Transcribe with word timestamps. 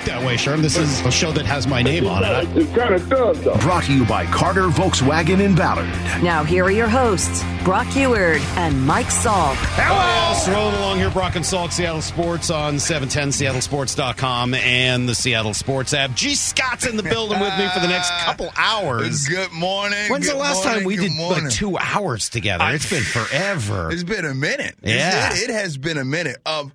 work 0.00 0.06
that 0.08 0.24
way, 0.26 0.34
Sherm. 0.36 0.62
This 0.62 0.76
is 0.76 1.00
a 1.04 1.10
show 1.10 1.32
that 1.32 1.44
has 1.46 1.66
my 1.66 1.82
name 1.82 2.06
on 2.06 2.22
it. 2.24 2.56
It 2.56 2.74
kind 2.74 2.94
of 2.94 3.08
does, 3.08 3.40
though. 3.42 3.56
Brought 3.58 3.84
to 3.84 3.94
you 3.94 4.04
by 4.04 4.26
Carter 4.26 4.68
Volkswagen 4.68 5.40
in 5.40 5.54
Ballard. 5.54 5.88
Now, 6.22 6.44
here 6.44 6.64
are 6.64 6.70
your 6.70 6.88
hosts, 6.88 7.42
Brock 7.64 7.86
Huard 7.88 8.40
and 8.56 8.86
Mike 8.86 9.06
Salk. 9.06 9.54
Hello! 9.76 10.54
Rolling 10.54 10.74
along 10.76 10.98
here, 10.98 11.10
Brock 11.10 11.36
and 11.36 11.44
Salk, 11.44 11.72
Seattle 11.72 12.00
Sports 12.02 12.50
on 12.50 12.78
710, 12.78 13.28
seattlesports.com, 13.30 14.54
and 14.54 15.08
the 15.08 15.14
Seattle 15.14 15.54
Sports 15.54 15.92
app. 15.92 16.14
G. 16.14 16.34
Scott's 16.34 16.86
in 16.86 16.96
the 16.96 17.02
building 17.02 17.40
with 17.40 17.56
me 17.58 17.68
for 17.68 17.80
the 17.80 17.88
next 17.88 18.10
couple 18.24 18.50
hours. 18.56 19.26
Good 19.28 19.52
morning. 19.52 19.98
When's 20.10 20.26
good 20.26 20.36
the 20.36 20.38
last 20.40 20.64
morning, 20.64 20.80
time 20.82 20.86
we 20.86 20.96
did 20.96 21.12
morning. 21.12 21.44
like 21.44 21.52
two 21.52 21.76
hours 21.78 22.28
together? 22.28 22.64
I- 22.64 22.74
it's 22.74 22.88
been 22.88 23.02
forever. 23.02 23.90
It's 23.90 24.02
been 24.04 24.24
a 24.24 24.34
minute. 24.34 24.76
Yeah. 24.82 25.32
It, 25.34 25.50
it 25.50 25.52
has 25.52 25.76
been 25.76 25.98
a 25.98 26.04
minute. 26.04 26.38
Of 26.46 26.72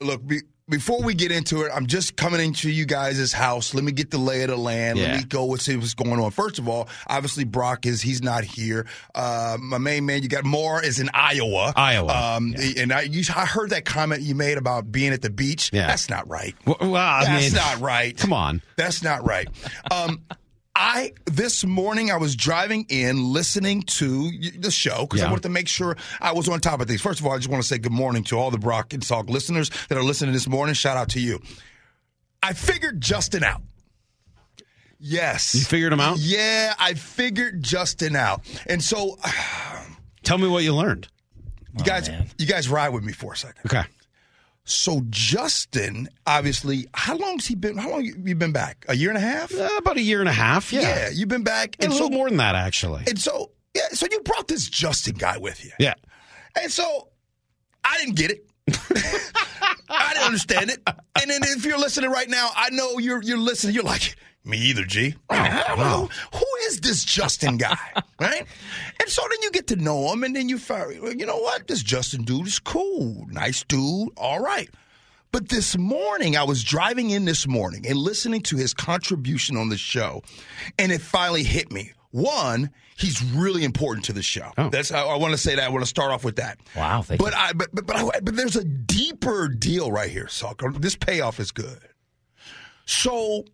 look, 0.00 0.24
be, 0.26 0.40
before 0.68 1.02
we 1.02 1.14
get 1.14 1.30
into 1.30 1.62
it, 1.62 1.70
I'm 1.74 1.86
just 1.86 2.16
coming 2.16 2.40
into 2.40 2.70
you 2.70 2.86
guys' 2.86 3.32
house. 3.32 3.74
Let 3.74 3.84
me 3.84 3.92
get 3.92 4.10
the 4.10 4.18
lay 4.18 4.42
of 4.42 4.48
the 4.48 4.56
land. 4.56 4.98
Yeah. 4.98 5.08
Let 5.08 5.16
me 5.18 5.24
go 5.24 5.52
and 5.52 5.60
see 5.60 5.76
what's 5.76 5.94
going 5.94 6.18
on. 6.18 6.30
First 6.30 6.58
of 6.58 6.68
all, 6.68 6.88
obviously 7.06 7.44
Brock 7.44 7.84
is 7.84 8.00
he's 8.00 8.22
not 8.22 8.44
here. 8.44 8.86
Uh, 9.14 9.58
my 9.60 9.78
main 9.78 10.06
man, 10.06 10.22
you 10.22 10.28
got 10.28 10.44
Moore 10.44 10.82
is 10.82 11.00
in 11.00 11.10
Iowa. 11.12 11.74
Iowa, 11.76 12.12
Um, 12.36 12.54
and 12.78 12.92
I, 12.92 13.02
you, 13.02 13.22
I 13.34 13.44
heard 13.44 13.70
that 13.70 13.84
comment 13.84 14.22
you 14.22 14.34
made 14.34 14.56
about 14.56 14.90
being 14.90 15.12
at 15.12 15.20
the 15.22 15.30
beach. 15.30 15.70
Yeah. 15.72 15.86
That's 15.86 16.08
not 16.08 16.28
right. 16.28 16.54
Well, 16.66 16.76
well, 16.80 17.20
That's 17.24 17.52
mean, 17.52 17.54
not 17.54 17.80
right. 17.80 18.16
Come 18.16 18.32
on. 18.32 18.62
That's 18.76 19.02
not 19.02 19.26
right. 19.26 19.48
Um, 19.90 20.22
I 20.76 21.12
this 21.26 21.64
morning 21.64 22.10
I 22.10 22.16
was 22.16 22.34
driving 22.34 22.84
in 22.88 23.32
listening 23.32 23.82
to 23.82 24.30
the 24.58 24.70
show 24.72 25.02
because 25.02 25.20
Yeah. 25.20 25.26
I 25.26 25.30
wanted 25.30 25.44
to 25.44 25.48
make 25.50 25.68
sure 25.68 25.96
I 26.20 26.32
was 26.32 26.48
on 26.48 26.60
top 26.60 26.80
of 26.80 26.88
things. 26.88 27.00
First 27.00 27.20
of 27.20 27.26
all, 27.26 27.32
I 27.32 27.36
just 27.38 27.48
want 27.48 27.62
to 27.62 27.68
say 27.68 27.78
good 27.78 27.92
morning 27.92 28.24
to 28.24 28.38
all 28.38 28.50
the 28.50 28.58
Brock 28.58 28.92
and 28.92 29.02
Salk 29.02 29.28
listeners 29.30 29.70
that 29.88 29.96
are 29.96 30.02
listening 30.02 30.32
this 30.32 30.48
morning. 30.48 30.74
Shout 30.74 30.96
out 30.96 31.10
to 31.10 31.20
you. 31.20 31.40
I 32.42 32.52
figured 32.54 33.00
Justin 33.00 33.44
out. 33.44 33.62
Yes. 34.98 35.54
You 35.54 35.60
figured 35.62 35.92
him 35.92 36.00
out? 36.00 36.18
Yeah, 36.18 36.74
I 36.78 36.94
figured 36.94 37.62
Justin 37.62 38.16
out. 38.16 38.42
And 38.66 38.82
so 38.82 39.18
Tell 40.24 40.38
me 40.38 40.48
what 40.48 40.64
you 40.64 40.74
learned. 40.74 41.06
you 41.78 41.84
guys 41.84 42.08
oh, 42.08 42.14
you 42.38 42.46
guys 42.46 42.68
ride 42.68 42.88
with 42.88 43.04
me 43.04 43.12
for 43.12 43.34
a 43.34 43.36
second. 43.36 43.60
Okay. 43.66 43.84
So 44.66 45.02
Justin, 45.10 46.08
obviously, 46.26 46.86
how 46.94 47.16
long's 47.16 47.46
he 47.46 47.54
been 47.54 47.76
how 47.76 47.90
long 47.90 48.04
you 48.04 48.14
you 48.24 48.34
been 48.34 48.52
back? 48.52 48.84
A 48.88 48.96
year 48.96 49.10
and 49.10 49.18
a 49.18 49.20
half? 49.20 49.52
Uh, 49.54 49.68
about 49.78 49.96
a 49.98 50.00
year 50.02 50.20
and 50.20 50.28
a 50.28 50.32
half. 50.32 50.72
Yeah. 50.72 50.80
Yeah, 50.80 51.08
you've 51.12 51.28
been 51.28 51.44
back. 51.44 51.76
a 51.80 51.84
And 51.84 51.92
little 51.92 52.08
so 52.08 52.14
more 52.14 52.28
than 52.28 52.38
that, 52.38 52.54
actually. 52.54 53.04
And 53.06 53.18
so, 53.18 53.50
yeah, 53.74 53.88
so 53.92 54.06
you 54.10 54.20
brought 54.20 54.48
this 54.48 54.66
Justin 54.68 55.16
guy 55.16 55.36
with 55.36 55.62
you. 55.64 55.72
yeah. 55.78 55.94
And 56.60 56.72
so 56.72 57.08
I 57.84 57.98
didn't 57.98 58.16
get 58.16 58.30
it. 58.30 58.46
I 59.90 60.12
didn't 60.14 60.26
understand 60.26 60.70
it. 60.70 60.80
And 60.86 61.30
then 61.30 61.40
if 61.42 61.64
you're 61.66 61.78
listening 61.78 62.10
right 62.10 62.28
now, 62.28 62.48
I 62.56 62.70
know 62.70 62.98
you're 62.98 63.22
you're 63.22 63.36
listening. 63.38 63.74
You're 63.74 63.84
like, 63.84 64.16
me 64.44 64.58
either, 64.58 64.84
G. 64.84 65.14
Oh, 65.30 65.64
don't 65.68 65.78
know. 65.78 66.08
Who 66.34 66.46
is 66.66 66.80
this 66.80 67.04
Justin 67.04 67.56
guy? 67.56 67.78
right? 68.20 68.46
And 69.00 69.08
so 69.08 69.22
then 69.22 69.38
you 69.42 69.50
get 69.50 69.66
to 69.68 69.76
know 69.76 70.12
him, 70.12 70.24
and 70.24 70.36
then 70.36 70.48
you 70.48 70.58
find, 70.58 70.92
you 71.18 71.26
know 71.26 71.38
what? 71.38 71.66
This 71.66 71.82
Justin 71.82 72.24
dude 72.24 72.46
is 72.46 72.58
cool. 72.58 73.26
Nice 73.30 73.64
dude. 73.64 74.10
All 74.16 74.40
right. 74.40 74.68
But 75.32 75.48
this 75.48 75.76
morning, 75.76 76.36
I 76.36 76.44
was 76.44 76.62
driving 76.62 77.10
in 77.10 77.24
this 77.24 77.48
morning 77.48 77.84
and 77.88 77.96
listening 77.96 78.42
to 78.42 78.56
his 78.56 78.72
contribution 78.72 79.56
on 79.56 79.68
the 79.68 79.76
show, 79.76 80.22
and 80.78 80.92
it 80.92 81.00
finally 81.00 81.42
hit 81.42 81.72
me. 81.72 81.92
One, 82.12 82.70
he's 82.96 83.20
really 83.24 83.64
important 83.64 84.04
to 84.04 84.12
the 84.12 84.22
show. 84.22 84.52
Oh. 84.56 84.68
That's 84.68 84.92
I, 84.92 85.02
I 85.02 85.16
want 85.16 85.32
to 85.32 85.38
say 85.38 85.56
that. 85.56 85.64
I 85.64 85.68
want 85.70 85.82
to 85.82 85.88
start 85.88 86.12
off 86.12 86.22
with 86.22 86.36
that. 86.36 86.60
Wow, 86.76 87.02
thank 87.02 87.20
but 87.20 87.34
I 87.34 87.52
but 87.52 87.74
but 87.74 87.84
but, 87.84 87.96
I, 87.96 88.20
but 88.20 88.36
there's 88.36 88.54
a 88.54 88.62
deeper 88.62 89.48
deal 89.48 89.90
right 89.90 90.08
here, 90.08 90.28
Soccer. 90.28 90.70
This 90.70 90.94
payoff 90.94 91.40
is 91.40 91.50
good. 91.50 91.80
So, 92.86 93.44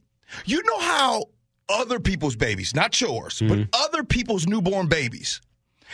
you 0.45 0.62
know 0.64 0.78
how 0.78 1.25
other 1.69 2.00
people's 2.00 2.36
babies, 2.36 2.75
not 2.75 3.00
yours, 3.00 3.39
but 3.41 3.59
mm-hmm. 3.59 3.70
other 3.73 4.03
people's 4.03 4.47
newborn 4.47 4.89
babies, 4.89 5.41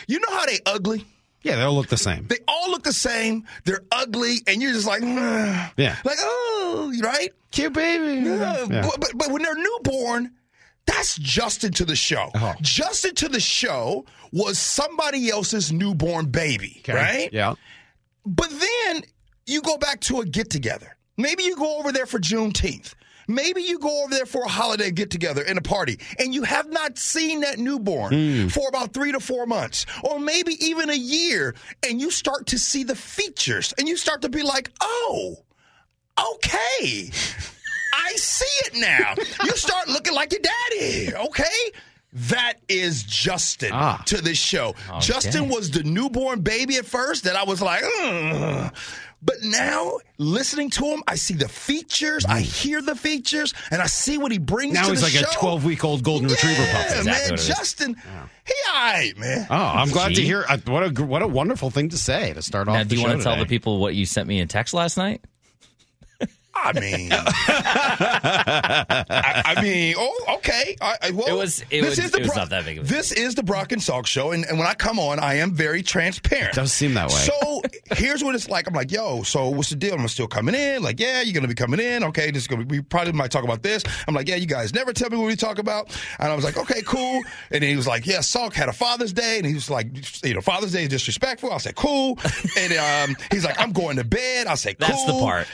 you 0.07 0.19
know 0.19 0.35
how 0.35 0.45
they 0.45 0.59
ugly. 0.65 1.05
Yeah, 1.43 1.55
they 1.55 1.61
all 1.61 1.75
look 1.75 1.87
the 1.87 1.97
same. 1.97 2.27
They 2.27 2.39
all 2.47 2.71
look 2.71 2.83
the 2.83 2.91
same. 2.91 3.45
They're 3.63 3.83
ugly, 3.91 4.37
and 4.47 4.61
you're 4.61 4.73
just 4.73 4.87
like, 4.87 5.01
"Ugh." 5.03 5.71
Yeah. 5.77 5.95
like 6.03 6.17
oh, 6.19 6.93
right? 7.01 7.29
Cute 7.51 7.73
baby. 7.73 8.27
Yeah, 8.27 8.65
Yeah. 8.69 8.81
But, 8.81 8.99
but 8.99 9.11
but 9.15 9.31
when 9.31 9.43
they're 9.43 9.55
newborn, 9.55 10.31
that's 10.85 11.15
Justin 11.17 11.71
to 11.73 11.85
the 11.85 11.95
show. 11.95 12.31
Oh. 12.35 12.55
Justin 12.61 13.13
to 13.15 13.29
the 13.29 13.39
show 13.39 14.05
was 14.31 14.57
somebody 14.57 15.29
else's 15.29 15.71
newborn 15.71 16.27
baby, 16.27 16.77
Okay. 16.79 16.93
right? 16.93 17.29
Yeah. 17.31 17.53
But 18.25 18.49
then 18.49 19.03
you 19.45 19.61
go 19.61 19.77
back 19.77 20.01
to 20.01 20.21
a 20.21 20.25
get 20.25 20.49
together. 20.49 20.97
Maybe 21.17 21.43
you 21.43 21.55
go 21.55 21.79
over 21.79 21.91
there 21.91 22.05
for 22.05 22.19
Juneteenth. 22.19 22.93
Maybe 23.27 23.61
you 23.61 23.77
go 23.79 24.03
over 24.03 24.13
there 24.13 24.25
for 24.25 24.43
a 24.43 24.47
holiday 24.47 24.89
get 24.91 25.09
together 25.11 25.43
and 25.43 25.57
a 25.57 25.61
party, 25.61 25.99
and 26.17 26.33
you 26.33 26.43
have 26.43 26.69
not 26.69 26.97
seen 26.97 27.41
that 27.41 27.59
newborn 27.59 28.13
Hmm. 28.13 28.47
for 28.47 28.67
about 28.69 28.93
three 28.93 29.11
to 29.11 29.19
four 29.19 29.45
months, 29.45 29.85
or 30.03 30.19
maybe 30.19 30.53
even 30.65 30.89
a 30.89 30.95
year, 30.95 31.53
and 31.87 31.99
you 31.99 32.09
start 32.11 32.47
to 32.47 32.57
see 32.59 32.83
the 32.83 32.95
features, 32.95 33.73
and 33.77 33.87
you 33.87 33.97
start 33.97 34.21
to 34.21 34.29
be 34.29 34.43
like, 34.43 34.71
oh, 34.81 35.37
okay. 36.35 37.11
I 37.93 38.13
see 38.13 38.45
it 38.67 38.75
now. 38.75 39.15
You 39.43 39.51
start 39.57 39.87
looking 39.89 40.13
like 40.13 40.31
your 40.31 40.41
daddy. 40.41 41.13
Okay. 41.13 41.71
That 42.13 42.53
is 42.69 43.03
Justin 43.03 43.71
Ah. 43.73 44.01
to 44.05 44.21
this 44.21 44.37
show. 44.37 44.75
Justin 45.01 45.49
was 45.49 45.69
the 45.71 45.83
newborn 45.83 46.39
baby 46.41 46.77
at 46.77 46.85
first 46.85 47.25
that 47.25 47.35
I 47.35 47.43
was 47.43 47.61
like, 47.61 47.83
"Ugh." 48.01 48.73
But 49.21 49.35
now 49.43 49.97
listening 50.17 50.69
to 50.71 50.85
him, 50.85 51.03
I 51.07 51.15
see 51.15 51.33
the 51.33 51.47
features, 51.47 52.25
I 52.25 52.41
hear 52.41 52.81
the 52.81 52.95
features, 52.95 53.53
and 53.71 53.81
I 53.81 53.87
see 53.87 54.17
what 54.17 54.31
he 54.31 54.37
brings 54.37 54.73
Now 54.73 54.83
to 54.85 54.89
he's 54.91 54.99
the 55.01 55.05
like 55.07 55.13
show. 55.13 55.37
a 55.37 55.41
12 55.41 55.65
week 55.65 55.83
old 55.83 56.03
golden 56.03 56.29
retriever 56.29 56.65
puppy. 56.71 56.83
Exactly 56.99 57.05
man, 57.05 57.21
what 57.21 57.31
it 57.31 57.39
is. 57.39 57.47
Justin, 57.47 57.95
he 58.45 58.53
all 58.69 58.73
right, 58.75 59.17
man. 59.17 59.47
Oh, 59.49 59.55
I'm 59.55 59.89
glad 59.89 60.15
to 60.15 60.21
hear. 60.21 60.45
uh, 60.47 60.57
What 60.65 60.83
a 60.83 60.89
gr- 60.91 61.05
what 61.05 61.21
a 61.21 61.27
wonderful 61.27 61.69
thing 61.69 61.89
to 61.89 61.97
say 61.97 62.33
to 62.33 62.41
start 62.41 62.67
off. 62.67 62.73
Now, 62.75 62.83
the 62.83 62.89
do 62.89 62.95
you 62.97 63.03
want 63.03 63.17
to 63.17 63.23
tell 63.23 63.33
today. 63.33 63.43
the 63.43 63.49
people 63.49 63.79
what 63.79 63.95
you 63.95 64.05
sent 64.05 64.27
me 64.27 64.39
in 64.39 64.47
text 64.47 64.73
last 64.73 64.97
night? 64.97 65.21
I 66.63 66.79
mean, 66.79 67.11
I, 68.17 69.43
I 69.57 69.61
mean, 69.61 69.95
oh, 69.97 70.35
okay. 70.37 70.75
I, 70.81 70.95
I, 71.01 71.11
well, 71.11 71.27
It 71.27 71.33
was- 71.33 71.63
it 71.69 71.83
was- 71.83 71.97
it 71.99 72.19
was 72.21 72.35
not 72.35 72.49
that 72.49 72.65
big 72.65 72.77
of 72.79 72.85
a 72.85 72.87
This 72.87 73.11
is 73.11 73.35
the 73.35 73.43
Brock 73.43 73.71
and 73.71 73.81
Salk 73.81 74.05
show, 74.05 74.31
and, 74.31 74.45
and 74.45 74.57
when 74.57 74.67
I 74.67 74.73
come 74.73 74.99
on, 74.99 75.19
I 75.19 75.35
am 75.35 75.53
very 75.53 75.81
transparent. 75.83 76.55
Does 76.55 76.71
seem 76.73 76.93
that 76.95 77.09
way. 77.09 77.15
So 77.15 77.61
here's 77.95 78.23
what 78.23 78.35
it's 78.35 78.49
like. 78.49 78.67
I'm 78.67 78.73
like, 78.73 78.91
yo, 78.91 79.23
so 79.23 79.49
what's 79.49 79.69
the 79.69 79.75
deal? 79.75 79.93
I'm 79.95 80.07
still 80.07 80.27
coming 80.27 80.55
in? 80.55 80.81
Like, 80.83 80.99
yeah, 80.99 81.21
you're 81.21 81.33
gonna 81.33 81.47
be 81.47 81.55
coming 81.55 81.79
in. 81.79 82.03
Okay, 82.05 82.31
this 82.31 82.43
is 82.43 82.47
gonna 82.47 82.65
be. 82.65 82.77
We 82.79 82.83
probably 82.83 83.13
might 83.13 83.31
talk 83.31 83.43
about 83.43 83.63
this. 83.63 83.83
I'm 84.07 84.13
like, 84.15 84.27
yeah, 84.27 84.35
you 84.35 84.45
guys 84.47 84.73
never 84.73 84.93
tell 84.93 85.09
me 85.09 85.17
what 85.17 85.27
we 85.27 85.35
talk 85.35 85.59
about. 85.59 85.95
And 86.19 86.31
I 86.31 86.35
was 86.35 86.43
like, 86.43 86.57
okay, 86.57 86.81
cool. 86.83 87.21
And 87.51 87.63
he 87.63 87.75
was 87.75 87.87
like, 87.87 88.05
yeah, 88.05 88.19
Salk 88.19 88.53
had 88.53 88.69
a 88.69 88.73
Father's 88.73 89.13
Day, 89.13 89.37
and 89.37 89.45
he 89.45 89.53
was 89.53 89.69
like, 89.69 89.87
you 90.25 90.33
know, 90.33 90.41
Father's 90.41 90.71
Day 90.73 90.83
is 90.83 90.89
disrespectful. 90.89 91.51
I 91.51 91.57
said, 91.57 91.75
cool. 91.75 92.17
And 92.57 92.73
um, 93.09 93.15
he's 93.31 93.45
like, 93.45 93.59
I'm 93.59 93.71
going 93.71 93.97
to 93.97 94.03
bed. 94.03 94.47
I 94.47 94.55
say, 94.55 94.73
cool. 94.73 94.87
That's 94.87 95.05
the 95.05 95.13
part. 95.13 95.47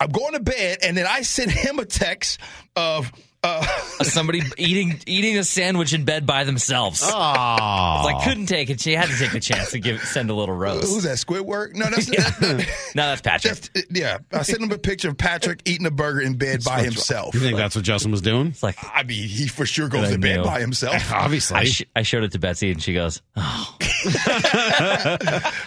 I'm 0.00 0.10
going 0.10 0.32
to 0.34 0.40
bed, 0.40 0.78
and 0.82 0.96
then 0.96 1.06
I 1.06 1.22
send 1.22 1.50
him 1.50 1.78
a 1.78 1.84
text 1.84 2.38
of. 2.76 3.10
Uh, 3.40 3.64
Somebody 4.02 4.42
eating 4.58 4.98
eating 5.06 5.38
a 5.38 5.44
sandwich 5.44 5.92
in 5.92 6.04
bed 6.04 6.26
by 6.26 6.42
themselves. 6.42 7.02
Oh, 7.04 8.02
Like 8.04 8.24
couldn't 8.24 8.46
take 8.46 8.68
it. 8.68 8.80
She 8.80 8.96
had 8.96 9.08
to 9.08 9.16
take 9.16 9.30
the 9.30 9.38
chance 9.38 9.70
to 9.70 9.78
give 9.78 10.02
send 10.02 10.28
a 10.30 10.34
little 10.34 10.56
rose. 10.56 10.82
who's 10.82 10.92
rose. 10.94 11.02
that? 11.04 11.18
Squidward? 11.18 11.74
No, 11.76 11.84
that's 11.88 12.06
that, 12.10 12.36
that- 12.40 12.68
No, 12.96 13.06
that's 13.06 13.20
Patrick. 13.20 13.54
that's 13.54 13.70
yeah. 13.92 14.18
I 14.32 14.42
sent 14.42 14.60
him 14.60 14.72
a 14.72 14.76
picture 14.78 15.08
of 15.08 15.16
Patrick 15.18 15.62
eating 15.66 15.86
a 15.86 15.90
burger 15.92 16.20
in 16.20 16.36
bed 16.36 16.64
by 16.64 16.82
himself. 16.82 17.32
you 17.32 17.38
think 17.38 17.56
that's 17.56 17.76
what 17.76 17.84
Justin 17.84 18.10
was 18.10 18.22
doing? 18.22 18.48
It's 18.48 18.62
like 18.64 18.76
I 18.82 19.04
mean, 19.04 19.28
he 19.28 19.46
for 19.46 19.64
sure 19.66 19.88
goes 19.88 20.10
to 20.10 20.18
bed 20.18 20.42
by 20.42 20.58
himself. 20.58 21.12
Obviously, 21.12 21.58
I, 21.58 21.64
sh- 21.64 21.84
I 21.94 22.02
showed 22.02 22.24
it 22.24 22.32
to 22.32 22.40
Betsy 22.40 22.72
and 22.72 22.82
she 22.82 22.92
goes, 22.92 23.22
oh, 23.36 23.67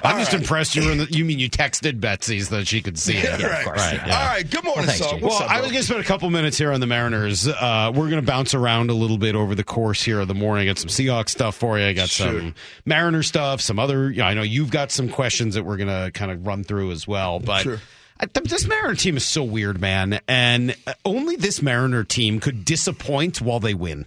I'm 0.04 0.20
just 0.20 0.34
impressed 0.34 0.76
you 0.76 0.86
were 0.86 0.92
in 0.92 0.98
the. 1.00 1.06
You 1.10 1.26
mean 1.26 1.40
you 1.40 1.50
texted 1.50 2.00
Betsy 2.00 2.40
so 2.42 2.58
that 2.58 2.68
she 2.68 2.82
could 2.82 2.98
see 2.98 3.18
it? 3.18 3.40
Yeah, 3.40 3.60
of 3.60 3.66
course. 3.66 3.78
Right. 3.80 3.94
yeah. 3.96 4.08
yeah. 4.08 4.20
All 4.20 4.26
right, 4.28 4.50
good 4.50 4.64
morning, 4.64 4.86
Well, 4.86 4.86
thanks, 4.88 5.00
Saul. 5.10 5.20
Well, 5.20 5.44
up, 5.44 5.52
I 5.52 5.62
was 5.62 5.72
going 5.72 5.82
to 5.82 5.88
spend 5.88 6.02
a 6.02 6.06
couple 6.06 6.30
minutes 6.30 6.58
here 6.58 6.72
on 6.72 6.80
the 6.80 6.88
Mariners. 6.88 7.48
Uh, 7.48 7.92
we're 7.94 8.10
going 8.10 8.22
to 8.22 8.26
bounce 8.28 8.54
around 8.54 8.90
a 8.90 8.94
little 8.94 9.18
bit 9.18 9.36
over 9.36 9.56
the 9.56 9.64
course 9.64 10.02
here 10.02 10.20
of 10.20 10.28
the 10.28 10.34
morning. 10.36 10.68
I 10.68 10.72
got 10.72 10.80
some 10.80 10.90
Seahawks 10.90 11.30
stuff 11.30 11.56
for 11.56 11.78
you. 11.80 11.86
I 11.86 11.94
got 11.94 12.10
some 12.10 12.56
Mariner 12.86 13.24
stuff, 13.24 13.62
some 13.62 13.80
other. 13.80 14.10
You 14.12 14.18
know, 14.20 14.26
I 14.26 14.34
know 14.34 14.44
you've 14.44 14.72
got 14.72 14.92
some 14.92 15.10
questions 15.10 15.56
that 15.56 15.64
we're 15.64 15.78
going 15.78 15.88
to 15.90 16.12
kind 16.12 16.32
of 16.32 16.46
run 16.46 16.64
through 16.64 16.92
as 16.92 17.08
well. 17.08 17.40
But 17.40 17.62
Sure. 17.64 17.80
I, 18.20 18.26
th- 18.28 18.50
this 18.50 18.68
Mariner 18.68 18.94
team 18.96 19.18
is 19.18 19.26
so 19.26 19.44
weird, 19.44 19.82
man. 19.82 20.20
And 20.28 20.76
only 21.04 21.36
this 21.38 21.62
Mariner 21.62 22.04
team 22.04 22.40
could 22.40 22.64
disappoint 22.66 23.42
while 23.42 23.60
they 23.60 23.74
win. 23.74 24.06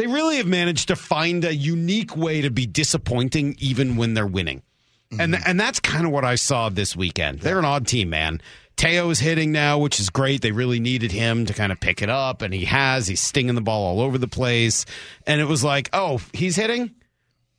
They 0.00 0.06
really 0.06 0.38
have 0.38 0.46
managed 0.46 0.88
to 0.88 0.96
find 0.96 1.44
a 1.44 1.54
unique 1.54 2.16
way 2.16 2.40
to 2.40 2.50
be 2.50 2.64
disappointing 2.64 3.56
even 3.58 3.96
when 3.96 4.14
they're 4.14 4.26
winning. 4.26 4.62
And 5.10 5.34
mm-hmm. 5.34 5.42
and 5.44 5.60
that's 5.60 5.78
kind 5.78 6.06
of 6.06 6.10
what 6.10 6.24
I 6.24 6.36
saw 6.36 6.70
this 6.70 6.96
weekend. 6.96 7.40
They're 7.40 7.58
an 7.58 7.66
odd 7.66 7.86
team, 7.86 8.08
man. 8.08 8.40
Teo 8.76 9.10
is 9.10 9.18
hitting 9.18 9.52
now, 9.52 9.76
which 9.76 10.00
is 10.00 10.08
great. 10.08 10.40
They 10.40 10.52
really 10.52 10.80
needed 10.80 11.12
him 11.12 11.44
to 11.44 11.52
kind 11.52 11.70
of 11.70 11.80
pick 11.80 12.00
it 12.00 12.08
up, 12.08 12.40
and 12.40 12.54
he 12.54 12.64
has. 12.64 13.08
He's 13.08 13.20
stinging 13.20 13.56
the 13.56 13.60
ball 13.60 13.88
all 13.88 14.00
over 14.00 14.16
the 14.16 14.26
place. 14.26 14.86
And 15.26 15.38
it 15.38 15.44
was 15.44 15.62
like, 15.62 15.90
oh, 15.92 16.22
he's 16.32 16.56
hitting? 16.56 16.94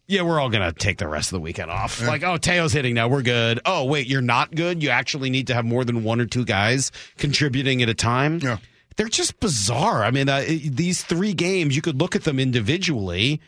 Yeah, 0.08 0.24
we're 0.24 0.40
all 0.40 0.50
going 0.50 0.68
to 0.68 0.74
take 0.74 0.98
the 0.98 1.08
rest 1.08 1.32
of 1.32 1.38
the 1.38 1.42
weekend 1.42 1.70
off. 1.70 2.02
Like, 2.02 2.24
oh, 2.24 2.38
Teo's 2.38 2.74
hitting 2.74 2.96
now. 2.96 3.08
We're 3.08 3.22
good. 3.22 3.60
Oh, 3.68 3.86
wait, 3.86 4.08
you're 4.08 4.24
not 4.24 4.56
good? 4.56 4.82
You 4.82 4.90
actually 4.90 5.30
need 5.30 5.46
to 5.46 5.54
have 5.54 5.64
more 5.64 5.86
than 5.86 6.04
one 6.04 6.20
or 6.20 6.26
two 6.26 6.44
guys 6.44 6.92
contributing 7.20 7.84
at 7.84 7.90
a 7.90 7.94
time? 7.94 8.40
Yeah. 8.40 8.58
They're 8.98 9.08
just 9.08 9.40
bizarre. 9.40 10.04
I 10.04 10.12
mean, 10.12 10.28
uh, 10.30 10.44
these 10.48 11.04
three 11.04 11.34
games, 11.34 11.76
you 11.76 11.82
could 11.82 12.00
look 12.00 12.16
at 12.16 12.24
them 12.24 12.40
individually 12.40 13.40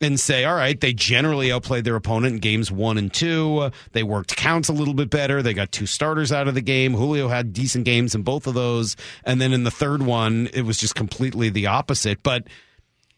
and 0.00 0.18
say, 0.20 0.44
all 0.44 0.54
right, 0.54 0.80
they 0.80 0.92
generally 0.92 1.50
outplayed 1.50 1.84
their 1.84 1.96
opponent 1.96 2.34
in 2.34 2.40
games 2.40 2.70
one 2.70 2.98
and 2.98 3.12
two. 3.12 3.58
Uh, 3.58 3.70
they 3.92 4.02
worked 4.02 4.36
counts 4.36 4.68
a 4.68 4.72
little 4.72 4.94
bit 4.94 5.10
better. 5.10 5.42
They 5.42 5.54
got 5.54 5.72
two 5.72 5.86
starters 5.86 6.30
out 6.32 6.46
of 6.48 6.54
the 6.54 6.60
game. 6.60 6.94
Julio 6.94 7.28
had 7.28 7.52
decent 7.52 7.84
games 7.84 8.14
in 8.14 8.22
both 8.22 8.46
of 8.46 8.54
those. 8.54 8.96
And 9.24 9.40
then 9.40 9.52
in 9.52 9.64
the 9.64 9.70
third 9.70 10.02
one, 10.02 10.48
it 10.52 10.62
was 10.62 10.78
just 10.78 10.94
completely 10.94 11.48
the 11.48 11.66
opposite. 11.66 12.22
But 12.22 12.44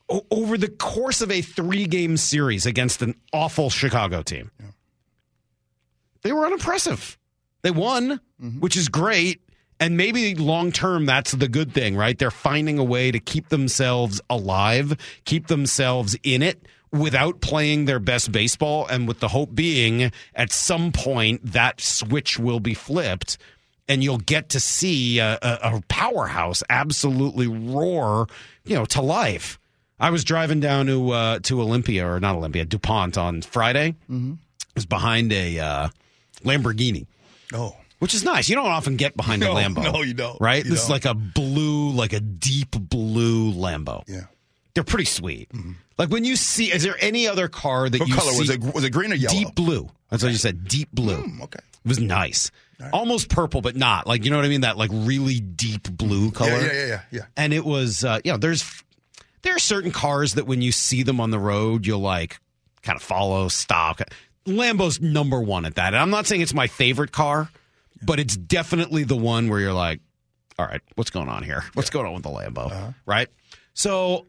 o- 0.09 0.25
over 0.31 0.56
the 0.56 0.69
course 0.69 1.21
of 1.21 1.31
a 1.31 1.43
three 1.43 1.87
game 1.87 2.17
series 2.17 2.65
against 2.67 3.03
an 3.03 3.15
awful 3.32 3.69
Chicago 3.69 4.23
team, 4.23 4.50
they 6.23 6.32
were 6.32 6.47
unimpressive. 6.47 7.19
They 7.62 7.71
won, 7.71 8.21
which 8.59 8.77
is 8.77 8.88
great. 8.88 9.43
And 9.81 9.97
maybe 9.97 10.35
long 10.35 10.73
term, 10.73 11.06
that's 11.06 11.32
the 11.32 11.49
good 11.49 11.73
thing, 11.73 11.97
right? 11.97 12.17
They're 12.19 12.31
finding 12.31 12.79
a 12.79 12.85
way 12.85 13.11
to 13.11 13.19
keep 13.19 13.49
themselves 13.49 14.21
alive, 14.29 14.97
keep 15.25 15.47
themselves 15.47 16.17
in 16.23 16.43
it 16.43 16.67
without 16.93 17.41
playing 17.41 17.87
their 17.87 17.99
best 17.99 18.31
baseball. 18.31 18.87
And 18.87 19.09
with 19.09 19.21
the 19.21 19.29
hope 19.29 19.55
being 19.55 20.12
at 20.35 20.53
some 20.53 20.93
point 20.93 21.53
that 21.53 21.81
switch 21.81 22.38
will 22.38 22.61
be 22.61 22.75
flipped 22.75 23.38
and 23.88 24.05
you'll 24.05 24.19
get 24.19 24.50
to 24.50 24.61
see 24.61 25.19
a, 25.19 25.38
a, 25.43 25.59
a 25.62 25.82
powerhouse 25.88 26.62
absolutely 26.71 27.49
roar, 27.49 28.27
you 28.65 28.77
know, 28.77 28.85
to 28.85 29.00
life. 29.00 29.59
I 29.99 30.11
was 30.11 30.25
driving 30.25 30.61
down 30.61 30.87
to 30.87 31.11
uh, 31.11 31.38
to 31.41 31.61
Olympia 31.61 32.06
or 32.06 32.21
not 32.21 32.37
Olympia, 32.37 32.65
DuPont 32.65 33.19
on 33.19 33.43
Friday. 33.43 33.97
Mm-hmm. 34.11 34.35
I 34.35 34.73
was 34.75 34.87
behind 34.87 35.32
a 35.32 35.59
uh, 35.59 35.88
Lamborghini, 36.44 37.06
Oh. 37.53 37.77
Which 38.00 38.12
is 38.14 38.25
nice. 38.25 38.49
You 38.49 38.56
don't 38.56 38.67
often 38.67 38.97
get 38.97 39.17
behind 39.17 39.41
No, 39.41 39.52
a 39.52 39.55
Lambo. 39.62 39.85
no, 39.93 40.02
you 40.02 40.12
don't. 40.14 40.41
Right? 40.41 40.64
You 40.64 40.70
this 40.73 40.81
is 40.82 40.88
don't. 40.88 40.94
like 40.94 41.05
a 41.05 41.14
blue, 41.14 41.91
like 41.93 42.12
a 42.12 42.20
deep 42.20 42.73
blue 42.73 43.52
Lambo. 43.52 44.02
Yeah. 44.08 44.23
They're 44.75 44.85
pretty 44.85 45.05
sweet. 45.05 45.50
Like 45.99 46.11
when 46.11 46.25
you 46.25 46.37
see, 46.37 46.73
is 46.73 46.82
there 46.82 46.97
any 47.00 47.26
other 47.29 47.49
car 47.49 47.88
that 47.88 47.99
What 48.00 48.08
you 48.08 48.14
color 48.14 48.32
see? 48.32 48.38
was 48.41 48.50
it? 48.50 48.61
Was 48.75 48.85
it 48.85 48.91
green 48.91 49.12
or 49.12 49.17
yellow? 49.17 49.35
Deep 49.38 49.55
blue. 49.55 49.88
That's 50.11 50.23
what 50.23 50.32
you 50.32 50.38
said. 50.38 50.67
Deep 50.69 50.91
blue. 50.93 51.17
Mm, 51.23 51.43
okay. 51.44 51.58
It 51.58 51.88
was 51.88 51.99
nice. 52.00 52.50
Almost 52.93 53.29
purple, 53.29 53.61
but 53.61 53.76
not. 53.76 54.06
Like, 54.06 54.25
you 54.25 54.31
know 54.31 54.37
what 54.37 54.46
I 54.46 54.49
mean? 54.49 54.62
That 54.62 54.79
like 54.79 54.91
really 54.93 55.38
deep 55.41 55.91
blue 55.91 56.31
color. 56.31 56.50
Yeah, 56.53 56.58
yeah, 56.62 56.73
yeah, 56.73 56.87
yeah, 56.87 57.00
yeah. 57.11 57.23
And 57.37 57.53
it 57.53 57.64
was, 57.64 58.05
uh, 58.05 58.20
you 58.25 58.32
know, 58.32 58.38
there's, 58.38 58.64
there 59.43 59.55
are 59.55 59.58
certain 59.58 59.91
cars 59.91 60.35
that 60.35 60.46
when 60.46 60.62
you 60.62 60.73
see 60.73 61.03
them 61.03 61.20
on 61.20 61.31
the 61.31 61.38
road, 61.38 61.87
you'll 61.87 62.00
like 62.00 62.38
kind 62.82 62.96
of 62.96 63.03
follow, 63.03 63.49
stop. 63.49 64.00
Lambo's 64.46 64.99
number 65.00 65.41
one 65.43 65.67
at 65.67 65.75
that. 65.75 65.88
And 65.88 65.96
I'm 65.99 66.08
not 66.11 66.26
saying 66.26 66.41
it's 66.41 66.55
my 66.55 66.69
favorite 66.69 67.12
car, 67.12 67.50
but 68.02 68.20
it's 68.20 68.37
definitely 68.37 69.05
the 69.05 69.17
one 69.17 69.49
where 69.49 69.61
you're 69.61 69.73
like, 69.73 70.00
all 70.58 70.67
right, 70.67 70.81
what's 70.94 71.11
going 71.11 71.29
on 71.29 71.43
here? 71.43 71.64
What's 71.75 71.91
going 71.91 72.06
on 72.06 72.14
with 72.14 72.23
the 72.23 72.31
Lambo? 72.31 72.94
Right? 73.06 73.29
So 73.73 74.26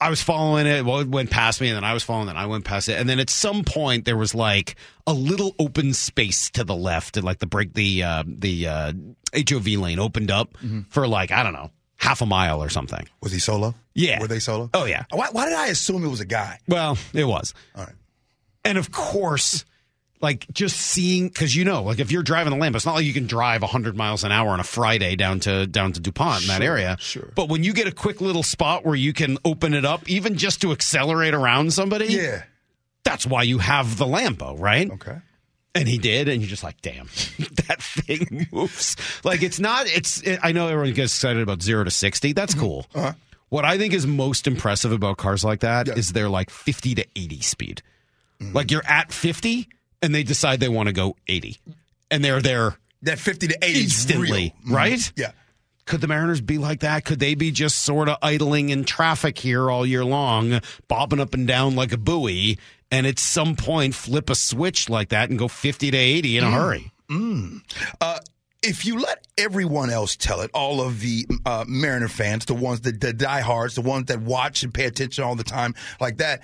I 0.00 0.10
was 0.10 0.22
following 0.22 0.66
it. 0.66 0.84
Well, 0.84 1.00
it 1.00 1.08
went 1.08 1.30
past 1.30 1.60
me, 1.60 1.68
and 1.68 1.76
then 1.76 1.84
I 1.84 1.92
was 1.94 2.02
following 2.02 2.28
it. 2.28 2.36
I 2.36 2.46
went 2.46 2.64
past 2.64 2.88
it, 2.88 2.98
and 2.98 3.08
then 3.08 3.18
at 3.18 3.30
some 3.30 3.64
point 3.64 4.04
there 4.04 4.16
was 4.16 4.34
like 4.34 4.76
a 5.06 5.12
little 5.12 5.54
open 5.58 5.92
space 5.92 6.50
to 6.52 6.64
the 6.64 6.76
left, 6.76 7.16
and 7.16 7.24
like 7.24 7.38
the 7.38 7.46
break 7.46 7.74
the 7.74 8.02
uh, 8.02 8.24
the 8.26 8.66
uh, 8.68 8.92
HOV 9.34 9.66
lane 9.66 9.98
opened 9.98 10.30
up 10.30 10.56
for 10.88 11.06
like 11.06 11.30
I 11.30 11.42
don't 11.42 11.52
know 11.52 11.70
half 11.98 12.20
a 12.20 12.26
mile 12.26 12.62
or 12.62 12.68
something. 12.68 13.06
Was 13.22 13.32
he 13.32 13.38
solo? 13.38 13.74
Yeah. 13.94 14.20
Were 14.20 14.28
they 14.28 14.38
solo? 14.38 14.68
Oh, 14.74 14.84
yeah. 14.84 15.04
Why, 15.10 15.28
why 15.32 15.46
did 15.46 15.54
I 15.54 15.68
assume 15.68 16.04
it 16.04 16.08
was 16.08 16.20
a 16.20 16.26
guy? 16.26 16.60
Well, 16.68 16.98
it 17.14 17.24
was. 17.24 17.54
All 17.74 17.84
right. 17.84 17.94
And 18.64 18.76
of 18.76 18.92
course, 18.92 19.64
like 20.20 20.46
just 20.52 20.76
seeing 20.78 21.28
because 21.28 21.54
you 21.54 21.64
know, 21.64 21.82
like 21.82 21.98
if 21.98 22.10
you're 22.10 22.22
driving 22.22 22.52
a 22.52 22.56
Lambo, 22.56 22.76
it's 22.76 22.86
not 22.86 22.94
like 22.94 23.04
you 23.04 23.12
can 23.12 23.26
drive 23.26 23.62
100 23.62 23.96
miles 23.96 24.24
an 24.24 24.32
hour 24.32 24.50
on 24.50 24.60
a 24.60 24.64
Friday 24.64 25.14
down 25.16 25.40
to 25.40 25.66
down 25.66 25.92
to 25.92 26.00
DuPont 26.00 26.42
in 26.42 26.48
that 26.48 26.62
area. 26.62 26.96
sure. 27.00 27.30
But 27.34 27.48
when 27.48 27.62
you 27.64 27.72
get 27.72 27.86
a 27.86 27.92
quick 27.92 28.20
little 28.20 28.42
spot 28.42 28.84
where 28.84 28.94
you 28.94 29.12
can 29.12 29.38
open 29.44 29.74
it 29.74 29.84
up, 29.84 30.08
even 30.08 30.36
just 30.36 30.60
to 30.62 30.72
accelerate 30.72 31.34
around 31.34 31.72
somebody, 31.72 32.06
Yeah. 32.06 32.42
that's 33.04 33.26
why 33.26 33.42
you 33.42 33.58
have 33.58 33.98
the 33.98 34.06
Lambo, 34.06 34.58
right? 34.58 34.90
Okay. 34.90 35.18
And 35.74 35.86
he 35.86 35.98
did, 35.98 36.28
and 36.28 36.40
you're 36.40 36.48
just 36.48 36.64
like, 36.64 36.80
damn, 36.80 37.06
that 37.66 37.82
thing 37.82 38.46
moves. 38.50 38.96
Like 39.24 39.42
it's 39.42 39.60
not. 39.60 39.86
It's. 39.86 40.22
It, 40.22 40.40
I 40.42 40.52
know 40.52 40.68
everyone 40.68 40.94
gets 40.94 41.12
excited 41.12 41.42
about 41.42 41.60
zero 41.60 41.84
to 41.84 41.90
sixty. 41.90 42.32
That's 42.32 42.54
mm-hmm. 42.54 42.64
cool. 42.64 42.86
Uh-huh. 42.94 43.12
What 43.50 43.66
I 43.66 43.76
think 43.76 43.92
is 43.92 44.06
most 44.06 44.46
impressive 44.46 44.90
about 44.90 45.18
cars 45.18 45.44
like 45.44 45.60
that 45.60 45.86
is 45.88 46.08
Yeah. 46.08 46.14
their 46.14 46.28
like 46.30 46.48
fifty 46.48 46.94
to 46.94 47.04
eighty 47.14 47.42
speed. 47.42 47.82
Mm-hmm. 48.40 48.54
Like 48.56 48.70
you're 48.70 48.86
at 48.86 49.12
fifty, 49.12 49.68
and 50.02 50.14
they 50.14 50.22
decide 50.22 50.60
they 50.60 50.68
want 50.68 50.88
to 50.88 50.92
go 50.92 51.16
eighty, 51.28 51.58
and 52.10 52.24
they're 52.24 52.42
there 52.42 52.76
That 53.02 53.18
50 53.18 53.48
to 53.48 53.58
80 53.64 53.78
is 53.78 53.84
instantly. 53.84 54.54
Mhm. 54.66 54.72
right? 54.72 55.12
Yeah. 55.16 55.32
Could 55.84 56.00
the 56.00 56.08
Mariners 56.08 56.40
be 56.40 56.58
like 56.58 56.80
that? 56.80 57.04
Could 57.04 57.20
they 57.20 57.34
be 57.36 57.52
just 57.52 57.80
sort 57.84 58.08
of 58.08 58.16
idling 58.20 58.70
in 58.70 58.84
traffic 58.84 59.38
here 59.38 59.70
all 59.70 59.86
year 59.86 60.04
long, 60.04 60.60
bobbing 60.88 61.20
up 61.20 61.32
and 61.34 61.46
down 61.46 61.76
like 61.76 61.92
a 61.92 61.96
buoy, 61.96 62.58
and 62.90 63.06
at 63.06 63.18
some 63.20 63.54
point 63.54 63.94
flip 63.94 64.28
a 64.28 64.34
switch 64.34 64.88
like 64.88 65.10
that 65.10 65.30
and 65.30 65.38
go 65.38 65.46
50 65.46 65.90
to 65.92 65.96
80 65.96 66.38
in 66.38 66.44
a 66.44 66.50
hurry? 66.50 66.90
Uh, 68.00 68.18
if 68.62 68.84
you 68.84 68.98
let 68.98 69.24
everyone 69.38 69.90
else 69.90 70.16
tell 70.16 70.40
it, 70.40 70.50
all 70.54 70.80
of 70.80 71.00
the 71.00 71.24
uh, 71.44 71.64
Mariner 71.68 72.08
fans, 72.08 72.46
the 72.46 72.54
ones 72.54 72.80
that 72.80 73.00
the 73.00 73.12
diehards, 73.12 73.76
the 73.76 73.80
ones 73.82 74.06
that 74.06 74.20
watch 74.22 74.64
and 74.64 74.74
pay 74.74 74.86
attention 74.86 75.22
all 75.22 75.36
the 75.36 75.44
time, 75.44 75.74
like 76.00 76.16
that. 76.16 76.40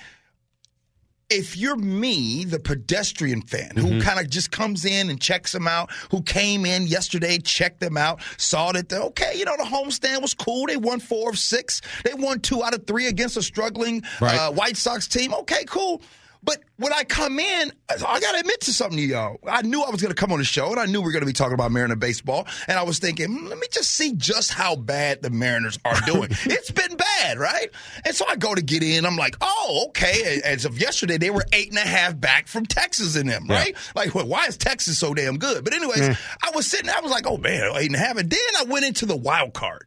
If 1.34 1.56
you're 1.56 1.76
me, 1.76 2.44
the 2.44 2.58
pedestrian 2.58 3.42
fan 3.42 3.76
who 3.76 4.00
kind 4.02 4.20
of 4.20 4.28
just 4.28 4.50
comes 4.50 4.84
in 4.84 5.08
and 5.08 5.20
checks 5.20 5.52
them 5.52 5.66
out, 5.66 5.90
who 6.10 6.22
came 6.22 6.66
in 6.66 6.86
yesterday, 6.86 7.38
checked 7.38 7.80
them 7.80 7.96
out, 7.96 8.20
saw 8.36 8.72
that 8.72 8.88
they're 8.90 9.00
okay, 9.00 9.32
you 9.38 9.44
know, 9.46 9.56
the 9.56 9.64
homestand 9.64 10.20
was 10.20 10.34
cool. 10.34 10.66
They 10.66 10.76
won 10.76 11.00
four 11.00 11.30
of 11.30 11.38
six. 11.38 11.80
They 12.04 12.12
won 12.14 12.40
two 12.40 12.62
out 12.62 12.74
of 12.74 12.86
three 12.86 13.06
against 13.06 13.36
a 13.36 13.42
struggling 13.42 14.02
Right. 14.20 14.36
uh, 14.38 14.52
White 14.52 14.76
Sox 14.76 15.08
team. 15.08 15.32
Okay, 15.32 15.64
cool. 15.66 16.02
But 16.44 16.58
when 16.76 16.92
I 16.92 17.04
come 17.04 17.38
in, 17.38 17.72
I 17.88 18.20
got 18.20 18.32
to 18.32 18.40
admit 18.40 18.60
to 18.62 18.72
something 18.72 18.98
to 18.98 19.04
y'all. 19.04 19.38
I 19.48 19.62
knew 19.62 19.80
I 19.80 19.90
was 19.90 20.02
going 20.02 20.12
to 20.12 20.20
come 20.20 20.32
on 20.32 20.38
the 20.38 20.44
show, 20.44 20.70
and 20.70 20.80
I 20.80 20.86
knew 20.86 21.00
we 21.00 21.06
were 21.06 21.12
going 21.12 21.22
to 21.22 21.26
be 21.26 21.32
talking 21.32 21.54
about 21.54 21.70
Mariner 21.70 21.94
baseball. 21.94 22.48
And 22.66 22.78
I 22.78 22.82
was 22.82 22.98
thinking, 22.98 23.28
hmm, 23.28 23.46
let 23.46 23.58
me 23.58 23.68
just 23.70 23.92
see 23.92 24.14
just 24.14 24.52
how 24.52 24.74
bad 24.74 25.22
the 25.22 25.30
Mariners 25.30 25.78
are 25.84 26.00
doing. 26.00 26.30
it's 26.44 26.72
been 26.72 26.96
bad, 26.96 27.38
right? 27.38 27.68
And 28.04 28.14
so 28.14 28.24
I 28.28 28.34
go 28.34 28.54
to 28.54 28.62
get 28.62 28.82
in. 28.82 29.06
I'm 29.06 29.16
like, 29.16 29.36
oh, 29.40 29.84
okay. 29.88 30.40
As 30.44 30.64
of 30.64 30.78
yesterday, 30.78 31.16
they 31.16 31.30
were 31.30 31.44
eight 31.52 31.68
and 31.68 31.78
a 31.78 31.82
half 31.82 32.18
back 32.18 32.48
from 32.48 32.66
Texas 32.66 33.14
in 33.14 33.28
them, 33.28 33.46
right? 33.46 33.76
Like, 33.94 34.14
well, 34.14 34.26
why 34.26 34.46
is 34.46 34.56
Texas 34.56 34.98
so 34.98 35.14
damn 35.14 35.38
good? 35.38 35.62
But 35.62 35.74
anyways, 35.74 36.16
I 36.42 36.50
was 36.54 36.66
sitting. 36.66 36.90
I 36.90 37.00
was 37.00 37.12
like, 37.12 37.26
oh 37.26 37.36
man, 37.36 37.70
eight 37.76 37.86
and 37.86 37.94
a 37.94 37.98
half. 37.98 38.16
And 38.16 38.28
then 38.28 38.40
I 38.58 38.64
went 38.64 38.84
into 38.84 39.06
the 39.06 39.16
wild 39.16 39.54
card. 39.54 39.86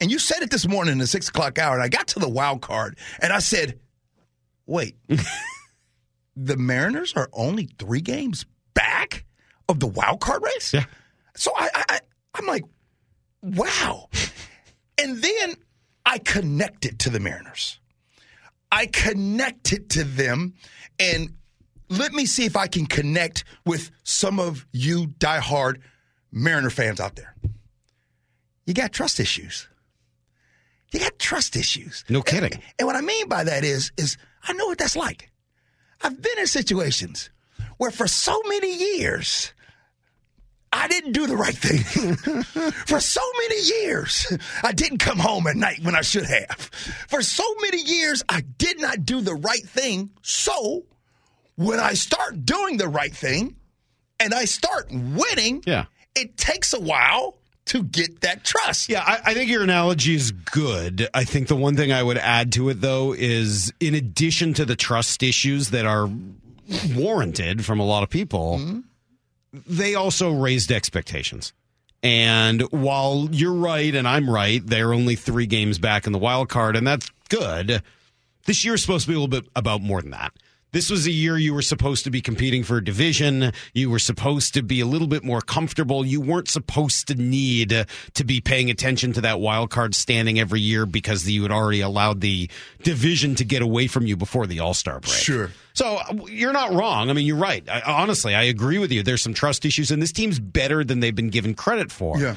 And 0.00 0.10
you 0.10 0.18
said 0.18 0.42
it 0.42 0.50
this 0.50 0.66
morning 0.66 0.92
in 0.92 0.98
the 0.98 1.06
six 1.06 1.28
o'clock 1.28 1.58
hour, 1.58 1.74
and 1.74 1.82
I 1.82 1.88
got 1.88 2.08
to 2.08 2.20
the 2.20 2.28
wild 2.28 2.60
card, 2.60 2.98
and 3.20 3.32
I 3.32 3.40
said, 3.40 3.80
wait, 4.68 4.96
the 6.36 6.56
Mariners 6.56 7.14
are 7.14 7.28
only 7.32 7.68
three 7.78 8.00
games 8.00 8.46
back 8.74 9.24
of 9.68 9.80
the 9.80 9.88
wild 9.88 10.20
card 10.20 10.42
race? 10.42 10.72
Yeah. 10.72 10.84
So 11.34 11.50
I, 11.56 11.68
I, 11.74 11.84
I 11.88 12.00
I'm 12.34 12.46
like, 12.46 12.64
wow. 13.42 14.08
and 14.98 15.20
then 15.20 15.56
I 16.06 16.18
connected 16.18 17.00
to 17.00 17.10
the 17.10 17.18
Mariners. 17.18 17.80
I 18.70 18.86
connected 18.86 19.90
to 19.90 20.04
them, 20.04 20.54
and 20.98 21.34
let 21.88 22.12
me 22.12 22.26
see 22.26 22.44
if 22.44 22.54
I 22.54 22.66
can 22.66 22.86
connect 22.86 23.44
with 23.64 23.90
some 24.04 24.38
of 24.38 24.66
you 24.72 25.06
diehard 25.18 25.80
Mariner 26.30 26.68
fans 26.68 27.00
out 27.00 27.16
there. 27.16 27.34
You 28.66 28.74
got 28.74 28.92
trust 28.92 29.18
issues. 29.18 29.66
You 30.92 31.00
got 31.00 31.18
trust 31.18 31.56
issues. 31.56 32.04
No 32.10 32.20
kidding. 32.20 32.60
And 32.78 32.86
what 32.86 32.96
I 32.96 33.00
mean 33.00 33.28
by 33.28 33.44
that 33.44 33.64
is, 33.64 33.90
is 33.96 34.18
I 34.46 34.52
know 34.52 34.66
what 34.66 34.78
that's 34.78 34.96
like. 34.96 35.30
I've 36.02 36.20
been 36.20 36.38
in 36.38 36.46
situations 36.46 37.30
where 37.76 37.90
for 37.90 38.06
so 38.06 38.40
many 38.46 38.76
years, 38.96 39.52
I 40.72 40.86
didn't 40.88 41.12
do 41.12 41.26
the 41.26 41.36
right 41.36 41.56
thing. 41.56 42.14
for 42.86 43.00
so 43.00 43.20
many 43.42 43.60
years, 43.82 44.26
I 44.62 44.72
didn't 44.72 44.98
come 44.98 45.18
home 45.18 45.46
at 45.46 45.56
night 45.56 45.80
when 45.82 45.96
I 45.96 46.02
should 46.02 46.26
have. 46.26 46.56
For 47.08 47.22
so 47.22 47.42
many 47.62 47.80
years, 47.82 48.22
I 48.28 48.42
did 48.58 48.80
not 48.80 49.04
do 49.04 49.20
the 49.22 49.34
right 49.34 49.64
thing. 49.66 50.10
So 50.22 50.84
when 51.56 51.80
I 51.80 51.94
start 51.94 52.44
doing 52.44 52.76
the 52.76 52.88
right 52.88 53.14
thing 53.14 53.56
and 54.20 54.34
I 54.34 54.44
start 54.44 54.88
winning, 54.92 55.62
Yeah. 55.66 55.86
it 56.14 56.36
takes 56.36 56.74
a 56.74 56.80
while 56.80 57.37
to 57.68 57.82
get 57.82 58.20
that 58.22 58.44
trust. 58.44 58.88
Yeah, 58.88 59.02
I, 59.06 59.30
I 59.30 59.34
think 59.34 59.50
your 59.50 59.62
analogy 59.62 60.14
is 60.14 60.32
good. 60.32 61.08
I 61.14 61.24
think 61.24 61.48
the 61.48 61.56
one 61.56 61.76
thing 61.76 61.92
I 61.92 62.02
would 62.02 62.18
add 62.18 62.52
to 62.52 62.68
it, 62.68 62.80
though, 62.80 63.14
is 63.16 63.72
in 63.80 63.94
addition 63.94 64.54
to 64.54 64.64
the 64.64 64.76
trust 64.76 65.22
issues 65.22 65.70
that 65.70 65.86
are 65.86 66.10
warranted 66.94 67.64
from 67.64 67.80
a 67.80 67.84
lot 67.84 68.02
of 68.02 68.10
people, 68.10 68.58
mm-hmm. 68.58 68.80
they 69.66 69.94
also 69.94 70.32
raised 70.32 70.72
expectations. 70.72 71.52
And 72.02 72.62
while 72.70 73.28
you're 73.32 73.54
right 73.54 73.94
and 73.94 74.06
I'm 74.06 74.30
right, 74.30 74.64
they're 74.64 74.92
only 74.92 75.16
three 75.16 75.46
games 75.46 75.78
back 75.78 76.06
in 76.06 76.12
the 76.12 76.18
wild 76.18 76.48
card, 76.48 76.76
and 76.76 76.86
that's 76.86 77.10
good. 77.28 77.82
This 78.46 78.64
year 78.64 78.74
is 78.74 78.82
supposed 78.82 79.04
to 79.06 79.08
be 79.08 79.14
a 79.14 79.20
little 79.20 79.28
bit 79.28 79.50
about 79.56 79.82
more 79.82 80.00
than 80.00 80.12
that. 80.12 80.32
This 80.70 80.90
was 80.90 81.06
a 81.06 81.10
year 81.10 81.38
you 81.38 81.54
were 81.54 81.62
supposed 81.62 82.04
to 82.04 82.10
be 82.10 82.20
competing 82.20 82.62
for 82.62 82.76
a 82.76 82.84
division. 82.84 83.52
You 83.72 83.88
were 83.88 83.98
supposed 83.98 84.52
to 84.54 84.62
be 84.62 84.80
a 84.80 84.86
little 84.86 85.06
bit 85.06 85.24
more 85.24 85.40
comfortable. 85.40 86.04
You 86.04 86.20
weren't 86.20 86.48
supposed 86.48 87.08
to 87.08 87.14
need 87.14 87.86
to 88.14 88.24
be 88.24 88.40
paying 88.40 88.68
attention 88.68 89.14
to 89.14 89.22
that 89.22 89.40
wild 89.40 89.70
card 89.70 89.94
standing 89.94 90.38
every 90.38 90.60
year 90.60 90.84
because 90.84 91.28
you 91.28 91.42
had 91.42 91.52
already 91.52 91.80
allowed 91.80 92.20
the 92.20 92.50
division 92.82 93.34
to 93.36 93.44
get 93.44 93.62
away 93.62 93.86
from 93.86 94.06
you 94.06 94.16
before 94.16 94.46
the 94.46 94.60
All 94.60 94.74
Star 94.74 95.00
break. 95.00 95.14
Sure. 95.14 95.50
So 95.72 96.00
you're 96.28 96.52
not 96.52 96.72
wrong. 96.72 97.08
I 97.08 97.14
mean, 97.14 97.24
you're 97.24 97.36
right. 97.36 97.66
I, 97.68 97.80
honestly, 97.80 98.34
I 98.34 98.42
agree 98.42 98.78
with 98.78 98.92
you. 98.92 99.02
There's 99.02 99.22
some 99.22 99.34
trust 99.34 99.64
issues, 99.64 99.90
and 99.90 100.02
this 100.02 100.12
team's 100.12 100.38
better 100.38 100.84
than 100.84 101.00
they've 101.00 101.14
been 101.14 101.30
given 101.30 101.54
credit 101.54 101.90
for. 101.90 102.18
Yeah. 102.18 102.36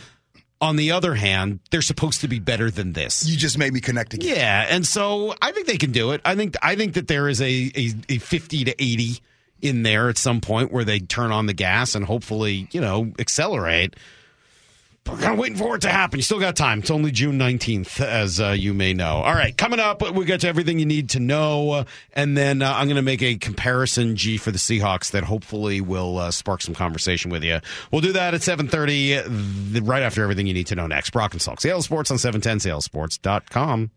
On 0.61 0.75
the 0.75 0.91
other 0.91 1.15
hand, 1.15 1.59
they're 1.71 1.81
supposed 1.81 2.21
to 2.21 2.27
be 2.27 2.37
better 2.39 2.69
than 2.69 2.93
this. 2.93 3.27
You 3.27 3.35
just 3.35 3.57
made 3.57 3.73
me 3.73 3.81
connect 3.81 4.13
again. 4.13 4.35
Yeah, 4.35 4.67
and 4.69 4.85
so 4.85 5.33
I 5.41 5.51
think 5.51 5.65
they 5.65 5.77
can 5.77 5.91
do 5.91 6.11
it. 6.11 6.21
I 6.23 6.35
think 6.35 6.55
I 6.61 6.75
think 6.75 6.93
that 6.93 7.07
there 7.07 7.27
is 7.27 7.41
a, 7.41 7.71
a, 7.75 7.93
a 8.09 8.17
fifty 8.19 8.63
to 8.65 8.71
eighty 8.81 9.21
in 9.61 9.83
there 9.83 10.07
at 10.07 10.17
some 10.17 10.39
point 10.39 10.71
where 10.71 10.83
they 10.83 10.99
turn 10.99 11.31
on 11.31 11.47
the 11.47 11.53
gas 11.53 11.95
and 11.95 12.05
hopefully 12.05 12.67
you 12.71 12.79
know 12.79 13.11
accelerate. 13.17 13.95
But 15.03 15.15
we're 15.15 15.21
kind 15.21 15.33
of 15.33 15.39
waiting 15.39 15.57
for 15.57 15.75
it 15.75 15.81
to 15.81 15.89
happen. 15.89 16.19
You 16.19 16.23
still 16.23 16.39
got 16.39 16.55
time. 16.55 16.79
It's 16.79 16.91
only 16.91 17.11
June 17.11 17.39
19th, 17.39 18.01
as 18.01 18.39
uh, 18.39 18.49
you 18.49 18.73
may 18.73 18.93
know. 18.93 19.17
All 19.17 19.33
right, 19.33 19.55
coming 19.57 19.79
up, 19.79 20.01
we 20.13 20.25
got 20.25 20.41
to 20.41 20.47
everything 20.47 20.77
you 20.77 20.85
need 20.85 21.09
to 21.11 21.19
know. 21.19 21.85
And 22.13 22.37
then 22.37 22.61
uh, 22.61 22.71
I'm 22.71 22.85
going 22.85 22.97
to 22.97 23.01
make 23.01 23.23
a 23.23 23.35
comparison, 23.35 24.15
G, 24.15 24.37
for 24.37 24.51
the 24.51 24.59
Seahawks 24.59 25.11
that 25.11 25.23
hopefully 25.23 25.81
will 25.81 26.19
uh, 26.19 26.29
spark 26.31 26.61
some 26.61 26.75
conversation 26.75 27.31
with 27.31 27.43
you. 27.43 27.59
We'll 27.91 28.01
do 28.01 28.13
that 28.13 28.35
at 28.35 28.41
7.30, 28.41 29.87
right 29.87 30.03
after 30.03 30.21
everything 30.21 30.45
you 30.45 30.53
need 30.53 30.67
to 30.67 30.75
know 30.75 30.85
next. 30.85 31.09
Brock 31.09 31.33
and 31.33 31.41
Salk, 31.41 31.59
Seattle 31.59 31.81
Sports 31.81 32.11
on 32.11 32.19
710, 32.19 32.71
seattlesports.com. 32.71 33.89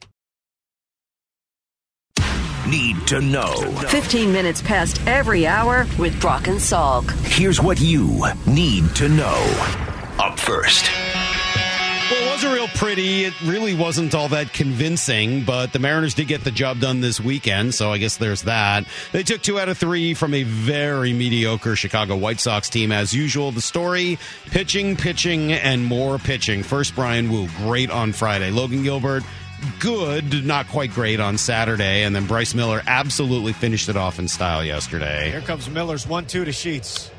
Need 2.66 3.06
to 3.08 3.20
know. 3.20 3.52
15 3.88 4.32
minutes 4.32 4.62
past 4.62 4.99
every 5.06 5.46
hour 5.46 5.87
with 5.99 6.18
Brock 6.18 6.46
and 6.49 6.56
Salk. 6.58 7.11
Here's 7.26 7.61
what 7.61 7.78
you 7.78 8.25
need 8.46 8.88
to 8.96 9.11
know. 9.11 9.83
Up 10.18 10.38
first. 10.38 10.90
Well, 12.11 12.23
it 12.23 12.30
wasn't 12.30 12.52
real 12.52 12.68
pretty. 12.68 13.25
It 13.25 13.35
really 13.42 13.75
wasn't 13.75 14.14
all 14.14 14.28
that 14.28 14.52
convincing, 14.52 15.42
but 15.42 15.73
the 15.73 15.78
Mariners 15.78 16.14
did 16.14 16.28
get 16.28 16.44
the 16.44 16.50
job 16.50 16.78
done 16.78 17.00
this 17.00 17.18
weekend, 17.18 17.75
so 17.75 17.90
I 17.90 17.99
guess 17.99 18.18
there's 18.18 18.42
that. 18.42 18.85
They 19.12 19.23
took 19.23 19.40
two 19.42 19.59
out 19.59 19.68
of 19.68 19.78
three 19.78 20.14
from 20.14 20.35
a 20.35 20.42
very 20.42 21.12
mediocre 21.12 21.76
Chicago 21.76 22.14
White 22.16 22.40
Sox 22.40 22.68
team, 22.68 22.92
as 22.92 23.14
usual. 23.14 23.52
The 23.52 23.62
story 23.62 24.18
pitching, 24.47 24.97
pitching, 24.97 25.52
and 25.52 25.85
more 25.85 26.18
pitching. 26.18 26.62
First, 26.62 26.94
Bryan 26.94 27.30
Woo, 27.30 27.49
great 27.56 27.90
on 27.90 28.12
Friday. 28.12 28.50
Logan 28.50 28.83
Gilbert, 28.83 29.25
good, 29.80 30.44
not 30.44 30.68
quite 30.68 30.92
great 30.92 31.21
on 31.21 31.38
Saturday. 31.38 32.02
And 32.04 32.14
then 32.14 32.26
Bryce 32.26 32.54
Miller 32.54 32.83
absolutely 32.87 33.54
finished 33.54 33.88
it 33.88 33.97
off 33.97 34.18
in 34.18 34.28
style 34.28 34.62
yesterday. 34.62 35.30
Here 35.30 35.40
comes 35.40 35.68
Miller's 35.71 36.06
1 36.06 36.26
2 36.26 36.44
to 36.44 36.52
Sheets. 36.52 37.11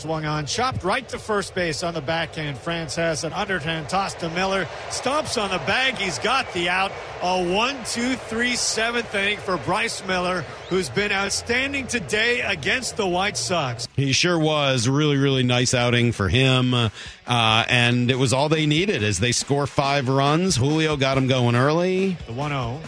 Swung 0.00 0.24
on, 0.24 0.46
chopped 0.46 0.82
right 0.82 1.06
to 1.10 1.18
first 1.18 1.54
base 1.54 1.82
on 1.82 1.92
the 1.92 2.00
backhand. 2.00 2.56
France 2.56 2.96
has 2.96 3.22
an 3.22 3.34
underhand 3.34 3.90
toss 3.90 4.14
to 4.14 4.30
Miller. 4.30 4.64
Stomps 4.88 5.40
on 5.40 5.50
the 5.50 5.58
bag. 5.66 5.96
He's 5.96 6.18
got 6.18 6.50
the 6.54 6.70
out. 6.70 6.90
A 7.20 7.44
1 7.44 7.76
2 7.84 8.14
3 8.14 8.56
seventh 8.56 9.14
inning 9.14 9.36
for 9.36 9.58
Bryce 9.58 10.02
Miller, 10.06 10.40
who's 10.70 10.88
been 10.88 11.12
outstanding 11.12 11.86
today 11.86 12.40
against 12.40 12.96
the 12.96 13.06
White 13.06 13.36
Sox. 13.36 13.86
He 13.94 14.12
sure 14.12 14.38
was. 14.38 14.88
Really, 14.88 15.18
really 15.18 15.42
nice 15.42 15.74
outing 15.74 16.12
for 16.12 16.30
him. 16.30 16.72
Uh, 16.72 16.88
and 17.26 18.10
it 18.10 18.18
was 18.18 18.32
all 18.32 18.48
they 18.48 18.64
needed 18.64 19.02
as 19.02 19.18
they 19.18 19.32
score 19.32 19.66
five 19.66 20.08
runs. 20.08 20.56
Julio 20.56 20.96
got 20.96 21.18
him 21.18 21.26
going 21.26 21.56
early. 21.56 22.16
The 22.26 22.32
1 22.32 22.50
0. 22.52 22.80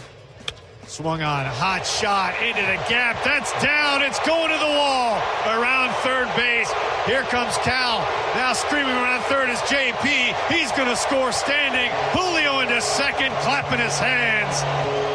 Swung 0.87 1.21
on, 1.21 1.45
hot 1.45 1.85
shot 1.85 2.33
into 2.43 2.61
the 2.61 2.77
gap. 2.89 3.23
That's 3.23 3.51
down. 3.63 4.01
It's 4.01 4.19
going 4.25 4.51
to 4.51 4.57
the 4.57 4.65
wall 4.65 5.17
around 5.45 5.93
third 6.01 6.29
base. 6.35 6.71
Here 7.05 7.23
comes 7.23 7.57
Cal. 7.57 7.99
Now 8.33 8.53
screaming 8.53 8.95
around 8.95 9.23
third 9.23 9.49
is 9.49 9.59
JP. 9.59 10.33
He's 10.49 10.71
going 10.71 10.87
to 10.87 10.95
score 10.95 11.33
standing. 11.33 11.91
Julio 12.11 12.61
into 12.61 12.79
second, 12.81 13.33
clapping 13.41 13.79
his 13.79 13.99
hands. 13.99 14.61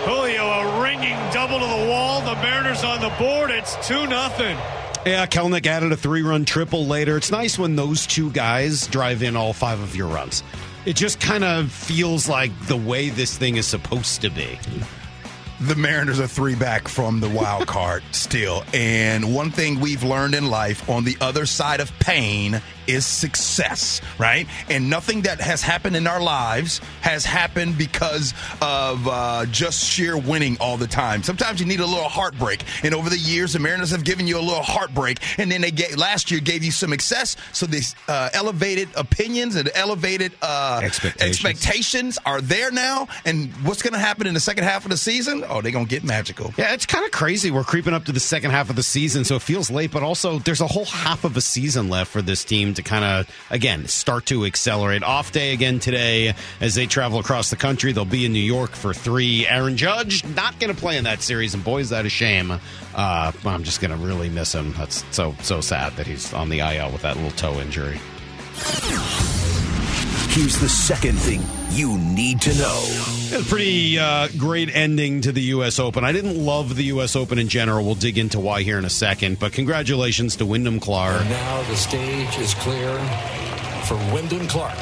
Julio 0.07 0.45
a 0.45 0.83
ringing 0.83 1.17
double 1.33 1.59
to 1.59 1.65
the 1.65 1.89
wall. 1.89 2.21
The 2.21 2.35
Mariners 2.43 2.85
on 2.85 3.01
the 3.01 3.09
board. 3.19 3.51
It's 3.51 3.75
2 3.89 4.07
nothing. 4.07 4.59
Yeah, 5.07 5.25
Kelenic 5.25 5.67
added 5.67 5.93
a 5.93 5.97
three 5.97 6.21
run 6.21 6.45
triple 6.45 6.85
later. 6.85 7.17
It's 7.17 7.31
nice 7.31 7.59
when 7.59 7.77
those 7.77 8.07
two 8.07 8.31
guys 8.33 8.87
drive 8.89 9.23
in 9.23 9.35
all 9.35 9.55
five 9.55 9.81
of 9.81 9.97
your 9.97 10.09
runs. 10.09 10.43
It 10.85 10.95
just 10.95 11.21
kind 11.21 11.43
of 11.43 11.73
feels 11.73 12.29
like 12.29 12.51
the 12.67 12.77
way 12.77 13.09
this 13.09 13.39
thing 13.39 13.57
is 13.57 13.67
supposed 13.67 14.21
to 14.21 14.29
be. 14.29 14.59
The 15.61 15.75
Mariners 15.75 16.21
are 16.21 16.29
three 16.29 16.55
back 16.55 16.87
from 16.87 17.21
the 17.21 17.29
wild 17.29 17.67
card 17.67 18.03
still. 18.13 18.63
And 18.73 19.35
one 19.35 19.51
thing 19.51 19.81
we've 19.81 20.05
learned 20.05 20.35
in 20.35 20.49
life 20.49 20.89
on 20.89 21.05
the 21.05 21.17
other 21.21 21.47
side 21.47 21.81
of 21.81 21.91
pain 21.99 22.63
is 22.89 23.07
success, 23.07 24.01
right? 24.19 24.47
And 24.69 24.91
nothing 24.91 25.23
that 25.23 25.41
has 25.41 25.63
happened 25.63 25.97
in 25.97 26.07
our 26.07 26.21
lives 26.21 26.81
has 27.03 27.25
happened 27.25 27.79
because 27.79 28.35
of 28.61 29.07
uh, 29.07 29.47
just 29.47 29.85
sheer 29.85 30.17
winning 30.17 30.57
all 30.61 30.77
the 30.77 30.87
time. 30.87 31.23
Sometimes 31.23 31.61
you 31.61 31.67
need 31.67 31.81
a 31.81 31.87
little 31.87 32.09
heartbreak. 32.09 32.65
And 32.83 32.95
over 32.95 33.11
the 33.11 33.19
years, 33.19 33.53
the 33.53 33.59
Mariners 33.59 33.91
have 33.91 34.05
given 34.05 34.27
you 34.27 34.39
a 34.39 34.41
little 34.43 34.63
heartbreak. 34.63 35.19
And 35.39 35.51
then 35.51 35.61
they 35.61 35.71
get, 35.71 35.97
last 35.97 36.31
year 36.31 36.41
gave 36.41 36.65
you 36.65 36.71
some 36.73 36.91
success. 36.91 37.37
So 37.53 37.67
these 37.67 37.95
uh, 38.09 38.31
elevated 38.33 38.89
opinions 38.97 39.57
and 39.57 39.71
elevated 39.75 40.33
uh, 40.43 40.81
Expectations. 40.83 41.45
expectations 41.45 42.19
are 42.25 42.41
there 42.41 42.71
now. 42.71 43.09
And 43.25 43.51
what's 43.65 43.83
going 43.83 43.93
to 43.93 43.99
happen 43.99 44.27
in 44.27 44.35
the 44.35 44.41
second 44.41 44.65
half 44.65 44.85
of 44.85 44.91
the 44.91 44.97
season? 44.97 45.45
Oh, 45.49 45.61
they're 45.61 45.73
going 45.73 45.87
to 45.87 45.91
get 45.91 46.05
magical. 46.05 46.53
Yeah, 46.57 46.73
it's 46.75 46.87
kind 46.87 47.05
of 47.05 47.11
crazy. 47.11 47.51
We're 47.51 47.65
creeping 47.65 47.95
up 47.95 48.05
to 48.07 48.13
the 48.13 48.21
second 48.21 48.51
half 48.53 48.71
of 48.71 48.77
the 48.77 48.83
season, 48.83 49.25
so 49.25 49.37
it 49.37 49.43
feels 49.43 49.71
late, 49.71 49.91
but 49.91 50.03
also 50.03 50.39
there's 50.39 50.61
a 50.61 50.67
whole 50.67 50.87
half 50.87 51.25
of 51.25 51.37
a 51.37 51.41
season 51.41 51.89
left 51.89 52.11
for 52.11 52.23
this 52.23 52.45
team 52.45 52.75
to 52.79 52.83
kind 52.83 53.05
of, 53.05 53.29
again, 53.51 53.87
start 53.87 54.27
to 54.27 54.45
accelerate. 54.45 55.03
Off 55.03 55.33
day 55.33 55.53
again 55.53 55.79
today 55.79 56.35
as 56.61 56.75
they 56.75 56.87
travel 56.87 57.19
across 57.19 57.51
the 57.51 57.57
country. 57.57 57.93
They'll 57.93 58.05
be 58.05 58.25
in 58.25 58.33
New 58.33 58.39
York 58.39 58.71
for 58.71 58.95
three. 58.95 59.47
Aaron 59.47 59.77
Judge 59.77 60.25
not 60.25 60.59
going 60.59 60.75
to 60.75 60.81
play 60.81 60.97
in 60.97 61.05
that 61.05 61.21
series, 61.21 61.55
and 61.55 61.63
boy, 61.63 61.81
is 61.81 61.91
that 61.91 62.07
a 62.07 62.09
shame. 62.09 62.53
Uh, 62.95 63.33
I'm 63.45 63.65
just 63.65 63.81
going 63.81 63.91
to 63.91 63.97
really 63.97 64.29
miss 64.29 64.55
him. 64.55 64.73
That's 64.75 65.05
so, 65.15 65.35
so 65.43 65.61
sad 65.61 65.93
that 65.97 66.07
he's 66.07 66.33
on 66.33 66.49
the 66.49 66.61
IL 66.61 66.91
with 66.91 67.03
that 67.03 67.17
little 67.17 67.31
toe 67.33 67.61
injury. 67.61 68.01
Here's 70.31 70.59
the 70.59 70.69
second 70.69 71.17
thing 71.17 71.43
you 71.79 71.97
need 71.97 72.41
to 72.41 72.53
know. 72.59 73.39
A 73.39 73.43
pretty 73.45 73.99
uh, 74.01 74.27
great 74.37 74.75
ending 74.75 75.21
to 75.21 75.31
the 75.31 75.43
U.S. 75.43 75.79
Open. 75.79 76.05
I 76.05 76.11
didn't 76.11 76.45
love 76.45 76.75
the 76.75 76.85
U.S. 76.85 77.15
Open 77.15 77.39
in 77.39 77.49
general. 77.49 77.85
We'll 77.85 77.95
dig 77.95 78.19
into 78.19 78.41
why 78.41 78.63
here 78.63 78.79
in 78.79 78.85
a 78.85 78.91
second. 78.91 79.39
But 79.39 79.53
congratulations 79.53 80.35
to 80.37 80.47
Wyndham 80.47 80.81
Clark. 80.81 81.25
Now 81.29 81.63
the 81.63 81.77
stage 81.77 82.37
is 82.39 82.55
clear 82.55 82.99
for 83.85 83.95
Wyndham 84.13 84.49
Clark, 84.49 84.77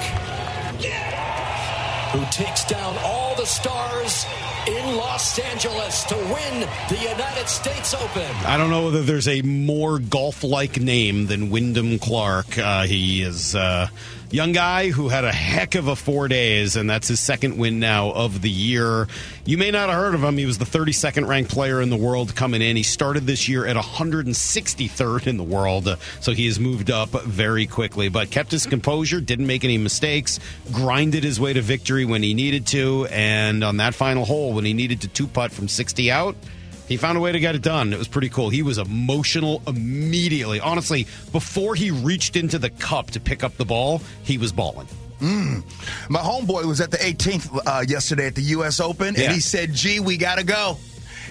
who 2.13 2.25
takes 2.31 2.65
down 2.65 2.97
all 3.03 3.35
the 3.37 3.45
stars 3.45 4.25
in 4.67 4.97
Los 4.97 5.39
Angeles 5.39 6.03
to 6.05 6.15
win 6.17 6.61
the 6.89 6.99
United 6.99 7.47
States 7.47 7.95
Open. 7.95 8.29
I 8.45 8.57
don't 8.57 8.71
know 8.71 8.87
whether 8.87 9.03
there's 9.03 9.29
a 9.29 9.43
more 9.43 9.99
golf-like 9.99 10.81
name 10.81 11.27
than 11.27 11.51
Wyndham 11.51 11.99
Clark. 11.99 12.59
Uh, 12.59 12.85
he 12.85 13.23
is 13.23 13.55
a 13.55 13.91
young 14.31 14.53
guy 14.53 14.91
who 14.91 15.09
had 15.09 15.25
a 15.25 15.33
heck 15.33 15.75
of 15.75 15.89
a 15.89 15.97
four 15.97 16.29
days, 16.29 16.77
and 16.77 16.89
that's 16.89 17.09
his 17.09 17.21
second 17.21 17.57
win 17.57 17.79
now 17.79 18.11
of 18.11 18.43
the 18.43 18.51
year. 18.51 19.07
You 19.45 19.59
may 19.59 19.71
not 19.71 19.89
have 19.89 19.99
heard 19.99 20.15
of 20.15 20.23
him. 20.23 20.37
He 20.37 20.47
was 20.47 20.59
the 20.59 20.65
32nd 20.65 21.27
ranked 21.29 21.51
player 21.51 21.81
in 21.81 21.91
the 21.91 21.97
world 21.97 22.35
coming 22.35 22.63
in. 22.63 22.77
He 22.77 22.83
started 22.83 23.27
this 23.27 23.49
year 23.49 23.67
at 23.67 23.77
163rd 23.77 25.27
in 25.27 25.37
the 25.37 25.45
world, 25.45 25.97
so 26.21 26.33
he 26.33 26.47
has 26.47 26.59
moved 26.59 26.91
up 26.91 27.11
very 27.11 27.67
quickly, 27.67 28.09
but 28.09 28.31
kept 28.31 28.51
his 28.51 28.67
composure, 28.67 29.21
didn't 29.21 29.47
make 29.47 29.65
any 29.65 29.79
mistakes, 29.79 30.41
grinded 30.73 31.23
his 31.23 31.39
way 31.39 31.53
to 31.53 31.63
victory 31.63 32.05
when 32.05 32.23
he 32.23 32.35
needed 32.35 32.67
to, 32.69 33.07
and 33.11 33.63
on 33.63 33.77
that 33.77 33.95
final 33.95 34.25
hole, 34.25 34.53
when 34.53 34.65
he 34.65 34.73
needed 34.73 35.01
to 35.03 35.09
two 35.09 35.27
putt 35.27 35.53
from 35.53 35.69
60 35.69 36.11
out, 36.11 36.37
he 36.89 36.97
found 36.97 37.19
a 37.19 37.21
way 37.21 37.33
to 37.33 37.41
get 37.41 37.55
it 37.55 37.63
done. 37.63 37.93
It 37.93 37.99
was 37.99 38.09
pretty 38.09 38.29
cool. 38.29 38.49
He 38.51 38.63
was 38.63 38.79
emotional 38.79 39.63
immediately. 39.67 40.61
Honestly, 40.61 41.07
before 41.33 41.75
he 41.75 41.91
reached 41.91 42.37
into 42.37 42.59
the 42.59 42.71
cup 42.71 43.11
to 43.13 43.21
pick 43.21 43.43
up 43.45 43.57
the 43.57 43.65
ball, 43.65 44.01
he 44.23 44.39
was 44.39 44.53
balling. 44.53 44.87
My 45.21 46.21
homeboy 46.21 46.65
was 46.67 46.81
at 46.81 46.91
the 46.91 46.99
18th 46.99 47.59
uh, 47.67 47.85
yesterday 47.89 48.27
at 48.27 48.35
the 48.35 48.43
U.S. 48.43 48.81
Open, 48.81 49.15
Yeah. 49.15 49.25
and 49.25 49.33
he 49.35 49.41
said, 49.41 49.73
"Gee, 49.73 49.99
we 50.01 50.17
gotta 50.19 50.45
go." 50.45 50.77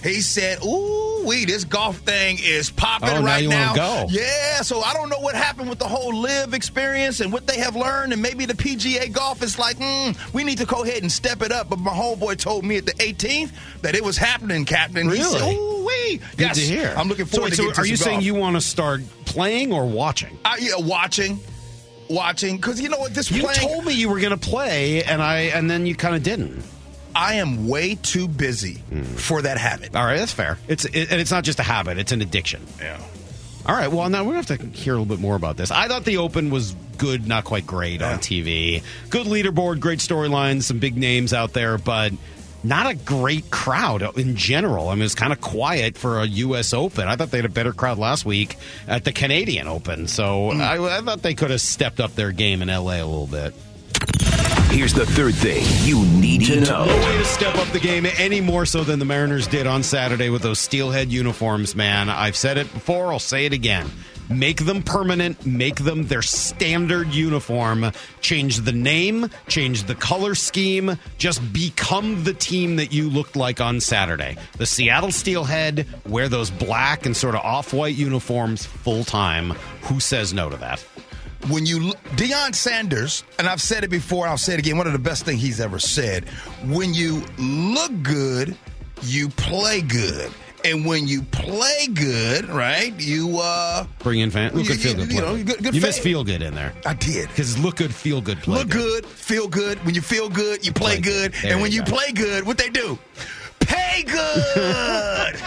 He 0.06 0.22
said, 0.22 0.64
"Ooh, 0.64 1.24
we 1.26 1.46
this 1.46 1.64
golf 1.64 1.98
thing 2.00 2.38
is 2.42 2.70
popping 2.70 3.10
Oh, 3.10 3.20
now 3.22 3.26
right 3.26 3.48
now." 3.48 3.74
go. 3.76 4.06
Yeah, 4.10 4.62
so 4.62 4.82
I 4.82 4.94
don't 4.94 5.10
know 5.10 5.20
what 5.20 5.34
happened 5.36 5.70
with 5.70 5.80
the 5.80 5.88
whole 5.88 6.16
live 6.16 6.54
experience 6.54 7.20
and 7.20 7.34
what 7.34 7.48
they 7.48 7.58
have 7.58 7.76
learned, 7.76 8.14
and 8.14 8.22
maybe 8.22 8.46
the 8.46 8.54
PGA 8.54 9.12
golf 9.12 9.42
is 9.42 9.58
like, 9.58 9.78
mm, 9.78 10.16
we 10.34 10.44
need 10.44 10.60
to 10.60 10.66
go 10.66 10.84
ahead 10.84 11.02
and 11.02 11.12
step 11.12 11.42
it 11.42 11.52
up. 11.52 11.70
But 11.70 11.80
my 11.80 11.92
homeboy 11.92 12.38
told 12.38 12.64
me 12.66 12.78
at 12.78 12.86
the 12.86 12.94
18th 12.94 13.52
that 13.82 13.96
it 13.96 14.04
was 14.04 14.16
happening, 14.18 14.64
Captain. 14.66 15.10
He 15.10 15.22
said, 15.24 15.42
Really? 15.42 15.56
"Ooh, 15.56 15.86
wee." 15.86 16.18
Good 16.38 16.40
Yes, 16.40 16.56
to 16.58 16.62
hear. 16.62 16.94
I'm 16.96 17.08
looking 17.10 17.26
So, 17.26 17.38
forward 17.38 17.52
wait, 17.52 17.58
so 17.58 17.72
to 17.72 17.82
are 17.82 17.86
you 17.86 17.96
some 17.98 18.06
saying 18.06 18.22
you 18.22 18.36
want 18.36 18.56
to 18.56 18.62
start 18.62 19.02
playing 19.26 19.74
or 19.74 19.86
watching? 19.86 20.38
Uh, 20.46 20.56
yeah, 20.60 20.76
watching, 20.78 21.40
watching, 22.10 22.58
because 22.58 22.80
you 22.80 22.90
know 22.90 22.98
what? 23.00 23.14
This 23.14 23.32
You 23.32 23.42
playing. 23.44 23.60
told 23.60 23.86
me 23.86 23.94
you 23.94 24.10
were 24.10 24.20
going 24.20 24.38
to 24.38 24.50
play, 24.50 25.04
and 25.04 25.22
I 25.22 25.40
and 25.56 25.70
then 25.70 25.86
you 25.86 25.96
kind 25.96 26.16
of 26.16 26.24
didn't. 26.24 26.64
I 27.16 27.36
am 27.36 27.68
way 27.68 27.96
too 27.96 28.28
busy 28.28 28.84
for 29.16 29.42
that 29.42 29.58
habit. 29.58 29.96
All 29.96 30.06
right, 30.06 30.18
that's 30.18 30.34
fair. 30.34 30.58
It's 30.68 30.86
it, 30.86 31.12
and 31.12 31.22
it's 31.22 31.32
not 31.32 31.44
just 31.44 31.60
a 31.60 31.64
habit; 31.64 31.98
it's 31.98 32.12
an 32.12 32.22
addiction. 32.22 32.62
Yeah. 32.80 33.02
All 33.66 33.76
right. 33.76 33.92
Well, 33.92 34.08
now 34.10 34.24
we're 34.24 34.34
gonna 34.34 34.46
have 34.46 34.60
to 34.60 34.78
hear 34.78 34.94
a 34.94 34.98
little 35.00 35.16
bit 35.16 35.22
more 35.22 35.36
about 35.36 35.58
this. 35.58 35.72
I 35.72 35.88
thought 35.88 36.04
the 36.04 36.18
Open 36.18 36.50
was 36.50 36.76
good, 36.98 37.28
not 37.28 37.46
quite 37.46 37.66
great 37.66 38.02
on 38.02 38.20
TV. 38.20 38.84
Good 39.10 39.28
leaderboard, 39.28 39.80
great 39.80 40.00
storylines, 40.00 40.64
some 40.64 40.80
big 40.80 40.98
names 40.98 41.34
out 41.34 41.54
there, 41.54 41.78
but 41.78 42.12
not 42.64 42.90
a 42.90 42.96
great 42.96 43.50
crowd 43.52 44.18
in 44.18 44.36
general. 44.36 44.90
I 44.90 44.96
mean, 44.96 45.04
it's 45.04 45.16
kind 45.16 45.32
of 45.32 45.40
quiet 45.40 45.98
for 45.98 46.20
a 46.20 46.26
U.S. 46.26 46.74
Open. 46.74 47.08
I 47.08 47.16
thought 47.16 47.32
they 47.32 47.38
had 47.38 47.46
a 47.46 47.50
better 47.50 47.74
crowd 47.74 47.98
last 47.98 48.26
week 48.26 48.58
at 48.88 49.04
the 49.04 49.12
Canadian 49.12 49.68
Open, 49.68 50.08
so 50.08 50.52
mm. 50.52 50.62
I, 50.62 50.98
I 50.98 51.02
thought 51.02 51.22
they 51.22 51.36
could 51.36 51.52
have 51.52 51.62
stepped 51.62 52.00
up 52.00 52.16
their 52.16 52.32
game 52.32 52.62
in 52.62 52.70
L.A. 52.70 53.00
a 53.00 53.06
little 53.06 53.28
bit. 53.28 53.54
Here's 54.76 54.94
the 54.94 55.06
third 55.06 55.36
thing 55.36 55.64
you 55.88 56.06
need 56.06 56.48
to 56.48 56.60
know. 56.60 56.84
No 56.84 56.98
way 56.98 57.18
to 57.18 57.24
step 57.24 57.56
up 57.56 57.70
the 57.70 57.80
game 57.80 58.06
any 58.18 58.42
more 58.42 58.66
so 58.66 58.84
than 58.84 59.00
the 59.00 59.06
Mariners 59.06 59.48
did 59.48 59.68
on 59.68 59.84
Saturday 59.84 60.30
with 60.30 60.42
those 60.42 60.60
steelhead 60.60 61.14
uniforms, 61.14 61.78
man. 61.78 62.10
I've 62.10 62.36
said 62.36 62.58
it 62.58 62.72
before, 62.74 63.14
I'll 63.14 63.18
say 63.18 63.46
it 63.46 63.54
again. 63.54 63.90
Make 64.30 64.66
them 64.66 64.84
permanent, 64.84 65.46
make 65.46 65.78
them 65.78 66.08
their 66.08 66.22
standard 66.22 67.14
uniform. 67.14 67.90
Change 68.20 68.60
the 68.60 68.74
name, 68.74 69.30
change 69.48 69.84
the 69.84 69.96
color 69.96 70.36
scheme, 70.36 71.00
just 71.18 71.54
become 71.54 72.26
the 72.26 72.34
team 72.34 72.76
that 72.76 72.92
you 72.92 73.10
looked 73.10 73.38
like 73.38 73.62
on 73.62 73.80
Saturday. 73.80 74.36
The 74.58 74.66
Seattle 74.66 75.14
Steelhead 75.14 75.88
wear 76.06 76.28
those 76.28 76.52
black 76.52 77.06
and 77.06 77.16
sort 77.16 77.36
of 77.36 77.42
off 77.46 77.74
white 77.74 77.96
uniforms 77.96 78.66
full 78.66 79.06
time. 79.06 79.52
Who 79.84 80.02
says 80.02 80.34
no 80.34 80.50
to 80.50 80.58
that? 80.58 80.86
When 81.50 81.66
you 81.66 81.92
Deion 82.16 82.54
Sanders, 82.56 83.24
and 83.40 83.48
I've 83.48 83.62
said 83.62 83.84
it 83.84 83.90
before, 83.90 84.28
I'll 84.28 84.38
say 84.38 84.54
it 84.54 84.60
again. 84.60 84.78
One 84.78 84.88
of 84.88 84.94
the 84.94 85.00
best 85.00 85.26
things 85.26 85.42
he's 85.42 85.60
ever 85.60 85.80
said: 85.80 86.26
when 86.66 86.94
you 86.94 87.24
look 87.38 87.92
good, 88.04 88.56
you 89.04 89.30
play 89.30 89.82
good, 89.82 90.32
and 90.64 90.86
when 90.86 91.08
you 91.08 91.22
play 91.24 91.88
good, 91.94 92.50
right? 92.50 92.94
You 93.00 93.40
uh, 93.40 93.86
Bring 94.00 94.20
in 94.22 94.32
fan. 94.32 94.54
Look 94.54 94.64
You- 94.68 94.76
good, 94.76 94.80
feel 94.82 94.96
good. 94.96 95.12
you 95.12 95.22
know, 95.22 95.44
good- 95.44 95.64
good 95.64 95.76
you 95.76 95.82
miss 95.82 96.00
feel 96.00 96.24
good 96.24 96.42
in 96.42 96.56
there. 96.56 96.74
I 96.86 96.94
did. 96.94 97.28
Because 97.30 97.58
look 97.58 97.76
good, 97.76 97.94
feel 97.94 98.22
good, 98.22 98.40
play 98.42 98.60
Look 98.60 98.70
good, 98.70 99.06
feel 99.06 99.48
good. 99.48 99.84
When 99.86 99.94
you 99.96 100.02
feel 100.02 100.30
good, 100.30 100.66
you 100.66 100.72
play, 100.72 101.00
Play 101.00 101.02
good, 101.02 101.34
good. 101.34 101.52
And 101.52 101.62
when 101.62 101.72
you 101.72 101.80
you 101.80 101.86
go. 101.86 101.92
play 101.98 102.12
good, 102.12 102.46
what 102.46 102.58
they 102.58 102.70
do? 102.70 102.98
Pay 103.60 104.04
good. 104.04 105.36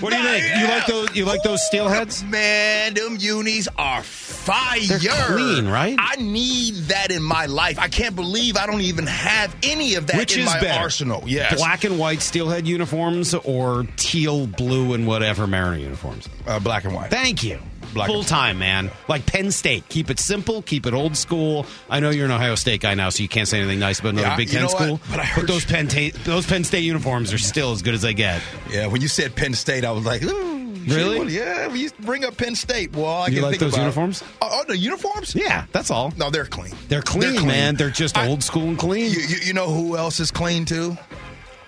What 0.00 0.10
do 0.12 0.16
you 0.18 0.22
think? 0.24 0.56
You 0.60 0.68
like 0.68 0.86
those? 0.86 1.16
You 1.16 1.24
like 1.24 1.42
those 1.42 1.60
steelheads? 1.68 2.22
Man, 2.24 2.94
them 2.94 3.16
unis 3.18 3.68
are 3.78 4.02
fire. 4.02 4.80
They're 4.80 5.26
clean, 5.26 5.68
right? 5.68 5.96
I 5.98 6.16
need 6.16 6.74
that 6.88 7.10
in 7.10 7.22
my 7.22 7.46
life. 7.46 7.78
I 7.78 7.88
can't 7.88 8.14
believe 8.16 8.56
I 8.56 8.66
don't 8.66 8.80
even 8.80 9.06
have 9.06 9.54
any 9.62 9.94
of 9.94 10.06
that 10.08 10.16
Which 10.16 10.34
in 10.36 10.40
is 10.40 10.46
my 10.46 10.60
better? 10.60 10.80
arsenal. 10.80 11.22
Yes. 11.26 11.56
Black 11.56 11.84
and 11.84 11.98
white 11.98 12.22
steelhead 12.22 12.66
uniforms 12.66 13.34
or 13.34 13.86
teal, 13.96 14.46
blue, 14.46 14.94
and 14.94 15.06
whatever 15.06 15.46
Mariner 15.46 15.78
uniforms? 15.78 16.28
uh, 16.46 16.58
black 16.60 16.84
and 16.84 16.94
white. 16.94 17.10
Thank 17.10 17.42
you. 17.42 17.58
Black 17.92 18.08
full 18.08 18.24
time, 18.24 18.58
man. 18.58 18.90
Like 19.08 19.26
Penn 19.26 19.50
State. 19.50 19.88
Keep 19.88 20.10
it 20.10 20.18
simple. 20.18 20.62
Keep 20.62 20.86
it 20.86 20.94
old 20.94 21.16
school. 21.16 21.66
I 21.90 22.00
know 22.00 22.10
you're 22.10 22.24
an 22.26 22.30
Ohio 22.32 22.54
State 22.54 22.80
guy 22.80 22.94
now, 22.94 23.08
so 23.10 23.22
you 23.22 23.28
can't 23.28 23.46
say 23.48 23.58
anything 23.58 23.78
nice 23.78 24.00
about 24.00 24.10
another 24.10 24.28
Yeah, 24.28 24.36
Big 24.36 24.48
you 24.48 24.54
Ten 24.54 24.62
know 24.62 24.68
what? 24.72 24.82
school. 24.82 25.00
But 25.10 25.20
I 25.20 25.24
heard 25.24 25.46
those 25.46 25.64
Penn 25.64 25.88
Ta- 25.88 26.16
those 26.24 26.46
Penn 26.46 26.64
State 26.64 26.84
uniforms 26.84 27.32
are 27.32 27.38
still 27.38 27.72
as 27.72 27.82
good 27.82 27.94
as 27.94 28.02
they 28.02 28.14
get. 28.14 28.40
Yeah, 28.70 28.86
when 28.86 29.00
you 29.02 29.08
said 29.08 29.34
Penn 29.36 29.54
State, 29.54 29.84
I 29.84 29.90
was 29.92 30.04
like, 30.04 30.22
Ooh, 30.22 30.58
Really? 30.86 31.32
Yeah, 31.36 31.68
we 31.68 31.78
used 31.80 31.94
to 31.96 32.02
bring 32.02 32.24
up 32.24 32.36
Penn 32.36 32.56
State. 32.56 32.92
Well, 32.96 33.06
I 33.06 33.26
You 33.28 33.34
can 33.34 33.42
like 33.42 33.50
think 33.52 33.60
those 33.60 33.74
about- 33.74 33.82
uniforms? 33.82 34.24
Oh, 34.42 34.48
oh, 34.50 34.64
the 34.66 34.76
uniforms? 34.76 35.32
Yeah, 35.34 35.66
that's 35.70 35.92
all. 35.92 36.12
No, 36.16 36.28
they're 36.28 36.44
clean. 36.44 36.74
They're 36.88 37.02
clean, 37.02 37.46
man. 37.46 37.76
They're 37.76 37.88
just 37.90 38.18
I- 38.18 38.26
old 38.26 38.42
school 38.42 38.64
and 38.64 38.76
clean. 38.78 39.12
You, 39.12 39.20
you, 39.20 39.36
you 39.44 39.52
know 39.52 39.68
who 39.70 39.96
else 39.96 40.18
is 40.18 40.30
clean 40.32 40.64
too? 40.64 40.96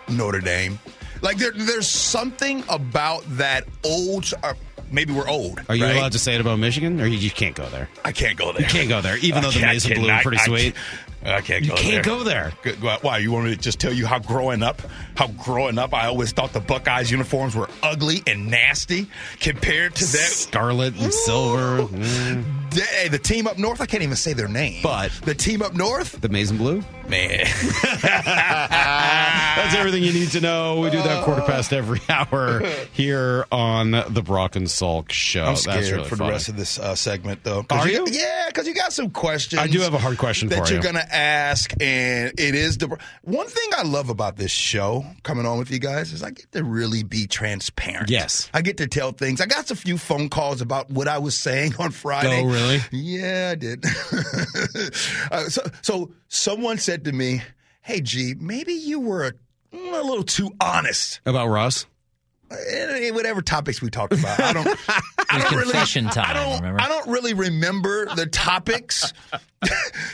Notre 0.08 0.40
Dame. 0.40 0.78
Like 1.22 1.38
there, 1.38 1.52
there's 1.52 1.86
something 1.88 2.64
about 2.68 3.22
that 3.36 3.64
old. 3.84 4.30
Uh, 4.42 4.54
maybe 4.90 5.12
we're 5.12 5.28
old. 5.28 5.60
are 5.68 5.74
you 5.74 5.84
right? 5.84 5.96
allowed 5.96 6.12
to 6.12 6.18
say 6.18 6.34
it 6.34 6.40
about 6.40 6.58
Michigan, 6.58 7.00
or 7.00 7.06
you 7.06 7.18
just 7.18 7.36
can't 7.36 7.54
go 7.54 7.66
there? 7.68 7.88
I 8.04 8.12
can't 8.12 8.36
go 8.38 8.52
there. 8.52 8.62
You 8.62 8.68
can't 8.68 8.88
go 8.88 9.00
there, 9.00 9.16
even 9.18 9.42
though 9.42 9.50
the 9.50 9.58
I 9.58 9.60
can't- 9.60 9.72
maize 9.72 9.84
and 9.86 9.94
blue 9.94 10.04
cannot- 10.06 10.22
pretty 10.22 10.38
I 10.38 10.44
sweet. 10.44 10.74
Can't- 11.24 11.34
I 11.36 11.40
can't 11.40 11.64
You 11.64 11.70
go 11.70 11.76
can't 11.76 12.04
there. 12.04 12.52
go 12.62 12.74
there. 12.82 12.98
Why? 13.00 13.18
You 13.18 13.32
want 13.32 13.46
me 13.46 13.54
to 13.56 13.60
just 13.60 13.78
tell 13.80 13.92
you 13.92 14.06
how 14.06 14.18
growing 14.18 14.62
up, 14.62 14.80
how 15.16 15.26
growing 15.28 15.78
up, 15.78 15.94
I 15.94 16.06
always 16.06 16.32
thought 16.32 16.52
the 16.52 16.60
Buckeyes 16.60 17.10
uniforms 17.10 17.54
were 17.56 17.68
ugly 17.82 18.22
and 18.26 18.50
nasty 18.50 19.06
compared 19.40 19.94
to 19.96 20.04
that. 20.04 20.18
Scarlet 20.18 20.94
and 20.98 21.12
silver. 21.12 21.82
Mm. 21.84 22.44
Hey, 22.74 23.08
the 23.08 23.18
team 23.18 23.46
up 23.46 23.56
north, 23.58 23.80
I 23.80 23.86
can't 23.86 24.02
even 24.02 24.16
say 24.16 24.32
their 24.32 24.48
name. 24.48 24.80
But- 24.82 25.12
the 25.24 25.34
team 25.34 25.62
up 25.62 25.74
north, 25.74 26.20
The 26.20 26.28
maize 26.28 26.50
and 26.50 26.58
blue. 26.58 26.82
man. 27.08 27.46
That's 28.74 29.74
everything 29.76 30.02
you 30.02 30.12
need 30.12 30.30
to 30.32 30.40
know. 30.40 30.80
We 30.80 30.90
do 30.90 30.98
that 31.02 31.24
quarter 31.24 31.42
past 31.42 31.72
every 31.72 32.00
hour 32.08 32.62
here 32.92 33.46
on 33.52 33.92
the 33.92 34.22
Brock 34.22 34.56
and 34.56 34.66
Salk 34.66 35.10
show. 35.12 35.44
I'm 35.44 35.56
scared 35.56 35.78
That's 35.78 35.90
really 35.90 36.08
for 36.08 36.16
funny. 36.16 36.28
the 36.28 36.32
rest 36.32 36.48
of 36.48 36.56
this 36.56 36.78
uh, 36.78 36.94
segment, 36.94 37.44
though. 37.44 37.64
Are 37.70 37.88
you? 37.88 38.06
Yeah, 38.10 38.46
because 38.48 38.66
you 38.66 38.74
got 38.74 38.92
some 38.92 39.10
questions. 39.10 39.60
I 39.60 39.66
do 39.68 39.80
have 39.80 39.94
a 39.94 39.98
hard 39.98 40.18
question 40.18 40.48
that 40.48 40.66
for 40.66 40.72
you're 40.72 40.76
you. 40.78 40.82
going 40.82 40.96
to 40.96 41.13
ask, 41.14 41.72
and 41.80 42.32
it 42.38 42.54
is 42.54 42.78
the 42.78 42.96
one 43.22 43.46
thing 43.46 43.70
I 43.76 43.82
love 43.82 44.08
about 44.08 44.36
this 44.36 44.50
show 44.50 45.04
coming 45.22 45.46
on 45.46 45.58
with 45.58 45.70
you 45.70 45.78
guys 45.78 46.12
is 46.12 46.22
I 46.22 46.30
get 46.30 46.50
to 46.52 46.64
really 46.64 47.02
be 47.02 47.26
transparent. 47.26 48.10
Yes. 48.10 48.50
I 48.52 48.62
get 48.62 48.76
to 48.78 48.86
tell 48.86 49.12
things. 49.12 49.40
I 49.40 49.46
got 49.46 49.70
a 49.70 49.76
few 49.76 49.98
phone 49.98 50.28
calls 50.28 50.60
about 50.60 50.90
what 50.90 51.08
I 51.08 51.18
was 51.18 51.36
saying 51.36 51.74
on 51.78 51.90
Friday. 51.90 52.42
Oh, 52.42 52.46
really? 52.46 52.80
Yeah, 52.90 53.50
I 53.52 53.54
did. 53.54 53.84
uh, 55.30 55.44
so, 55.48 55.62
so 55.82 56.12
someone 56.28 56.78
said 56.78 57.04
to 57.04 57.12
me, 57.12 57.42
"Hey, 57.82 58.00
G, 58.00 58.34
maybe 58.38 58.72
you 58.74 59.00
were 59.00 59.26
a, 59.26 59.32
a 59.72 60.02
little 60.02 60.24
too 60.24 60.50
honest." 60.60 61.20
About 61.26 61.48
Russ? 61.48 61.86
Eh, 62.50 63.10
whatever 63.10 63.42
topics 63.42 63.80
we 63.82 63.90
talked 63.90 64.12
about. 64.12 64.38
I 64.40 64.52
don't. 64.52 64.66
I 65.30 65.38
don't 65.38 65.62
confession 65.62 66.04
really, 66.04 66.14
time, 66.14 66.26
I 66.28 66.32
don't. 66.34 66.56
remember? 66.60 66.80
I 66.80 66.88
don't 66.88 67.08
really 67.08 67.34
remember 67.34 68.06
the 68.14 68.26
topics 68.26 69.12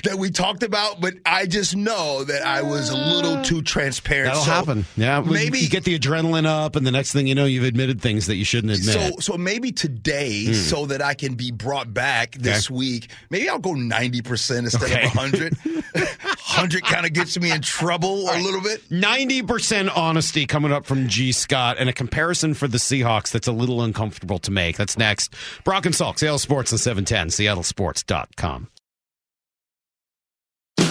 that 0.05 0.15
we 0.17 0.31
talked 0.31 0.63
about, 0.63 1.01
but 1.01 1.15
I 1.27 1.47
just 1.47 1.77
know 1.77 2.25
that 2.25 2.43
I 2.47 2.63
was 2.63 2.89
a 2.91 2.97
little 2.97 3.43
too 3.43 3.61
transparent. 3.61 4.29
That'll 4.29 4.43
So 4.45 4.51
happen. 4.51 4.87
Yeah. 4.97 5.21
maybe 5.21 5.59
You 5.59 5.69
get 5.69 5.85
the 5.85 5.99
adrenaline 5.99 6.47
up, 6.47 6.77
and 6.77 6.87
the 6.87 6.93
next 6.93 7.13
thing 7.13 7.27
you 7.27 7.35
know, 7.35 7.45
you've 7.45 7.65
admitted 7.65 8.01
things 8.01 8.27
that 8.29 8.37
you 8.37 8.45
shouldn't 8.45 8.73
admit. 8.73 8.95
So, 9.17 9.33
so 9.33 9.37
maybe 9.37 9.73
today, 9.73 10.53
so 10.53 10.87
that 10.87 11.03
I 11.03 11.15
can 11.15 11.35
be 11.35 11.51
brought 11.51 11.93
back 11.93 12.37
this 12.37 12.69
Hmm. 12.69 12.75
Okay. 12.75 12.79
week, 12.79 13.11
maybe 13.29 13.49
I'll 13.49 13.59
go 13.59 13.75
ninety 13.75 14.23
percent 14.23 14.65
instead 14.67 14.85
Okay. 14.91 15.05
of 15.05 15.11
hundred. 15.11 15.57
hundred 16.39 16.85
kind 16.85 17.05
of 17.05 17.13
gets 17.13 17.39
me 17.39 17.51
in 17.51 17.61
trouble 17.61 18.31
a 18.31 18.39
little 18.41 18.61
bit. 18.63 18.89
90% 18.91 19.91
honesty 19.97 20.47
coming 20.47 20.73
up 20.73 20.85
from 20.87 21.09
G. 21.09 21.33
Scott 21.33 21.77
and 21.79 21.89
a 21.89 21.93
comparison 21.93 22.20
for 22.55 22.69
the 22.69 22.79
Seahawks 22.79 23.33
that's 23.33 23.49
a 23.49 23.53
little 23.53 23.83
uncomfortable 23.83 24.39
to 24.41 24.51
make. 24.51 24.77
That's 24.77 24.99
next. 24.99 25.35
Brock 25.65 25.87
and 25.87 25.95
Salk, 25.95 26.19
Seattle 26.19 26.39
Sports 26.39 26.71
and 26.71 26.81
710, 26.81 27.29
seattlesports.com. 27.29 28.69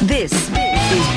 This 0.03 0.31
is 0.33 0.49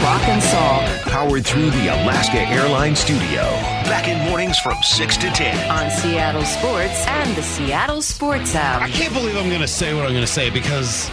Brock 0.00 0.22
and 0.28 0.42
Salk 0.42 1.02
Powered 1.02 1.46
through 1.46 1.70
the 1.70 1.86
Alaska 1.88 2.40
Airlines 2.40 2.98
studio. 2.98 3.42
Back 3.84 4.08
in 4.08 4.18
mornings 4.28 4.58
from 4.58 4.74
6 4.82 5.16
to 5.18 5.30
10. 5.30 5.70
on 5.70 5.90
Seattle 5.90 6.44
Sports 6.44 7.06
and 7.06 7.36
the 7.36 7.42
Seattle 7.42 8.02
Sports 8.02 8.54
app. 8.54 8.82
I 8.82 8.90
can't 8.90 9.14
believe 9.14 9.36
I'm 9.36 9.48
going 9.48 9.60
to 9.60 9.68
say 9.68 9.94
what 9.94 10.04
I'm 10.04 10.10
going 10.12 10.26
to 10.26 10.26
say 10.26 10.50
because 10.50 11.10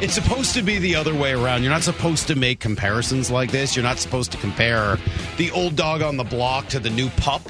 it's 0.00 0.14
supposed 0.14 0.54
to 0.54 0.62
be 0.62 0.78
the 0.78 0.94
other 0.94 1.14
way 1.14 1.32
around. 1.32 1.62
You're 1.62 1.72
not 1.72 1.82
supposed 1.82 2.26
to 2.28 2.34
make 2.34 2.60
comparisons 2.60 3.30
like 3.30 3.50
this. 3.50 3.76
You're 3.76 3.82
not 3.82 3.98
supposed 3.98 4.32
to 4.32 4.38
compare 4.38 4.98
the 5.36 5.50
old 5.52 5.76
dog 5.76 6.02
on 6.02 6.16
the 6.16 6.24
block 6.24 6.68
to 6.68 6.78
the 6.78 6.90
new 6.90 7.08
pup. 7.10 7.42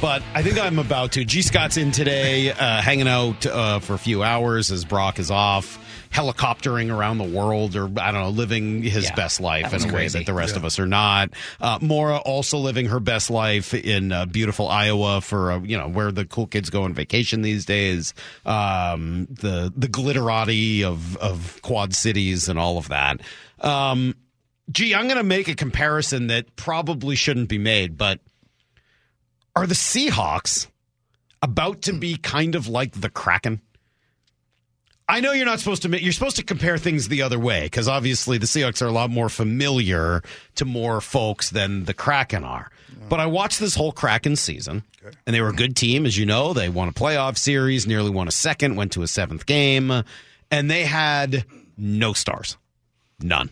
But 0.00 0.22
I 0.32 0.44
think 0.44 0.58
I'm 0.60 0.78
about 0.78 1.12
to. 1.12 1.24
G. 1.24 1.42
Scott's 1.42 1.76
in 1.76 1.90
today, 1.90 2.52
uh, 2.52 2.80
hanging 2.80 3.08
out 3.08 3.44
uh, 3.44 3.80
for 3.80 3.94
a 3.94 3.98
few 3.98 4.22
hours 4.22 4.70
as 4.70 4.84
Brock 4.84 5.18
is 5.18 5.28
off, 5.28 5.76
helicoptering 6.12 6.96
around 6.96 7.18
the 7.18 7.24
world, 7.24 7.74
or 7.74 7.86
I 8.00 8.12
don't 8.12 8.22
know, 8.22 8.30
living 8.30 8.84
his 8.84 9.06
Yeah, 9.06 9.14
best 9.16 9.40
life 9.40 9.74
in 9.74 9.82
a 9.82 9.84
way 9.86 9.90
crazy. 9.90 10.20
that 10.20 10.26
the 10.26 10.34
rest 10.34 10.54
of 10.54 10.64
us 10.64 10.78
are 10.78 10.86
not. 10.86 11.30
Uh, 11.60 11.80
Mora 11.82 12.18
also 12.18 12.58
living 12.58 12.86
her 12.86 13.00
best 13.00 13.28
life 13.28 13.74
in 13.74 14.12
uh, 14.12 14.26
beautiful 14.26 14.68
Iowa 14.68 15.20
for 15.20 15.50
uh, 15.50 15.60
you 15.62 15.76
know 15.76 15.88
where 15.88 16.12
the 16.12 16.24
cool 16.24 16.46
kids 16.46 16.70
go 16.70 16.84
on 16.84 16.94
vacation 16.94 17.42
these 17.42 17.64
days. 17.64 18.14
Um, 18.46 19.26
the 19.28 19.72
the 19.76 19.88
glitterati 19.88 20.84
of 20.84 21.16
of 21.16 21.60
Quad 21.62 21.92
Cities 21.92 22.48
and 22.48 22.56
all 22.56 22.78
of 22.78 22.86
that. 22.90 23.20
Um, 23.60 24.14
gee, 24.70 24.94
I'm 24.94 25.06
going 25.08 25.16
to 25.18 25.24
make 25.24 25.48
a 25.48 25.56
comparison 25.56 26.28
that 26.28 26.54
probably 26.54 27.16
shouldn't 27.16 27.48
be 27.48 27.58
made, 27.58 27.96
but 27.98 28.20
are 29.58 29.66
the 29.66 29.74
Seahawks 29.74 30.68
about 31.42 31.82
to 31.82 31.92
be 31.92 32.16
kind 32.16 32.54
of 32.54 32.68
like 32.68 33.00
the 33.00 33.10
Kraken? 33.10 33.60
I 35.08 35.20
know 35.20 35.32
you're 35.32 35.46
not 35.46 35.58
supposed 35.58 35.82
to. 35.82 36.02
You're 36.02 36.12
supposed 36.12 36.36
to 36.36 36.44
compare 36.44 36.78
things 36.78 37.08
the 37.08 37.22
other 37.22 37.38
way 37.38 37.62
because 37.64 37.88
obviously 37.88 38.38
the 38.38 38.46
Seahawks 38.46 38.82
are 38.82 38.86
a 38.86 38.92
lot 38.92 39.10
more 39.10 39.28
familiar 39.28 40.22
to 40.56 40.64
more 40.64 41.00
folks 41.00 41.50
than 41.50 41.86
the 41.86 41.94
Kraken 41.94 42.44
are. 42.44 42.70
But 43.08 43.18
I 43.18 43.26
watched 43.26 43.58
this 43.58 43.74
whole 43.74 43.90
Kraken 43.90 44.36
season, 44.36 44.84
and 45.26 45.34
they 45.34 45.40
were 45.40 45.48
a 45.48 45.54
good 45.54 45.74
team, 45.74 46.04
as 46.04 46.16
you 46.16 46.26
know. 46.26 46.52
They 46.52 46.68
won 46.68 46.88
a 46.88 46.92
playoff 46.92 47.38
series, 47.38 47.86
nearly 47.86 48.10
won 48.10 48.28
a 48.28 48.32
second, 48.32 48.76
went 48.76 48.92
to 48.92 49.02
a 49.02 49.06
seventh 49.08 49.46
game, 49.46 50.04
and 50.50 50.70
they 50.70 50.84
had 50.84 51.46
no 51.76 52.12
stars, 52.12 52.58
none. 53.18 53.50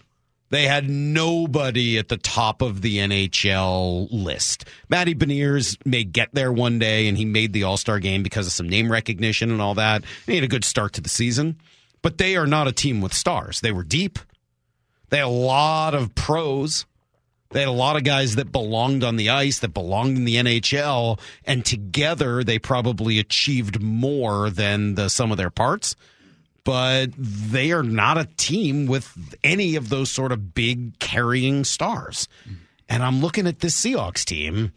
They 0.48 0.66
had 0.66 0.88
nobody 0.88 1.98
at 1.98 2.08
the 2.08 2.16
top 2.16 2.62
of 2.62 2.80
the 2.80 2.98
NHL 2.98 4.08
list. 4.12 4.64
Matty 4.88 5.14
Beniers 5.14 5.76
may 5.84 6.04
get 6.04 6.28
there 6.32 6.52
one 6.52 6.78
day, 6.78 7.08
and 7.08 7.18
he 7.18 7.24
made 7.24 7.52
the 7.52 7.64
All 7.64 7.76
Star 7.76 7.98
game 7.98 8.22
because 8.22 8.46
of 8.46 8.52
some 8.52 8.68
name 8.68 8.90
recognition 8.90 9.50
and 9.50 9.60
all 9.60 9.74
that. 9.74 10.04
He 10.26 10.36
had 10.36 10.44
a 10.44 10.48
good 10.48 10.64
start 10.64 10.92
to 10.94 11.00
the 11.00 11.08
season, 11.08 11.60
but 12.00 12.18
they 12.18 12.36
are 12.36 12.46
not 12.46 12.68
a 12.68 12.72
team 12.72 13.00
with 13.00 13.12
stars. 13.12 13.60
They 13.60 13.72
were 13.72 13.82
deep. 13.82 14.18
They 15.08 15.18
had 15.18 15.26
a 15.26 15.28
lot 15.28 15.94
of 15.94 16.14
pros. 16.14 16.86
They 17.50 17.60
had 17.60 17.68
a 17.68 17.72
lot 17.72 17.96
of 17.96 18.04
guys 18.04 18.36
that 18.36 18.52
belonged 18.52 19.02
on 19.02 19.16
the 19.16 19.30
ice, 19.30 19.60
that 19.60 19.74
belonged 19.74 20.16
in 20.16 20.24
the 20.24 20.36
NHL, 20.36 21.18
and 21.44 21.64
together 21.64 22.44
they 22.44 22.58
probably 22.58 23.18
achieved 23.18 23.80
more 23.80 24.50
than 24.50 24.94
the 24.94 25.08
sum 25.08 25.30
of 25.30 25.38
their 25.38 25.50
parts 25.50 25.96
but 26.66 27.12
they 27.16 27.70
are 27.70 27.84
not 27.84 28.18
a 28.18 28.28
team 28.36 28.86
with 28.86 29.36
any 29.44 29.76
of 29.76 29.88
those 29.88 30.10
sort 30.10 30.32
of 30.32 30.52
big 30.52 30.98
carrying 30.98 31.62
stars. 31.62 32.26
And 32.88 33.04
I'm 33.04 33.20
looking 33.20 33.46
at 33.46 33.60
this 33.60 33.80
Seahawks 33.80 34.24
team, 34.24 34.72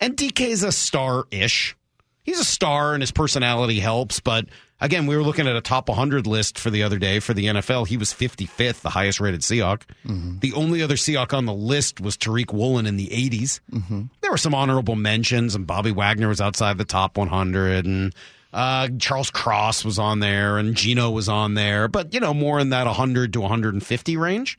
and 0.00 0.16
DK 0.16 0.48
is 0.48 0.62
a 0.62 0.72
star 0.72 1.24
ish. 1.30 1.76
He's 2.22 2.40
a 2.40 2.44
star, 2.44 2.94
and 2.94 3.02
his 3.02 3.12
personality 3.12 3.80
helps. 3.80 4.18
But 4.18 4.46
again, 4.80 5.06
we 5.06 5.14
were 5.14 5.22
looking 5.22 5.46
at 5.46 5.54
a 5.56 5.60
top 5.60 5.90
100 5.90 6.26
list 6.26 6.58
for 6.58 6.70
the 6.70 6.82
other 6.82 6.98
day 6.98 7.20
for 7.20 7.34
the 7.34 7.44
NFL. 7.44 7.86
He 7.86 7.98
was 7.98 8.14
55th, 8.14 8.80
the 8.80 8.88
highest 8.88 9.20
rated 9.20 9.42
Seahawk. 9.42 9.82
Mm-hmm. 10.06 10.38
The 10.38 10.54
only 10.54 10.82
other 10.82 10.96
Seahawk 10.96 11.34
on 11.34 11.44
the 11.44 11.52
list 11.52 12.00
was 12.00 12.16
Tariq 12.16 12.50
Woolen 12.50 12.86
in 12.86 12.96
the 12.96 13.08
80s. 13.08 13.60
Mm-hmm. 13.70 14.02
There 14.22 14.30
were 14.30 14.38
some 14.38 14.54
honorable 14.54 14.96
mentions, 14.96 15.54
and 15.54 15.66
Bobby 15.66 15.92
Wagner 15.92 16.28
was 16.28 16.40
outside 16.40 16.78
the 16.78 16.86
top 16.86 17.18
100, 17.18 17.84
and 17.84 18.14
uh, 18.56 18.88
Charles 18.98 19.30
Cross 19.30 19.84
was 19.84 19.98
on 19.98 20.20
there, 20.20 20.56
and 20.56 20.74
Geno 20.74 21.10
was 21.10 21.28
on 21.28 21.52
there, 21.54 21.88
but 21.88 22.14
you 22.14 22.20
know, 22.20 22.32
more 22.32 22.58
in 22.58 22.70
that 22.70 22.86
100 22.86 23.34
to 23.34 23.40
150 23.42 24.16
range. 24.16 24.58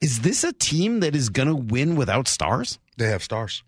Is 0.00 0.20
this 0.20 0.44
a 0.44 0.52
team 0.52 1.00
that 1.00 1.16
is 1.16 1.28
going 1.28 1.48
to 1.48 1.54
win 1.54 1.96
without 1.96 2.28
stars? 2.28 2.78
They 2.96 3.08
have 3.08 3.22
stars. 3.22 3.64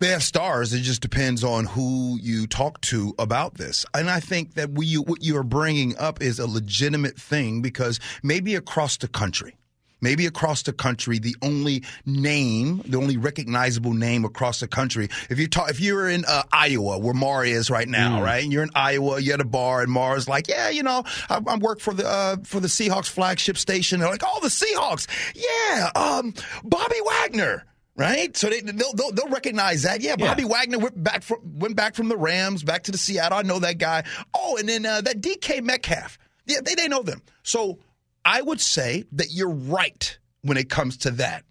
They 0.00 0.08
have 0.08 0.22
stars. 0.22 0.72
It 0.72 0.80
just 0.80 1.02
depends 1.02 1.44
on 1.44 1.66
who 1.66 2.18
you 2.20 2.46
talk 2.46 2.80
to 2.82 3.14
about 3.18 3.54
this. 3.54 3.84
And 3.94 4.08
I 4.10 4.18
think 4.18 4.54
that 4.54 4.70
we, 4.70 4.94
what 4.94 5.22
you 5.22 5.36
are 5.36 5.44
bringing 5.44 5.96
up 5.98 6.22
is 6.22 6.38
a 6.38 6.46
legitimate 6.46 7.16
thing 7.16 7.60
because 7.60 8.00
maybe 8.22 8.54
across 8.54 8.96
the 8.96 9.08
country, 9.08 9.56
maybe 10.00 10.26
across 10.26 10.62
the 10.62 10.72
country, 10.72 11.18
the 11.18 11.36
only 11.42 11.84
name, 12.06 12.82
the 12.86 12.96
only 12.98 13.16
recognizable 13.16 13.94
name 13.94 14.24
across 14.24 14.60
the 14.60 14.68
country. 14.68 15.08
If 15.28 15.38
you 15.38 15.48
talk, 15.48 15.70
if 15.70 15.80
you're 15.80 16.08
in 16.08 16.24
uh, 16.26 16.42
Iowa, 16.52 16.98
where 16.98 17.14
Mar 17.14 17.44
is 17.44 17.70
right 17.70 17.88
now, 17.88 18.22
right, 18.22 18.42
and 18.42 18.52
you're 18.52 18.62
in 18.62 18.70
Iowa, 18.74 19.20
you're 19.20 19.34
at 19.34 19.40
a 19.40 19.44
bar, 19.44 19.82
and 19.82 19.90
Mar's 19.90 20.28
like, 20.28 20.48
yeah, 20.48 20.68
you 20.70 20.82
know, 20.82 21.04
I, 21.28 21.40
I 21.46 21.56
work 21.56 21.80
for 21.80 21.94
the 21.94 22.06
uh, 22.06 22.36
for 22.44 22.60
the 22.60 22.68
Seahawks 22.68 23.08
flagship 23.08 23.56
station. 23.56 24.00
They're 24.00 24.10
like, 24.10 24.22
oh, 24.24 24.38
the 24.40 24.48
Seahawks, 24.48 25.06
yeah, 25.34 25.90
um, 25.94 26.34
Bobby 26.64 26.96
Wagner. 27.06 27.64
Right, 27.96 28.34
so 28.34 28.48
they 28.48 28.60
they'll, 28.62 28.94
they'll, 28.94 29.12
they'll 29.12 29.28
recognize 29.28 29.82
that. 29.82 30.00
Yeah, 30.00 30.16
Bobby 30.16 30.42
Yeah. 30.42 30.48
Wagner 30.48 30.78
went 30.78 31.02
back 31.02 31.22
from 31.22 31.38
went 31.58 31.76
back 31.76 31.94
from 31.94 32.08
the 32.08 32.16
Rams 32.16 32.62
back 32.62 32.84
to 32.84 32.92
the 32.92 32.96
Seattle. 32.96 33.36
I 33.36 33.42
know 33.42 33.58
that 33.58 33.76
guy. 33.76 34.04
Oh, 34.32 34.56
and 34.56 34.66
then 34.66 34.86
uh, 34.86 35.02
that 35.02 35.20
DK 35.20 35.62
Metcalf. 35.62 36.16
Yeah, 36.46 36.60
they 36.64 36.74
they 36.76 36.88
know 36.88 37.02
them. 37.02 37.20
So 37.42 37.78
I 38.24 38.42
would 38.42 38.60
say 38.60 39.04
that 39.12 39.32
you're 39.32 39.50
right 39.50 40.18
when 40.42 40.56
it 40.56 40.68
comes 40.68 40.96
to 40.98 41.10
that. 41.12 41.44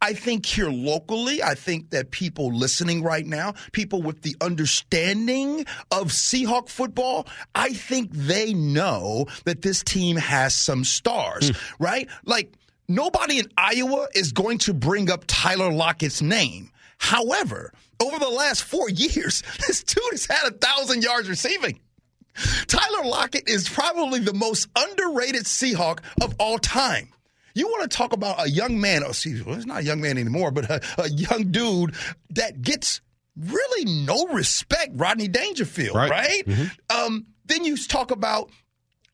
I 0.00 0.12
think 0.12 0.46
here 0.46 0.70
locally, 0.70 1.42
I 1.42 1.54
think 1.54 1.90
that 1.90 2.12
people 2.12 2.52
listening 2.54 3.02
right 3.02 3.26
now, 3.26 3.54
people 3.72 4.00
with 4.00 4.22
the 4.22 4.36
understanding 4.40 5.66
of 5.90 6.08
Seahawk 6.08 6.68
football, 6.68 7.26
I 7.54 7.70
think 7.70 8.12
they 8.12 8.54
know 8.54 9.26
that 9.44 9.62
this 9.62 9.82
team 9.82 10.16
has 10.16 10.54
some 10.54 10.84
stars, 10.84 11.48
hmm. 11.48 11.82
right? 11.82 12.08
Like 12.24 12.54
nobody 12.86 13.40
in 13.40 13.48
Iowa 13.56 14.08
is 14.14 14.30
going 14.30 14.58
to 14.58 14.74
bring 14.74 15.10
up 15.10 15.24
Tyler 15.26 15.72
Lockett's 15.72 16.22
name. 16.22 16.70
However, 16.98 17.72
over 18.00 18.18
the 18.20 18.28
last 18.28 18.62
four 18.62 18.88
years, 18.90 19.42
this 19.66 19.82
dude 19.82 20.04
has 20.12 20.26
had 20.26 20.52
a 20.52 20.56
thousand 20.56 21.02
yards 21.02 21.28
receiving. 21.28 21.80
Tyler 22.66 23.04
Lockett 23.04 23.48
is 23.48 23.68
probably 23.68 24.20
the 24.20 24.32
most 24.34 24.68
underrated 24.76 25.44
Seahawk 25.44 26.00
of 26.22 26.34
all 26.38 26.58
time. 26.58 27.08
You 27.54 27.66
want 27.66 27.90
to 27.90 27.96
talk 27.96 28.12
about 28.12 28.44
a 28.44 28.48
young 28.48 28.80
man, 28.80 29.02
oh, 29.04 29.08
excuse 29.08 29.44
me, 29.44 29.54
he's 29.54 29.66
not 29.66 29.78
a 29.80 29.84
young 29.84 30.00
man 30.00 30.16
anymore, 30.18 30.50
but 30.52 30.70
a, 30.70 30.80
a 31.02 31.08
young 31.08 31.50
dude 31.50 31.94
that 32.30 32.62
gets 32.62 33.00
really 33.36 33.84
no 34.04 34.26
respect, 34.28 34.92
Rodney 34.94 35.26
Dangerfield, 35.28 35.96
Right. 35.96 36.10
right? 36.46 36.70
Um, 36.90 37.26
then 37.46 37.64
you 37.64 37.76
talk 37.76 38.10
about 38.12 38.50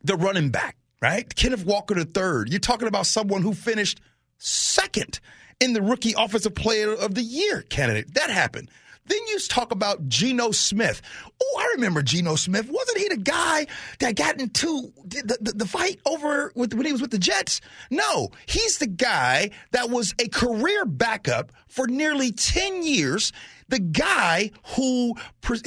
the 0.02 0.16
running 0.16 0.50
back, 0.50 0.76
right? 1.00 1.34
Kenneth 1.34 1.64
Walker 1.64 1.96
III. 1.98 2.50
You're 2.50 2.58
talking 2.60 2.88
about 2.88 3.06
someone 3.06 3.40
who 3.40 3.54
finished 3.54 4.00
second 4.36 5.20
in 5.60 5.72
the 5.72 5.80
rookie 5.80 6.14
offensive 6.18 6.54
player 6.54 6.92
of 6.92 7.14
the 7.14 7.22
year 7.22 7.62
candidate. 7.62 8.12
That 8.14 8.28
happened. 8.28 8.70
Then 9.06 9.18
you 9.28 9.38
talk 9.40 9.72
about 9.72 10.08
Geno 10.08 10.50
Smith. 10.50 11.02
Oh, 11.42 11.60
I 11.60 11.74
remember 11.74 12.02
Geno 12.02 12.36
Smith. 12.36 12.70
Wasn't 12.70 12.98
he 12.98 13.08
the 13.08 13.18
guy 13.18 13.66
that 13.98 14.16
got 14.16 14.40
into 14.40 14.92
the, 15.04 15.38
the, 15.40 15.52
the 15.52 15.66
fight 15.66 16.00
over 16.06 16.52
with, 16.54 16.72
when 16.72 16.86
he 16.86 16.92
was 16.92 17.02
with 17.02 17.10
the 17.10 17.18
Jets? 17.18 17.60
No, 17.90 18.30
he's 18.46 18.78
the 18.78 18.86
guy 18.86 19.50
that 19.72 19.90
was 19.90 20.14
a 20.18 20.28
career 20.28 20.86
backup 20.86 21.52
for 21.68 21.86
nearly 21.86 22.32
10 22.32 22.82
years. 22.82 23.32
The 23.68 23.78
guy 23.78 24.50
who 24.76 25.14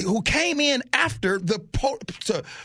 who 0.00 0.22
came 0.22 0.60
in 0.60 0.84
after 0.92 1.38
the 1.38 1.58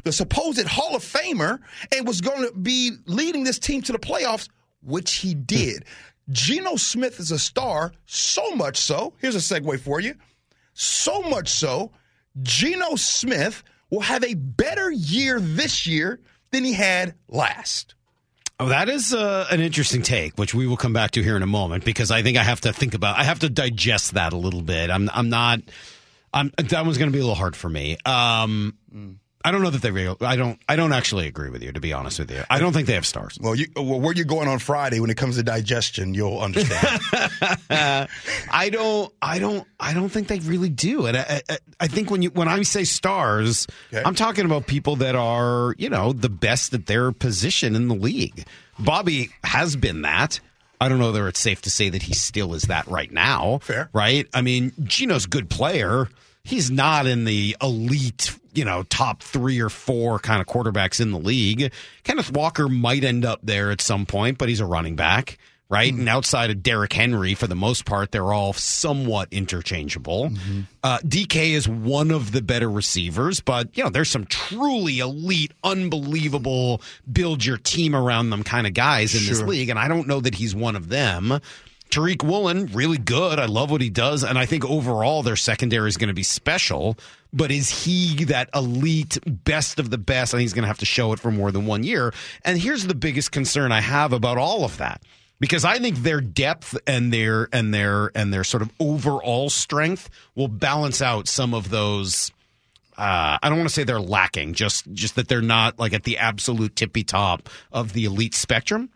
the 0.04 0.12
supposed 0.12 0.68
Hall 0.68 0.96
of 0.96 1.04
Famer 1.04 1.60
and 1.92 2.08
was 2.08 2.22
going 2.22 2.48
to 2.48 2.54
be 2.54 2.92
leading 3.08 3.44
this 3.44 3.58
team 3.58 3.82
to 3.84 3.92
the 3.92 4.00
playoffs, 4.00 4.48
which 4.84 5.16
he 5.16 5.34
hmm. 5.34 5.42
did. 5.42 5.86
Geno 6.30 6.78
Smith 6.78 7.20
is 7.20 7.32
a 7.32 7.40
star, 7.40 7.92
so 8.06 8.56
much 8.56 8.78
so. 8.78 9.14
Here's 9.20 9.36
a 9.36 9.40
segue 9.40 9.80
for 9.80 10.00
you. 10.00 10.16
So 10.74 11.22
much 11.22 11.50
so, 11.50 11.92
Geno 12.42 12.96
Smith 12.96 13.64
will 13.90 14.02
have 14.02 14.24
a 14.24 14.34
better 14.34 14.92
year 14.92 15.40
this 15.40 15.86
year 15.86 16.20
than 16.52 16.64
he 16.64 16.74
had 16.74 17.16
last. 17.28 17.96
Oh, 18.60 18.70
that 18.70 18.88
is 18.88 19.14
uh, 19.14 19.48
an 19.52 19.60
interesting 19.60 20.04
take, 20.04 20.38
which 20.38 20.54
we 20.54 20.68
will 20.68 20.78
come 20.78 20.94
back 20.94 21.12
to 21.12 21.24
here 21.24 21.36
in 21.36 21.42
a 21.44 21.48
moment 21.48 21.84
because 21.84 22.12
I 22.12 22.22
think 22.22 22.38
I 22.38 22.44
have 22.44 22.62
to 22.62 22.72
think 22.72 22.94
about. 22.94 23.18
I 23.18 23.24
have 23.24 23.40
to 23.40 23.50
digest 23.50 24.14
that 24.14 24.32
a 24.32 24.38
little 24.38 24.62
bit. 24.62 24.90
I'm. 24.90 25.10
I'm 25.14 25.30
not. 25.30 25.60
I'm. 26.34 26.52
That 26.58 26.86
one's 26.86 26.98
going 26.98 27.12
to 27.12 27.14
be 27.14 27.20
a 27.20 27.24
little 27.24 27.36
hard 27.36 27.56
for 27.56 27.68
me. 27.68 27.98
Um, 28.06 28.78
I 29.46 29.52
don't 29.52 29.62
know 29.62 29.70
that 29.70 29.82
they. 29.82 29.92
Real, 29.92 30.18
I 30.22 30.36
don't. 30.36 30.60
I 30.70 30.76
don't 30.76 30.94
actually 30.94 31.28
agree 31.28 31.50
with 31.50 31.62
you. 31.62 31.72
To 31.74 31.80
be 31.82 31.92
honest 31.94 32.20
with 32.20 32.32
you, 32.32 32.44
I 32.50 32.60
don't 32.60 32.72
think 32.74 32.88
they 32.88 32.94
have 32.94 33.06
stars. 33.06 33.38
Well, 33.42 33.56
you, 33.56 33.68
well, 33.76 34.00
where 34.00 34.14
you're 34.14 34.26
going 34.26 34.48
on 34.48 34.60
Friday 34.60 35.00
when 35.00 35.10
it 35.10 35.18
comes 35.18 35.36
to 35.36 35.44
digestion, 35.44 36.14
you'll 36.14 36.40
understand. 36.40 37.00
I 37.70 38.70
don't. 38.72 39.14
I 39.22 39.40
don't. 39.40 39.68
I 39.80 39.94
don't 39.94 40.10
think 40.10 40.28
they 40.28 40.40
really 40.40 40.70
do. 40.70 41.06
And 41.06 41.18
I, 41.18 41.42
I, 41.50 41.58
I 41.82 41.88
think 41.88 42.10
when 42.10 42.22
you 42.22 42.30
when 42.30 42.48
I 42.48 42.62
say 42.64 42.84
stars, 42.84 43.68
Okay. 43.94 44.02
I'm 44.06 44.16
talking 44.16 44.46
about 44.46 44.68
people 44.68 44.96
that 44.98 45.16
are 45.16 45.76
you 45.78 45.90
know 45.90 46.14
the 46.14 46.30
best 46.30 46.74
at 46.74 46.86
their 46.86 47.12
position 47.12 47.76
in 47.76 47.88
the 47.88 47.96
league. 47.96 48.46
Bobby 48.80 49.30
has 49.44 49.76
been 49.76 50.02
that. 50.04 50.40
I 50.82 50.90
don't 50.90 51.00
know 51.00 51.08
whether 51.08 51.28
it's 51.28 51.40
safe 51.40 51.62
to 51.62 51.70
say 51.70 51.90
that 51.90 52.02
he 52.04 52.14
still 52.14 52.54
is 52.54 52.64
that 52.64 52.88
right 52.88 53.12
now. 53.12 53.60
Fair. 53.62 53.90
right? 53.94 54.28
I 54.34 54.42
mean, 54.42 54.74
Geno's 54.84 55.28
good 55.28 55.50
player. 55.50 56.10
He's 56.44 56.70
not 56.70 57.06
in 57.08 57.24
the 57.24 57.56
elite, 57.62 58.38
you 58.54 58.66
know, 58.66 58.84
top 58.84 59.22
three 59.24 59.60
or 59.60 59.70
four 59.70 60.20
kind 60.20 60.42
of 60.42 60.48
quarterbacks 60.48 61.02
in 61.02 61.12
the 61.12 61.20
league. 61.20 61.72
Kenneth 62.04 62.32
Walker 62.32 62.68
might 62.70 63.04
end 63.04 63.26
up 63.26 63.40
there 63.44 63.72
at 63.72 63.82
some 63.82 64.06
point, 64.06 64.38
but 64.38 64.50
he's 64.50 64.60
a 64.60 64.66
running 64.66 64.96
back, 64.96 65.38
right? 65.70 65.92
And 65.94 66.08
outside 66.08 66.52
of 66.52 66.62
Derrick 66.62 66.94
Henry, 66.94 67.34
for 67.34 67.48
the 67.48 67.56
most 67.56 67.86
part, 67.86 68.12
they're 68.12 68.32
all 68.34 68.54
somewhat 68.54 69.28
interchangeable. 69.32 70.32
Uh, 70.84 71.00
DK 71.00 71.52
is 71.52 71.68
one 71.68 72.12
of 72.12 72.32
the 72.32 72.42
better 72.42 72.70
receivers, 72.70 73.40
but, 73.40 73.76
you 73.76 73.84
know, 73.84 73.90
there's 73.90 74.10
some 74.10 74.26
truly 74.26 75.00
elite, 75.00 75.52
unbelievable, 75.64 76.82
build 77.12 77.44
your 77.46 77.58
team 77.58 77.96
around 77.96 78.30
them 78.30 78.44
kind 78.44 78.68
of 78.68 78.74
guys 78.74 79.16
in 79.16 79.28
this 79.28 79.42
league. 79.48 79.70
And 79.70 79.80
I 79.80 79.88
don't 79.88 80.08
know 80.08 80.20
that 80.20 80.36
he's 80.36 80.54
one 80.54 80.76
of 80.76 80.90
them. 80.90 81.40
Tariq 81.94 82.24
Woolen, 82.24 82.66
really 82.74 82.98
good. 82.98 83.38
I 83.38 83.46
love 83.46 83.70
what 83.70 83.80
he 83.80 83.92
does. 83.92 84.24
And 84.24 84.40
I 84.40 84.48
think 84.48 84.66
overall 84.66 85.22
their 85.22 85.36
secondary 85.36 85.88
is 85.88 85.96
going 85.96 86.08
to 86.08 86.16
be 86.16 86.24
special. 86.24 86.98
But 87.32 87.52
is 87.52 87.70
he 87.70 88.26
that 88.26 88.50
elite 88.56 89.20
best 89.28 89.78
of 89.78 89.92
the 89.92 90.00
best? 90.00 90.34
I 90.34 90.38
think 90.38 90.46
he's 90.46 90.54
going 90.54 90.64
to 90.64 90.70
have 90.70 90.80
to 90.80 90.88
show 90.88 91.14
it 91.14 91.20
for 91.20 91.30
more 91.30 91.52
than 91.52 91.68
one 91.68 91.84
year. 91.84 92.12
And 92.44 92.58
here's 92.58 92.88
the 92.88 92.96
biggest 92.96 93.32
concern 93.32 93.72
I 93.72 93.82
have 93.82 94.12
about 94.12 94.40
all 94.40 94.66
of 94.66 94.78
that. 94.78 95.04
Because 95.40 95.66
I 95.66 95.78
think 95.78 95.98
their 95.98 96.20
depth 96.20 96.76
and 96.88 97.14
their 97.14 97.48
and 97.54 97.72
their 97.72 98.12
and 98.16 98.34
their 98.34 98.44
sort 98.44 98.64
of 98.64 98.72
overall 98.80 99.52
strength 99.52 100.10
will 100.34 100.48
balance 100.48 101.00
out 101.00 101.28
some 101.28 101.54
of 101.54 101.70
those 101.70 102.32
uh, 102.98 103.38
I 103.42 103.50
don't 103.50 103.58
want 103.58 103.70
to 103.70 103.74
say 103.74 103.84
they're 103.84 104.00
lacking, 104.00 104.54
just 104.54 104.92
just 104.94 105.16
that 105.16 105.28
they're 105.28 105.42
not 105.42 105.78
like 105.78 105.94
at 105.94 106.06
the 106.06 106.18
absolute 106.18 106.76
tippy 106.76 107.04
top 107.04 107.50
of 107.72 107.94
the 107.94 108.06
elite 108.06 108.34
spectrum. 108.34 108.90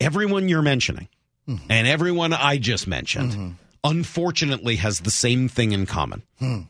Everyone 0.00 0.48
you're 0.48 0.62
mentioning 0.62 1.08
Mm-hmm. 1.48 1.70
and 1.70 1.86
everyone 1.88 2.32
I 2.32 2.58
just 2.58 2.86
mentioned, 2.86 3.32
mm-hmm. 3.32 3.48
unfortunately, 3.82 4.76
has 4.76 5.00
the 5.00 5.10
same 5.10 5.48
thing 5.48 5.72
in 5.72 5.86
common. 5.86 6.22
Hmm. 6.38 6.60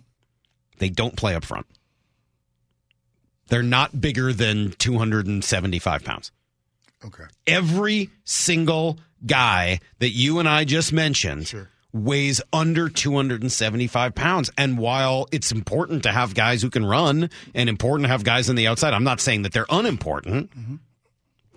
They 0.78 0.88
don't 0.88 1.16
play 1.16 1.34
up 1.34 1.44
front. 1.44 1.66
They're 3.48 3.62
not 3.62 4.00
bigger 4.00 4.32
than 4.32 4.70
275 4.78 6.04
pounds. 6.04 6.32
Okay. 7.04 7.24
Every 7.46 8.10
single 8.24 8.98
guy 9.26 9.80
that 9.98 10.10
you 10.10 10.38
and 10.38 10.48
I 10.48 10.64
just 10.64 10.92
mentioned 10.92 11.52
weighs 11.92 12.40
under 12.52 12.88
275 12.88 14.14
pounds. 14.14 14.50
And 14.56 14.78
while 14.78 15.26
it's 15.32 15.50
important 15.52 16.04
to 16.04 16.12
have 16.12 16.34
guys 16.34 16.62
who 16.62 16.70
can 16.70 16.84
run 16.86 17.30
and 17.54 17.68
important 17.68 18.04
to 18.04 18.08
have 18.08 18.24
guys 18.24 18.48
on 18.48 18.56
the 18.56 18.68
outside, 18.68 18.94
I'm 18.94 19.04
not 19.04 19.20
saying 19.20 19.42
that 19.42 19.52
they're 19.52 19.66
unimportant. 19.68 20.56
Mm-hmm. 20.56 20.76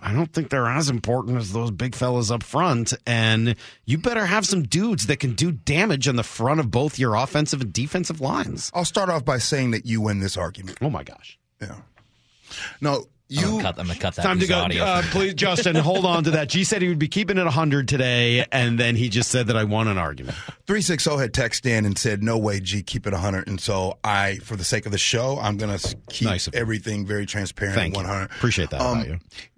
I 0.05 0.13
don't 0.13 0.31
think 0.33 0.49
they're 0.49 0.67
as 0.67 0.89
important 0.89 1.37
as 1.37 1.53
those 1.53 1.71
big 1.71 1.95
fellas 1.95 2.29
up 2.29 2.43
front. 2.43 2.93
And 3.07 3.55
you 3.85 3.97
better 3.97 4.25
have 4.25 4.45
some 4.45 4.63
dudes 4.63 5.07
that 5.07 5.17
can 5.21 5.33
do 5.33 5.51
damage 5.51 6.07
on 6.07 6.17
the 6.17 6.23
front 6.23 6.59
of 6.59 6.69
both 6.69 6.99
your 6.99 7.15
offensive 7.15 7.61
and 7.61 7.71
defensive 7.71 8.19
lines. 8.19 8.69
I'll 8.73 8.85
start 8.85 9.09
off 9.09 9.23
by 9.23 9.37
saying 9.37 9.71
that 9.71 9.85
you 9.85 10.01
win 10.01 10.19
this 10.19 10.35
argument. 10.37 10.77
Oh 10.81 10.89
my 10.89 11.03
gosh. 11.03 11.39
Yeah. 11.61 11.75
No, 12.81 12.95
I'm 12.95 13.05
you. 13.29 13.41
gonna 13.41 13.63
cut, 13.63 13.79
I'm 13.79 13.87
gonna 13.87 13.99
cut 13.99 14.15
that 14.15 14.21
Time 14.23 14.39
to 14.39 14.45
go. 14.47 14.57
of 14.59 14.63
audio. 14.65 14.83
Uh, 14.83 15.01
please, 15.03 15.33
Justin, 15.33 15.75
hold 15.75 16.05
on 16.05 16.25
to 16.25 16.31
that. 16.31 16.49
G 16.49 16.63
said 16.63 16.81
he 16.81 16.89
would 16.89 16.99
be 16.99 17.07
keeping 17.07 17.37
it 17.37 17.43
100 17.45 17.87
today, 17.87 18.45
and 18.51 18.79
then 18.79 18.95
he 18.95 19.09
just 19.09 19.31
said 19.31 19.47
that 19.47 19.57
I 19.57 19.63
won 19.63 19.87
an 19.87 19.97
argument. 19.97 20.35
360 20.67 21.17
had 21.17 21.33
texted 21.33 21.65
in 21.65 21.85
and 21.85 21.97
said, 21.97 22.21
No 22.21 22.37
way, 22.37 22.59
G, 22.59 22.83
keep 22.83 23.07
it 23.07 23.13
100. 23.13 23.47
And 23.47 23.59
so 23.59 23.97
I, 24.03 24.35
for 24.43 24.55
the 24.55 24.63
sake 24.63 24.85
of 24.85 24.91
the 24.91 24.97
show, 24.99 25.39
I'm 25.41 25.57
going 25.57 25.75
to 25.75 25.95
keep 26.09 26.27
Nice 26.27 26.45
of 26.47 26.53
you. 26.53 26.59
everything 26.61 27.05
very 27.07 27.25
transparent 27.25 27.75
Thank 27.75 27.95
and 27.95 28.03
you. 28.03 28.09
100. 28.11 28.31
Appreciate 28.35 28.69
that 28.71 28.81
about 28.81 29.07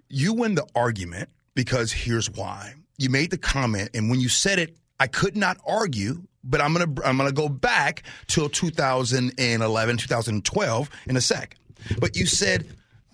you. 0.08 0.32
Win 0.32 0.54
the 0.54 0.66
argument 0.74 1.28
because 1.54 1.92
here's 1.92 2.30
why. 2.30 2.74
You 2.98 3.10
made 3.10 3.30
the 3.30 3.38
comment, 3.38 3.90
and 3.94 4.08
when 4.10 4.20
you 4.20 4.28
said 4.28 4.58
it, 4.58 4.76
I 4.98 5.06
could 5.06 5.36
not 5.36 5.58
argue, 5.66 6.22
but 6.42 6.60
I'm 6.60 6.72
gonna 6.72 7.02
I'm 7.04 7.16
gonna 7.16 7.32
go 7.32 7.48
back 7.48 8.04
till 8.26 8.48
2011, 8.48 9.96
2012 9.96 10.90
in 11.06 11.16
a 11.16 11.20
sec. 11.20 11.56
But 11.98 12.16
you 12.16 12.26
said, 12.26 12.66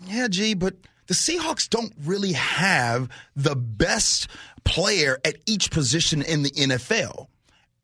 yeah, 0.07 0.29
gee, 0.29 0.55
but 0.55 0.77
the 1.07 1.15
Seahawks 1.15 1.69
don't 1.69 1.93
really 2.05 2.33
have 2.33 3.09
the 3.35 3.57
best 3.57 4.29
player 4.65 5.19
at 5.25 5.37
each 5.47 5.71
position 5.71 6.23
in 6.23 6.43
the 6.43 6.51
NFL. 6.51 7.27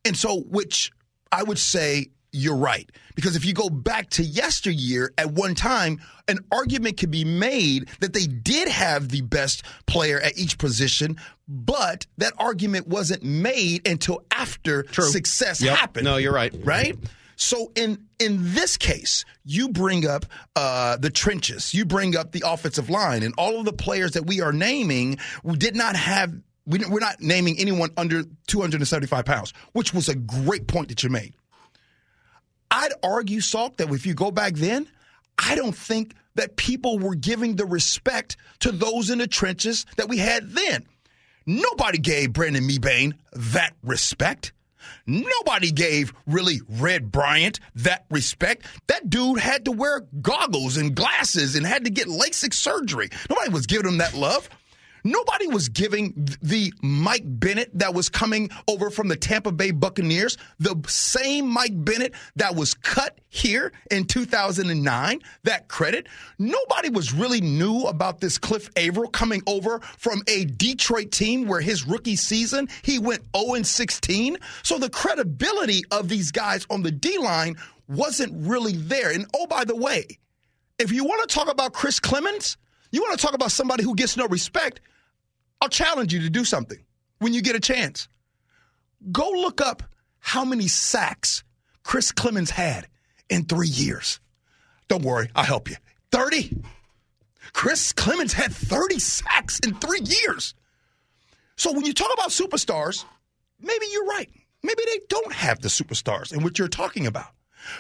And 0.05 0.17
so, 0.17 0.41
which 0.43 0.93
I 1.33 1.43
would 1.43 1.59
say 1.59 2.11
you're 2.39 2.57
right. 2.57 2.89
Because 3.15 3.37
if 3.37 3.45
you 3.45 3.53
go 3.53 3.69
back 3.69 4.11
to 4.11 4.23
yesteryear, 4.23 5.13
at 5.19 5.31
one 5.33 5.55
time, 5.55 6.01
an 6.29 6.39
argument 6.53 6.97
could 6.99 7.11
be 7.11 7.25
made 7.25 7.89
that 8.01 8.13
they 8.13 8.27
did 8.27 8.69
have 8.69 9.09
the 9.09 9.21
best 9.23 9.63
player 9.87 10.21
at 10.21 10.39
each 10.39 10.57
position, 10.59 11.17
but 11.49 12.07
that 12.19 12.33
argument 12.39 12.87
wasn't 12.89 13.23
made 13.23 13.87
until 13.87 14.23
after 14.31 14.87
success 14.93 15.61
Yep. 15.61 15.77
happened. 15.77 16.05
No, 16.05 16.17
you're 16.17 16.33
right. 16.33 16.55
Right? 16.63 16.97
So 17.37 17.71
in 17.77 18.05
in 18.19 18.53
this 18.55 18.77
case, 18.77 19.25
you 19.45 19.69
bring 19.69 20.07
up 20.07 20.27
uh, 20.57 20.97
the 20.97 21.09
trenches, 21.11 21.73
you 21.73 21.85
bring 21.85 22.17
up 22.17 22.33
the 22.33 22.43
offensive 22.45 22.91
line, 22.91 23.23
and 23.23 23.33
all 23.39 23.61
of 23.61 23.65
the 23.65 23.73
players 23.73 24.13
that 24.13 24.27
we 24.27 24.41
are 24.41 24.53
naming 24.53 25.19
we 25.45 25.57
did 25.57 25.77
not 25.77 25.95
have. 25.97 26.33
We, 26.67 26.81
we're 26.87 27.01
not 27.01 27.21
naming 27.23 27.59
anyone 27.59 27.91
under 27.97 28.25
275 28.49 29.25
pounds, 29.25 29.55
which 29.73 29.95
was 29.95 30.11
a 30.11 30.15
great 30.15 30.67
point 30.67 30.89
that 30.89 31.03
you 31.03 31.09
made. 31.09 31.33
I'd 32.71 32.93
argue, 33.03 33.41
Salk, 33.41 33.77
that 33.77 33.91
if 33.91 34.07
you 34.07 34.15
go 34.15 34.31
back 34.31 34.55
then, 34.55 34.89
I 35.39 35.55
don't 35.55 35.77
think 35.77 36.15
that 36.35 36.57
people 36.57 36.99
were 36.99 37.15
giving 37.15 37.57
the 37.57 37.65
respect 37.65 38.37
to 38.61 38.73
those 38.73 39.11
in 39.11 39.19
the 39.19 39.27
trenches 39.27 39.87
that 39.97 40.09
we 40.09 40.19
had 40.19 40.51
then. 40.51 40.87
Nobody 41.47 41.99
gave 41.99 42.33
Brandon 42.33 42.69
Mebane 42.69 43.15
that 43.33 43.73
respect. 43.83 44.53
Nobody 45.07 45.71
gave 45.71 46.13
really 46.27 46.61
Red 46.69 47.11
Bryant 47.11 47.61
that 47.77 48.05
respect. 48.11 48.67
That 48.87 49.09
dude 49.09 49.39
had 49.39 49.65
to 49.65 49.73
wear 49.73 50.07
goggles 50.21 50.77
and 50.77 50.95
glasses 50.95 51.57
and 51.57 51.67
had 51.67 51.85
to 51.85 51.91
get 51.91 52.07
LASIK 52.07 52.53
surgery. 52.53 53.09
Nobody 53.31 53.51
was 53.51 53.67
giving 53.67 53.89
him 53.89 53.99
that 53.99 54.15
love. 54.15 54.49
Nobody 55.09 55.47
was 55.47 55.71
giving 55.71 56.13
the 56.43 56.71
Mike 56.83 57.23
Bennett 57.25 57.71
that 57.79 57.95
was 57.95 58.11
coming 58.11 58.51
over 58.69 58.91
from 58.91 59.09
the 59.09 59.17
Tampa 59.17 59.53
Bay 59.53 59.71
Buccaneers, 59.71 60.37
the 60.59 60.77
same 60.87 61.49
Mike 61.49 61.73
Bennett 61.73 62.13
that 62.37 62.55
was 62.55 62.75
cut 62.75 63.19
here 63.29 63.73
in 63.91 64.05
2009, 64.05 65.21
that 65.45 65.69
credit. 65.69 66.09
Nobody 66.39 66.91
was 66.91 67.15
really 67.15 67.41
knew 67.41 67.85
about 67.85 68.21
this 68.21 68.37
Cliff 68.37 68.69
Avril 68.77 69.09
coming 69.09 69.43
over 69.47 69.81
from 69.97 70.23
a 70.29 70.45
Detroit 70.45 71.11
team 71.11 71.47
where 71.47 71.63
his 71.63 71.87
rookie 71.87 72.17
season 72.17 72.69
he 72.83 72.99
went 72.99 73.23
0 73.35 73.63
16. 73.63 74.37
So 74.63 74.79
the 74.79 74.91
credibility 74.91 75.85
of 75.91 76.11
these 76.11 76.33
guys 76.33 76.67
on 76.69 76.83
the 76.83 76.91
D 76.91 77.17
line 77.17 77.57
wasn't 77.89 78.33
really 78.47 78.73
there. 78.75 79.11
And 79.11 79.27
oh, 79.35 79.47
by 79.47 79.65
the 79.65 79.77
way, 79.77 80.19
if 80.79 80.93
you 80.93 81.05
want 81.05 81.27
to 81.27 81.35
talk 81.35 81.51
about 81.51 81.73
Chris 81.73 81.99
Clemons, 81.99 82.59
you 82.93 83.01
want 83.01 83.19
to 83.19 83.25
talk 83.25 83.35
about 83.35 83.53
somebody 83.53 83.85
who 83.85 83.95
gets 83.95 84.17
no 84.17 84.27
respect, 84.27 84.81
I'll 85.61 85.69
challenge 85.69 86.13
you 86.13 86.21
to 86.21 86.31
do 86.31 86.45
something 86.45 86.79
when 87.19 87.35
you 87.35 87.43
get 87.43 87.57
a 87.57 87.61
chance. 87.61 88.09
Go 89.11 89.31
look 89.31 89.61
up 89.61 89.83
how 90.21 90.45
many 90.45 90.69
sacks 90.69 91.45
Chris 91.83 92.13
Clemons 92.13 92.51
had 92.51 92.87
in 93.29 93.45
three 93.45 93.69
years. 93.69 94.21
Don't 94.89 95.05
worry, 95.05 95.31
I'll 95.35 95.45
help 95.45 95.69
you. 95.69 95.77
30. 96.13 96.63
Chris 97.53 97.93
Clemons 97.93 98.33
had 98.33 98.53
30 98.53 98.99
sacks 98.99 99.59
in 99.61 99.75
three 99.75 100.01
years. 100.03 100.55
So 101.57 101.73
when 101.73 101.85
you 101.85 101.93
talk 101.93 102.13
about 102.15 102.31
superstars, 102.31 103.05
maybe 103.61 103.87
you're 103.93 104.07
right. 104.07 104.29
Maybe 104.63 104.83
they 104.87 105.01
don't 105.09 105.33
have 105.33 105.61
the 105.61 105.69
superstars 105.69 106.33
in 106.33 106.43
what 106.43 106.59
you're 106.59 106.69
talking 106.69 107.07
about. 107.07 107.29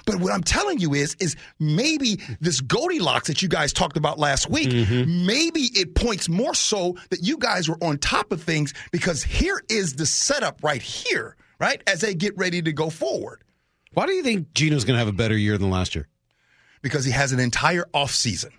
But 0.06 0.16
what 0.16 0.32
I'm 0.32 0.42
telling 0.42 0.78
you 0.78 0.94
is, 0.94 1.16
is 1.20 1.36
maybe 1.58 2.20
this 2.40 2.60
Goldilocks 2.60 3.28
that 3.28 3.42
you 3.42 3.48
guys 3.48 3.72
talked 3.72 3.96
about 3.96 4.18
last 4.18 4.50
week, 4.50 4.68
mm-hmm. 4.68 5.26
maybe 5.26 5.70
it 5.74 5.94
points 5.94 6.28
more 6.28 6.54
so 6.54 6.96
that 7.10 7.22
you 7.22 7.38
guys 7.38 7.68
were 7.68 7.78
on 7.82 7.98
top 7.98 8.32
of 8.32 8.42
things 8.42 8.74
because 8.92 9.22
here 9.22 9.62
is 9.68 9.94
the 9.94 10.06
setup 10.06 10.62
right 10.62 10.82
here, 10.82 11.36
right? 11.58 11.82
As 11.86 12.00
they 12.00 12.14
get 12.14 12.36
ready 12.36 12.62
to 12.62 12.72
go 12.72 12.90
forward. 12.90 13.42
Why 13.94 14.06
do 14.06 14.12
you 14.12 14.22
think 14.22 14.52
Geno's 14.54 14.84
going 14.84 14.94
to 14.94 14.98
have 14.98 15.08
a 15.08 15.12
better 15.12 15.36
year 15.36 15.58
than 15.58 15.70
last 15.70 15.94
year? 15.94 16.08
because 16.82 17.04
he 17.04 17.12
has 17.12 17.32
an 17.32 17.40
entire 17.40 17.84
offseason. 17.94 18.50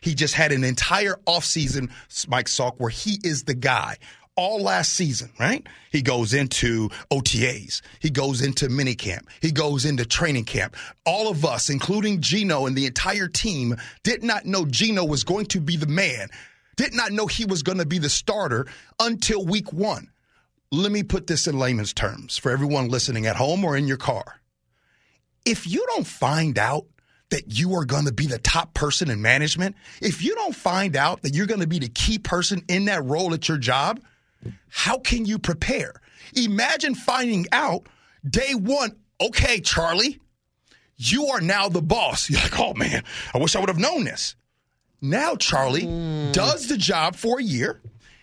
He 0.00 0.14
just 0.14 0.34
had 0.34 0.52
an 0.52 0.62
entire 0.62 1.16
offseason, 1.26 1.90
Mike 2.28 2.46
Salk, 2.46 2.78
where 2.78 2.90
he 2.90 3.18
is 3.24 3.44
the 3.44 3.54
guy. 3.54 3.96
All 4.36 4.60
last 4.60 4.92
season, 4.92 5.30
right? 5.40 5.66
He 5.90 6.02
goes 6.02 6.34
into 6.34 6.90
OTAs. 7.10 7.80
He 8.00 8.10
goes 8.10 8.42
into 8.42 8.68
minicamp. 8.68 9.26
He 9.40 9.50
goes 9.50 9.84
into 9.84 10.04
training 10.04 10.44
camp. 10.44 10.76
All 11.06 11.30
of 11.30 11.44
us, 11.44 11.70
including 11.70 12.20
Geno 12.20 12.66
and 12.66 12.76
the 12.76 12.86
entire 12.86 13.28
team, 13.28 13.76
did 14.02 14.22
not 14.22 14.44
know 14.44 14.66
Geno 14.66 15.04
was 15.04 15.24
going 15.24 15.46
to 15.46 15.60
be 15.60 15.76
the 15.76 15.86
man, 15.86 16.28
did 16.76 16.94
not 16.94 17.12
know 17.12 17.26
he 17.26 17.46
was 17.46 17.62
going 17.62 17.78
to 17.78 17.86
be 17.86 17.98
the 17.98 18.10
starter 18.10 18.66
until 19.00 19.44
week 19.44 19.72
one. 19.72 20.10
Let 20.70 20.92
me 20.92 21.02
put 21.02 21.26
this 21.26 21.46
in 21.46 21.58
layman's 21.58 21.94
terms 21.94 22.36
for 22.36 22.50
everyone 22.50 22.88
listening 22.88 23.26
at 23.26 23.36
home 23.36 23.64
or 23.64 23.76
in 23.76 23.86
your 23.86 23.96
car 23.96 24.40
if 25.46 25.66
you 25.66 25.86
don't 25.94 26.06
find 26.06 26.58
out 26.58 26.86
that 27.30 27.58
you 27.58 27.74
are 27.74 27.84
going 27.84 28.04
to 28.04 28.12
be 28.12 28.26
the 28.26 28.38
top 28.38 28.74
person 28.74 29.08
in 29.08 29.22
management, 29.22 29.76
if 30.02 30.22
you 30.22 30.34
don't 30.34 30.54
find 30.54 30.96
out 30.96 31.22
that 31.22 31.34
you're 31.34 31.46
going 31.46 31.60
to 31.60 31.66
be 31.66 31.78
the 31.78 31.88
key 31.88 32.18
person 32.18 32.62
in 32.68 32.84
that 32.86 33.04
role 33.04 33.32
at 33.32 33.48
your 33.48 33.56
job, 33.56 34.00
how 34.68 34.98
can 34.98 35.24
you 35.24 35.38
prepare? 35.38 35.94
Imagine 36.34 36.94
finding 36.94 37.46
out 37.52 37.88
day 38.28 38.54
one, 38.54 38.96
okay, 39.20 39.60
Charlie, 39.60 40.20
you 40.96 41.26
are 41.26 41.40
now 41.40 41.68
the 41.68 41.82
boss. 41.82 42.30
You're 42.30 42.40
like, 42.40 42.58
oh 42.58 42.74
man, 42.74 43.04
I 43.34 43.38
wish 43.38 43.56
I 43.56 43.60
would 43.60 43.68
have 43.68 43.78
known 43.78 44.04
this. 44.04 44.36
Now, 45.00 45.36
Charlie 45.36 45.84
hmm. 45.84 46.32
does 46.32 46.68
the 46.68 46.76
job 46.76 47.16
for 47.16 47.38
a 47.38 47.42
year. 47.42 47.80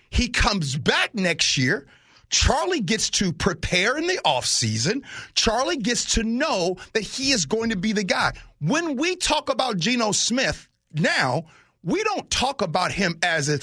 He 0.10 0.30
comes 0.30 0.76
back 0.76 1.16
next 1.16 1.58
year. 1.58 1.88
Charlie 2.30 2.82
gets 2.82 3.12
to 3.12 3.32
prepare 3.32 3.96
in 3.98 4.08
the 4.08 4.20
offseason. 4.26 5.04
Charlie 5.36 5.78
gets 5.78 6.16
to 6.16 6.24
know 6.24 6.78
that 6.94 7.02
he 7.02 7.32
is 7.32 7.46
going 7.46 7.70
to 7.70 7.76
be 7.76 7.94
the 7.94 8.04
guy. 8.04 8.34
When 8.60 8.96
we 8.96 9.16
talk 9.16 9.52
about 9.52 9.78
Geno 9.78 10.12
Smith 10.12 10.68
now, 10.94 11.44
we 11.84 12.04
don't 12.04 12.30
talk 12.32 12.62
about 12.62 12.92
him 12.92 13.20
as 13.22 13.50
a, 13.50 13.60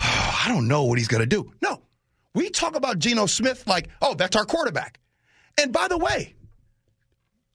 "Oh, 0.00 0.40
I 0.44 0.48
don't 0.48 0.68
know 0.68 0.84
what 0.84 0.98
he's 0.98 1.08
going 1.08 1.22
to 1.22 1.26
do. 1.26 1.52
No, 1.60 1.82
we 2.34 2.50
talk 2.50 2.74
about 2.76 2.98
Geno 2.98 3.26
Smith 3.26 3.66
like, 3.66 3.88
oh, 4.02 4.14
that's 4.14 4.36
our 4.36 4.44
quarterback. 4.44 5.00
And 5.60 5.72
by 5.72 5.88
the 5.88 5.98
way, 5.98 6.34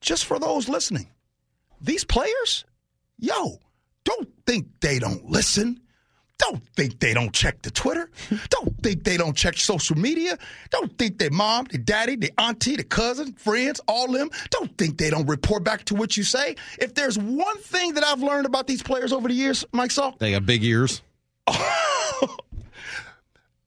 just 0.01 0.25
for 0.25 0.39
those 0.39 0.69
listening, 0.69 1.09
these 1.81 2.03
players, 2.05 2.65
yo, 3.17 3.59
don't 4.05 4.29
think 4.45 4.67
they 4.79 4.99
don't 4.99 5.25
listen. 5.25 5.81
Don't 6.37 6.65
think 6.77 7.01
they 7.01 7.13
don't 7.13 7.33
check 7.33 7.61
the 7.63 7.69
Twitter. 7.69 8.09
Don't 8.49 8.81
think 8.81 9.03
they 9.03 9.17
don't 9.17 9.35
check 9.35 9.57
social 9.57 9.97
media. 9.97 10.37
Don't 10.69 10.97
think 10.97 11.17
their 11.17 11.31
mom, 11.31 11.65
their 11.65 11.81
daddy, 11.81 12.15
their 12.15 12.29
auntie, 12.37 12.77
their 12.77 12.85
cousin, 12.85 13.33
friends, 13.33 13.81
all 13.89 14.05
of 14.05 14.13
them. 14.13 14.29
Don't 14.49 14.75
think 14.77 14.97
they 14.97 15.09
don't 15.09 15.27
report 15.27 15.65
back 15.65 15.83
to 15.85 15.95
what 15.95 16.15
you 16.15 16.23
say. 16.23 16.55
If 16.79 16.93
there's 16.93 17.17
one 17.19 17.57
thing 17.57 17.95
that 17.95 18.05
I've 18.05 18.23
learned 18.23 18.45
about 18.45 18.67
these 18.67 18.81
players 18.81 19.11
over 19.11 19.27
the 19.27 19.33
years, 19.33 19.65
Mike 19.73 19.91
Salk, 19.91 20.17
They 20.19 20.31
got 20.31 20.45
big 20.45 20.63
ears. 20.63 21.01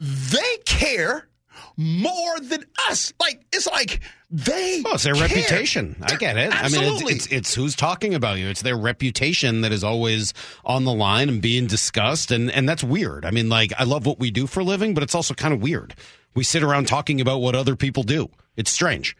they 0.02 0.56
care 0.64 1.28
more 1.76 2.40
than 2.40 2.64
us. 2.88 3.12
Like 3.20 3.44
it's 3.52 3.66
like 3.66 4.00
they. 4.30 4.82
Oh, 4.84 4.94
it's 4.94 5.04
their 5.04 5.14
care. 5.14 5.22
reputation. 5.28 5.96
I 6.02 6.16
get 6.16 6.36
it. 6.36 6.52
I 6.52 6.68
mean, 6.68 6.82
Absolutely. 6.82 7.14
it's, 7.14 7.26
it's 7.26 7.32
it's 7.32 7.54
who's 7.54 7.76
talking 7.76 8.14
about 8.14 8.38
you. 8.38 8.48
It's 8.48 8.62
their 8.62 8.76
reputation 8.76 9.60
that 9.60 9.70
is 9.72 9.84
always 9.84 10.34
on 10.64 10.84
the 10.84 10.92
line 10.92 11.28
and 11.28 11.40
being 11.40 11.66
discussed, 11.66 12.32
and 12.32 12.50
and 12.50 12.68
that's 12.68 12.82
weird. 12.82 13.24
I 13.24 13.30
mean, 13.30 13.48
like 13.48 13.72
I 13.78 13.84
love 13.84 14.04
what 14.04 14.18
we 14.18 14.30
do 14.30 14.46
for 14.46 14.60
a 14.60 14.64
living, 14.64 14.92
but 14.92 15.02
it's 15.02 15.14
also 15.14 15.34
kind 15.34 15.54
of 15.54 15.62
weird. 15.62 15.94
We 16.34 16.44
sit 16.44 16.62
around 16.62 16.88
talking 16.88 17.20
about 17.20 17.38
what 17.38 17.54
other 17.54 17.76
people 17.76 18.02
do. 18.02 18.30
It's 18.56 18.70
strange. 18.70 19.16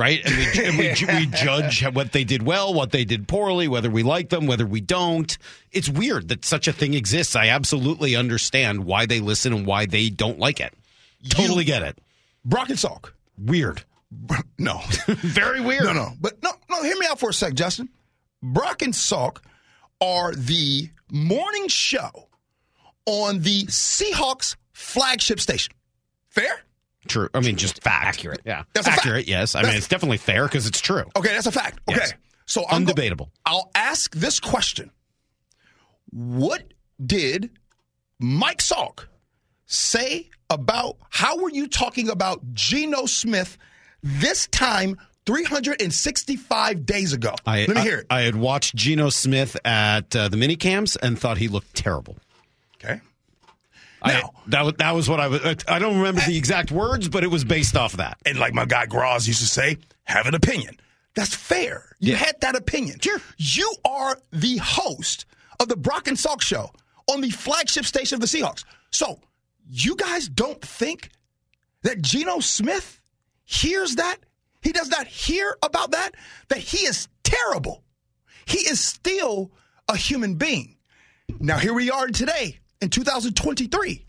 Right, 0.00 0.22
and 0.24 0.34
we 0.34 0.64
and 0.64 0.78
we, 0.78 1.14
we 1.14 1.26
judge 1.36 1.84
what 1.92 2.12
they 2.12 2.24
did 2.24 2.42
well, 2.42 2.72
what 2.72 2.90
they 2.90 3.04
did 3.04 3.28
poorly, 3.28 3.68
whether 3.68 3.90
we 3.90 4.02
like 4.02 4.30
them, 4.30 4.46
whether 4.46 4.64
we 4.64 4.80
don't. 4.80 5.36
It's 5.72 5.90
weird 5.90 6.28
that 6.28 6.42
such 6.46 6.66
a 6.66 6.72
thing 6.72 6.94
exists. 6.94 7.36
I 7.36 7.48
absolutely 7.48 8.16
understand 8.16 8.86
why 8.86 9.04
they 9.04 9.20
listen 9.20 9.52
and 9.52 9.66
why 9.66 9.84
they 9.84 10.08
don't 10.08 10.38
like 10.38 10.58
it. 10.58 10.72
Totally 11.28 11.64
get 11.64 11.82
it. 11.82 11.98
Brock 12.46 12.70
and 12.70 12.78
Salk. 12.78 13.10
Weird, 13.36 13.84
No. 14.58 14.80
very 15.06 15.60
weird. 15.60 15.84
No, 15.84 15.92
no. 15.92 16.12
But 16.18 16.42
no, 16.42 16.50
no, 16.70 16.82
hear 16.82 16.96
me 16.96 17.06
out 17.06 17.20
for 17.20 17.28
a 17.28 17.34
sec, 17.34 17.52
Justin. 17.52 17.90
Brock 18.42 18.80
and 18.80 18.94
Salk 18.94 19.42
are 20.00 20.32
the 20.34 20.88
morning 21.10 21.68
show 21.68 22.28
on 23.04 23.40
the 23.40 23.64
Seahawks 23.64 24.56
flagship 24.72 25.40
station. 25.40 25.74
Fair? 26.30 26.62
True. 27.08 27.28
I 27.34 27.40
mean, 27.40 27.56
just 27.56 27.82
fact. 27.82 28.06
Accurate. 28.18 28.40
Yeah. 28.44 28.64
That's 28.74 28.86
a 28.86 28.90
fact. 28.90 29.02
accurate. 29.02 29.26
Yes. 29.28 29.54
I 29.54 29.62
mean, 29.62 29.74
it's 29.74 29.88
definitely 29.88 30.18
fair 30.18 30.44
because 30.44 30.66
it's 30.66 30.80
true. 30.80 31.04
Okay, 31.16 31.32
that's 31.32 31.46
a 31.46 31.52
fact. 31.52 31.80
Okay. 31.88 31.98
Yes. 32.00 32.12
So 32.46 32.64
I'm 32.68 32.84
go- 32.84 32.92
Undebatable. 32.92 33.28
I'll 33.46 33.70
ask 33.74 34.14
this 34.14 34.38
question. 34.40 34.90
What 36.10 36.62
did 37.04 37.50
Mike 38.18 38.58
Salk 38.58 39.06
say 39.66 40.28
about 40.50 40.96
how 41.08 41.38
were 41.38 41.50
you 41.50 41.68
talking 41.68 42.08
about 42.10 42.52
Geno 42.54 43.06
Smith 43.06 43.56
this 44.02 44.46
time 44.48 44.96
365 45.26 46.84
days 46.86 47.12
ago? 47.12 47.34
I, 47.46 47.60
Let 47.60 47.68
me 47.68 47.76
I- 47.76 47.82
hear 47.84 47.98
it. 47.98 48.06
I, 48.10 48.20
had 48.22 48.36
watched 48.36 48.74
Geno 48.74 49.10
Smith 49.10 49.56
at 49.64 50.14
uh, 50.16 50.28
the 50.28 50.36
mini 50.36 50.56
camps 50.56 50.96
and 50.96 51.18
thought 51.18 51.38
he 51.38 51.48
looked 51.48 51.74
terrible. 51.74 52.16
I, 54.02 54.22
that 54.48 54.64
was 54.64 54.74
that 54.78 54.94
was 54.94 55.08
what 55.08 55.20
I 55.20 55.28
was. 55.28 55.40
I 55.68 55.78
don't 55.78 55.98
remember 55.98 56.20
the 56.26 56.36
exact 56.36 56.70
words, 56.72 57.08
but 57.08 57.22
it 57.24 57.28
was 57.28 57.44
based 57.44 57.76
off 57.76 57.92
of 57.94 57.98
that. 57.98 58.18
and 58.26 58.38
like 58.38 58.54
my 58.54 58.64
guy 58.64 58.86
Groz 58.86 59.26
used 59.26 59.40
to 59.40 59.46
say, 59.46 59.76
have 60.04 60.26
an 60.26 60.34
opinion. 60.34 60.78
That's 61.14 61.34
fair. 61.34 61.94
You 61.98 62.12
Yeah. 62.12 62.18
had 62.18 62.40
that 62.40 62.56
opinion. 62.56 63.00
Sure. 63.00 63.20
You 63.36 63.74
are 63.84 64.16
the 64.32 64.56
host 64.58 65.26
of 65.58 65.68
the 65.68 65.76
Brock 65.76 66.06
and 66.08 66.16
Salk 66.16 66.40
show 66.40 66.70
on 67.08 67.20
the 67.20 67.30
flagship 67.30 67.84
station 67.84 68.14
of 68.14 68.20
the 68.20 68.26
Seahawks. 68.26 68.64
So 68.90 69.20
you 69.68 69.96
guys 69.96 70.28
don't 70.28 70.60
think 70.62 71.10
that 71.82 72.00
Geno 72.00 72.40
Smith 72.40 73.00
hears 73.44 73.96
that? 73.96 74.18
He 74.62 74.72
does 74.72 74.88
not 74.88 75.06
hear 75.06 75.56
about 75.62 75.90
that? 75.90 76.12
That 76.48 76.58
he 76.58 76.86
is 76.86 77.08
terrible. 77.24 77.82
He 78.46 78.58
is 78.60 78.78
still 78.80 79.50
a 79.88 79.96
human 79.96 80.36
being. 80.36 80.76
Now, 81.40 81.58
here 81.58 81.72
we 81.74 81.90
are 81.90 82.06
today 82.08 82.59
in 82.80 82.90
2023. 82.90 84.04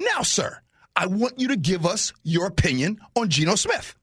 Now, 0.00 0.22
sir, 0.22 0.58
I 0.96 1.06
want 1.06 1.38
you 1.38 1.48
to 1.48 1.56
give 1.56 1.86
us 1.86 2.12
your 2.22 2.46
opinion 2.46 2.98
on 3.16 3.28
Geno 3.28 3.54
Smith. 3.54 3.94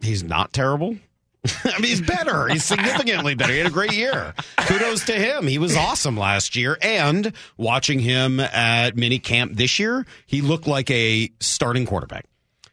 He's 0.00 0.22
not 0.22 0.52
terrible. 0.52 0.96
I 1.64 1.78
mean, 1.78 1.84
he's 1.84 2.00
better. 2.00 2.48
He's 2.48 2.64
significantly 2.64 3.34
better. 3.34 3.52
He 3.52 3.58
had 3.58 3.68
a 3.68 3.72
great 3.72 3.92
year. 3.92 4.34
Kudos 4.58 5.06
to 5.06 5.12
him. 5.12 5.46
He 5.46 5.58
was 5.58 5.76
awesome 5.76 6.16
last 6.16 6.56
year. 6.56 6.76
And 6.82 7.32
watching 7.56 8.00
him 8.00 8.40
at 8.40 8.96
mini 8.96 9.18
camp 9.18 9.54
this 9.54 9.78
year, 9.78 10.04
he 10.26 10.42
looked 10.42 10.66
like 10.66 10.90
a 10.90 11.30
starting 11.40 11.86
quarterback. 11.86 12.26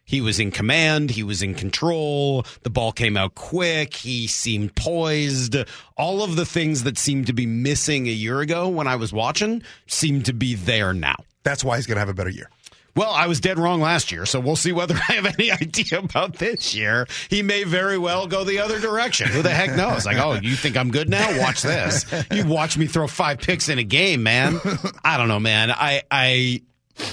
He 0.06 0.22
was 0.22 0.40
in 0.40 0.52
command. 0.52 1.10
He 1.10 1.24
was 1.24 1.42
in 1.42 1.56
control. 1.56 2.46
The 2.62 2.70
ball 2.70 2.92
came 2.92 3.18
out 3.18 3.34
quick. 3.36 3.96
He 3.96 4.28
seemed 4.28 4.76
poised. 4.76 5.56
All 5.98 6.22
of 6.24 6.36
the 6.36 6.46
things 6.46 6.84
that 6.84 6.98
seemed 6.98 7.28
to 7.28 7.34
be 7.34 7.48
missing 7.48 8.08
a 8.08 8.12
year 8.12 8.40
ago 8.40 8.70
when 8.70 8.88
I 8.88 8.96
was 8.96 9.12
watching 9.12 9.64
seem 9.88 10.22
to 10.24 10.34
be 10.34 10.54
there 10.54 10.94
now. 10.94 11.16
That's 11.44 11.64
why 11.64 11.78
he's 11.78 11.88
going 11.88 11.96
to 11.96 12.02
have 12.02 12.10
a 12.10 12.14
better 12.14 12.30
year. 12.30 12.50
Well, 12.96 13.12
I 13.12 13.28
was 13.28 13.42
dead 13.42 13.60
wrong 13.60 13.82
last 13.82 14.10
year, 14.10 14.26
so 14.26 14.40
we'll 14.40 14.56
see 14.56 14.72
whether 14.72 14.96
I 15.10 15.14
have 15.14 15.26
any 15.26 15.52
idea 15.62 16.00
about 16.00 16.36
this 16.38 16.74
year. 16.74 17.08
He 17.30 17.42
may 17.42 17.64
very 17.64 17.98
well 17.98 18.26
go 18.26 18.44
the 18.46 18.60
other 18.60 18.80
direction. 18.80 19.28
Who 19.28 19.42
the 19.42 19.50
heck 19.50 19.76
knows? 19.76 20.06
Like, 20.06 20.18
oh, 20.18 20.36
you 20.36 20.56
think 20.56 20.78
I'm 20.78 20.92
good 20.92 21.10
now? 21.10 21.40
Watch 21.42 21.62
this. 21.62 22.06
You 22.32 22.46
watch 22.48 22.78
me 22.78 22.86
throw 22.86 23.08
five 23.08 23.40
picks 23.40 23.68
in 23.70 23.80
a 23.80 23.84
game, 23.84 24.24
man. 24.24 24.60
I 25.04 25.18
don't 25.18 25.28
know, 25.28 25.42
man. 25.42 25.72
I 25.72 26.04
I 26.10 26.62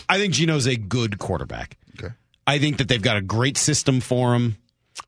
I 0.09 0.19
think 0.19 0.35
Geno's 0.35 0.67
a 0.67 0.77
good 0.77 1.19
quarterback. 1.19 1.77
I 2.47 2.59
think 2.59 2.79
that 2.79 2.89
they've 2.89 3.03
got 3.03 3.17
a 3.17 3.23
great 3.23 3.57
system 3.57 4.01
for 4.01 4.35
him. 4.35 4.57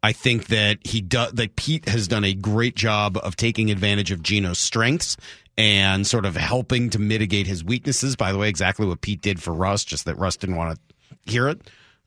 I 0.03 0.13
think 0.13 0.47
that 0.47 0.79
he 0.87 1.01
does 1.01 1.33
that 1.33 1.57
Pete 1.57 1.89
has 1.89 2.09
done 2.09 2.25
a 2.25 2.35
great 2.35 2.77
job 2.77 3.19
of 3.19 3.37
taking 3.37 3.71
advantage 3.71 4.11
of 4.11 4.23
Geno's 4.23 4.59
strengths 4.59 5.17
and 5.57 6.07
sort 6.07 6.25
of 6.27 6.37
helping 6.37 6.91
to 6.91 6.99
mitigate 6.99 7.47
his 7.47 7.63
weaknesses. 7.63 8.17
By 8.17 8.33
the 8.33 8.39
way, 8.39 8.49
exactly 8.49 8.87
what 8.87 9.01
Pete 9.01 9.21
did 9.21 9.43
for 9.43 9.53
Russ, 9.53 9.85
just 9.85 10.07
that 10.07 10.17
Russ 10.17 10.37
didn't 10.37 10.57
want 10.57 10.79
to 10.79 11.31
hear 11.31 11.49
it. 11.49 11.61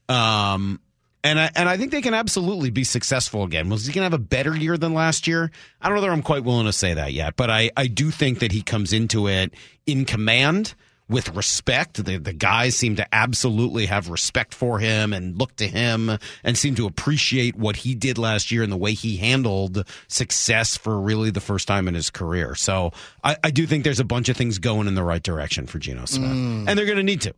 Um, 0.09 0.79
and 1.23 1.39
I, 1.39 1.51
and 1.55 1.67
I 1.67 1.77
think 1.77 1.91
they 1.91 2.01
can 2.01 2.13
absolutely 2.13 2.69
be 2.69 2.83
successful 2.83 3.43
again. 3.43 3.69
Was 3.69 3.85
he 3.85 3.93
going 3.93 4.09
to 4.09 4.11
have 4.11 4.19
a 4.19 4.23
better 4.23 4.55
year 4.55 4.77
than 4.77 4.93
last 4.93 5.27
year? 5.27 5.51
I 5.81 5.87
don't 5.87 5.95
know 5.95 6.01
that 6.01 6.09
I'm 6.09 6.23
quite 6.23 6.43
willing 6.43 6.65
to 6.65 6.73
say 6.73 6.93
that 6.93 7.13
yet, 7.13 7.35
but 7.35 7.49
I, 7.49 7.71
I 7.75 7.87
do 7.87 8.11
think 8.11 8.39
that 8.39 8.51
he 8.51 8.61
comes 8.61 8.93
into 8.93 9.27
it 9.27 9.53
in 9.85 10.05
command 10.05 10.73
with 11.09 11.35
respect. 11.35 12.03
The, 12.03 12.17
the 12.17 12.33
guys 12.33 12.75
seem 12.75 12.95
to 12.97 13.15
absolutely 13.15 13.85
have 13.85 14.09
respect 14.09 14.53
for 14.53 14.79
him 14.79 15.13
and 15.13 15.37
look 15.37 15.55
to 15.57 15.67
him 15.67 16.17
and 16.43 16.57
seem 16.57 16.75
to 16.75 16.85
appreciate 16.85 17.55
what 17.55 17.77
he 17.77 17.95
did 17.95 18.17
last 18.17 18.51
year 18.51 18.63
and 18.63 18.71
the 18.71 18.77
way 18.77 18.93
he 18.93 19.17
handled 19.17 19.85
success 20.07 20.77
for 20.77 20.99
really 20.99 21.31
the 21.31 21.39
first 21.41 21.67
time 21.67 21.87
in 21.87 21.93
his 21.93 22.09
career. 22.09 22.55
So 22.55 22.91
I, 23.23 23.37
I 23.43 23.51
do 23.51 23.65
think 23.65 23.83
there's 23.83 23.99
a 23.99 24.05
bunch 24.05 24.29
of 24.29 24.37
things 24.37 24.59
going 24.59 24.87
in 24.87 24.95
the 24.95 25.03
right 25.03 25.23
direction 25.23 25.67
for 25.67 25.79
Geno 25.79 26.05
Smith, 26.05 26.31
and 26.67 26.67
they're 26.67 26.85
going 26.85 26.97
to 26.97 27.03
need 27.03 27.21
to 27.21 27.33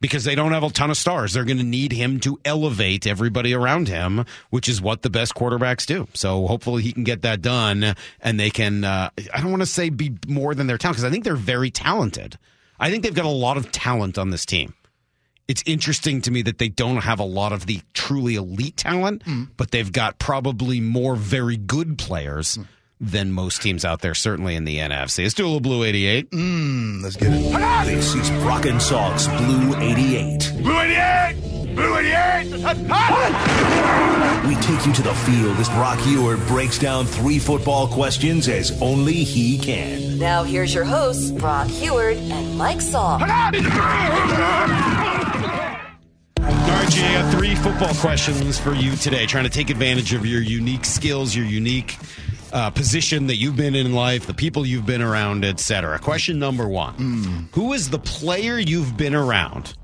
because 0.00 0.24
they 0.24 0.34
don't 0.34 0.52
have 0.52 0.62
a 0.62 0.70
ton 0.70 0.90
of 0.90 0.96
stars. 0.96 1.32
They're 1.32 1.44
going 1.44 1.56
to 1.58 1.64
need 1.64 1.92
him 1.92 2.20
to 2.20 2.38
elevate 2.44 3.06
everybody 3.06 3.54
around 3.54 3.88
him, 3.88 4.26
which 4.50 4.68
is 4.68 4.80
what 4.80 5.02
the 5.02 5.10
best 5.10 5.34
quarterbacks 5.34 5.86
do. 5.86 6.06
So 6.12 6.46
hopefully 6.46 6.82
he 6.82 6.92
can 6.92 7.04
get 7.04 7.22
that 7.22 7.40
done 7.40 7.94
and 8.20 8.38
they 8.38 8.50
can, 8.50 8.84
uh, 8.84 9.10
I 9.32 9.40
don't 9.40 9.50
want 9.50 9.62
to 9.62 9.66
say 9.66 9.88
be 9.88 10.16
more 10.26 10.54
than 10.54 10.66
their 10.66 10.76
talent 10.78 10.96
because 10.96 11.04
I 11.04 11.10
think 11.10 11.24
they're 11.24 11.34
very 11.34 11.70
talented. 11.70 12.38
I 12.78 12.90
think 12.90 13.02
they've 13.02 13.14
got 13.14 13.24
a 13.24 13.28
lot 13.28 13.56
of 13.56 13.72
talent 13.72 14.18
on 14.18 14.30
this 14.30 14.44
team. 14.46 14.74
It's 15.48 15.62
interesting 15.64 16.20
to 16.22 16.30
me 16.30 16.42
that 16.42 16.58
they 16.58 16.68
don't 16.68 16.98
have 16.98 17.20
a 17.20 17.24
lot 17.24 17.52
of 17.52 17.66
the 17.66 17.80
truly 17.94 18.34
elite 18.34 18.76
talent, 18.76 19.22
but 19.56 19.70
they've 19.70 19.90
got 19.92 20.18
probably 20.18 20.80
more 20.80 21.14
very 21.14 21.56
good 21.56 21.98
players 21.98 22.58
than 23.00 23.30
most 23.30 23.62
teams 23.62 23.84
out 23.84 24.00
there, 24.00 24.14
certainly 24.14 24.56
in 24.56 24.64
the 24.64 24.78
NFC. 24.78 25.22
Let's 25.22 25.34
do 25.34 25.44
a 25.44 25.46
little 25.46 25.60
Blue 25.60 25.84
88. 25.84 26.30
Mm, 26.30 27.02
Let's 27.02 27.14
get 27.16 27.28
it. 27.32 27.86
This 27.86 28.14
is 28.14 28.28
Brock 28.42 28.64
and 28.66 28.80
Salk's 28.82 29.28
Blue 29.28 29.76
88. 29.76 30.52
Blue 30.62 30.80
88! 30.80 31.55
Blue 31.76 31.94
88! 31.98 32.46
We 34.46 34.54
take 34.62 34.86
you 34.86 34.92
to 34.94 35.02
the 35.02 35.14
field 35.26 35.58
as 35.58 35.68
Brock 35.68 35.98
Huard 35.98 36.38
breaks 36.48 36.78
down 36.78 37.04
three 37.04 37.38
football 37.38 37.86
questions 37.86 38.48
as 38.48 38.80
only 38.80 39.12
he 39.12 39.58
can. 39.58 40.18
Now 40.18 40.42
here's 40.42 40.72
your 40.72 40.84
hosts, 40.84 41.30
Brock 41.32 41.68
Huard 41.68 42.16
and 42.16 42.56
Mike 42.56 42.78
Salk. 42.78 43.20
All 43.20 43.26
right, 43.26 43.52
G, 46.90 47.04
I 47.04 47.20
got 47.20 47.34
three 47.34 47.54
football 47.54 47.92
questions 47.96 48.58
for 48.58 48.72
you 48.72 48.96
today, 48.96 49.26
trying 49.26 49.44
to 49.44 49.50
take 49.50 49.68
advantage 49.68 50.14
of 50.14 50.24
your 50.24 50.40
unique 50.40 50.86
skills, 50.86 51.36
your 51.36 51.44
unique 51.44 51.98
uh, 52.54 52.70
position 52.70 53.26
that 53.26 53.36
you've 53.36 53.56
been 53.56 53.74
in 53.74 53.92
life, 53.92 54.24
the 54.26 54.32
people 54.32 54.64
you've 54.64 54.86
been 54.86 55.02
around, 55.02 55.44
etc. 55.44 55.98
Question 55.98 56.38
number 56.38 56.66
one 56.66 57.48
Who 57.52 57.74
is 57.74 57.90
the 57.90 57.98
player 57.98 58.58
you've 58.58 58.96
been 58.96 59.14
around 59.14 59.74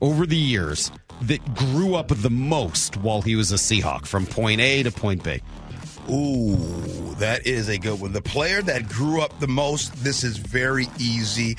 over 0.00 0.26
the 0.26 0.36
years 0.36 0.90
that 1.22 1.54
grew 1.54 1.94
up 1.94 2.08
the 2.08 2.30
most 2.30 2.96
while 2.96 3.22
he 3.22 3.36
was 3.36 3.52
a 3.52 3.56
Seahawk 3.56 4.06
from 4.06 4.26
point 4.26 4.60
A 4.60 4.82
to 4.82 4.90
point 4.90 5.22
B? 5.22 5.40
Ooh, 6.10 7.14
that 7.18 7.46
is 7.46 7.68
a 7.68 7.78
good 7.78 8.00
one. 8.00 8.12
The 8.12 8.22
player 8.22 8.60
that 8.62 8.88
grew 8.88 9.20
up 9.20 9.38
the 9.38 9.46
most, 9.46 9.94
this 10.02 10.24
is 10.24 10.36
very 10.36 10.88
easy. 10.98 11.56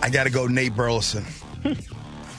I 0.00 0.10
got 0.10 0.24
to 0.24 0.30
go 0.30 0.46
Nate 0.46 0.76
Burleson. 0.76 1.24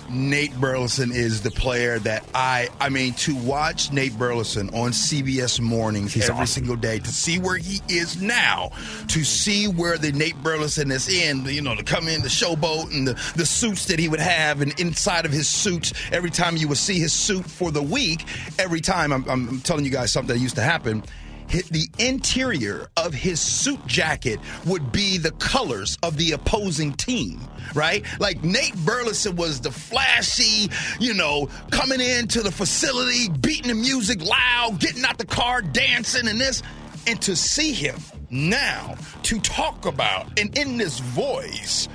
Nate 0.09 0.55
Burleson 0.59 1.11
is 1.11 1.41
the 1.41 1.51
player 1.51 1.99
that 1.99 2.23
I 2.33 2.69
I 2.79 2.89
mean 2.89 3.13
to 3.15 3.35
watch 3.35 3.91
Nate 3.91 4.17
Burleson 4.17 4.69
on 4.69 4.91
CBS 4.91 5.59
mornings 5.59 6.17
every 6.29 6.47
single 6.47 6.75
day 6.75 6.99
to 6.99 7.11
see 7.11 7.39
where 7.39 7.57
he 7.57 7.81
is 7.89 8.21
now 8.21 8.71
to 9.09 9.23
see 9.23 9.67
where 9.67 9.97
the 9.97 10.11
Nate 10.11 10.41
Burleson 10.41 10.91
is 10.91 11.09
in 11.09 11.45
you 11.45 11.61
know 11.61 11.75
to 11.75 11.83
come 11.83 12.07
in 12.07 12.21
the 12.21 12.29
showboat 12.29 12.93
and 12.93 13.07
the, 13.07 13.13
the 13.35 13.45
suits 13.45 13.85
that 13.85 13.99
he 13.99 14.07
would 14.07 14.19
have 14.19 14.61
and 14.61 14.79
inside 14.79 15.25
of 15.25 15.31
his 15.31 15.47
suits 15.47 15.93
every 16.11 16.29
time 16.29 16.57
you 16.57 16.67
would 16.67 16.77
see 16.77 16.99
his 16.99 17.13
suit 17.13 17.45
for 17.45 17.71
the 17.71 17.83
week 17.83 18.25
every 18.59 18.81
time. 18.81 19.11
I'm, 19.11 19.27
I'm 19.29 19.61
telling 19.61 19.85
you 19.85 19.91
guys 19.91 20.11
something 20.11 20.35
that 20.35 20.41
used 20.41 20.55
to 20.55 20.61
happen 20.61 21.03
the 21.47 21.87
interior 21.97 22.89
of 22.97 23.13
his 23.13 23.39
suit 23.39 23.85
jacket 23.87 24.39
would 24.65 24.91
be 24.91 25.17
the 25.17 25.31
colors 25.31 25.97
of 26.03 26.17
the 26.17 26.33
opposing 26.33 26.93
team, 26.93 27.39
right? 27.73 28.05
Like 28.19 28.43
Nate 28.43 28.75
Burleson 28.77 29.35
was 29.35 29.61
the 29.61 29.71
flashy, 29.71 30.69
you 30.99 31.13
know, 31.13 31.49
coming 31.71 32.01
into 32.01 32.41
the 32.41 32.51
facility, 32.51 33.29
beating 33.29 33.69
the 33.69 33.75
music 33.75 34.21
loud, 34.21 34.79
getting 34.79 35.03
out 35.05 35.17
the 35.17 35.25
car, 35.25 35.61
dancing, 35.61 36.27
and 36.27 36.39
this. 36.39 36.61
And 37.07 37.21
to 37.21 37.35
see 37.35 37.71
him 37.71 37.95
now 38.29 38.95
to 39.23 39.39
talk 39.39 39.85
about 39.85 40.27
and 40.37 40.57
in 40.57 40.77
this 40.77 40.99
voice, 40.99 41.87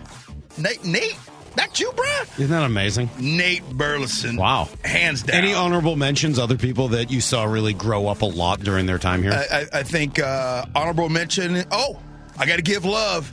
Nate, 0.57 0.85
Nate, 0.85 1.19
that's 1.55 1.81
you, 1.81 1.91
bruh? 1.93 2.39
Isn't 2.39 2.51
that 2.51 2.65
amazing? 2.65 3.11
Nate 3.19 3.69
Burleson. 3.71 4.37
Wow. 4.37 4.69
Hands 4.85 5.23
down. 5.23 5.37
Any 5.37 5.55
honorable 5.55 5.97
mentions, 5.97 6.39
other 6.39 6.57
people 6.57 6.89
that 6.89 7.11
you 7.11 7.21
saw 7.21 7.45
really 7.45 7.75
grow 7.75 8.07
up 8.09 8.23
a 8.23 8.27
lot 8.27 8.61
during 8.61 8.87
their 8.87 8.99
time 8.99 9.23
here? 9.23 9.33
I, 9.33 9.59
I, 9.59 9.67
I 9.81 9.83
think 9.83 10.19
uh, 10.19 10.65
honorable 10.75 11.09
mention. 11.09 11.65
Oh, 11.71 11.99
I 12.39 12.47
got 12.47 12.57
to 12.57 12.63
give 12.63 12.85
love. 12.85 13.33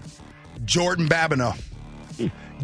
Jordan 0.65 1.07
Babineaux. 1.07 1.57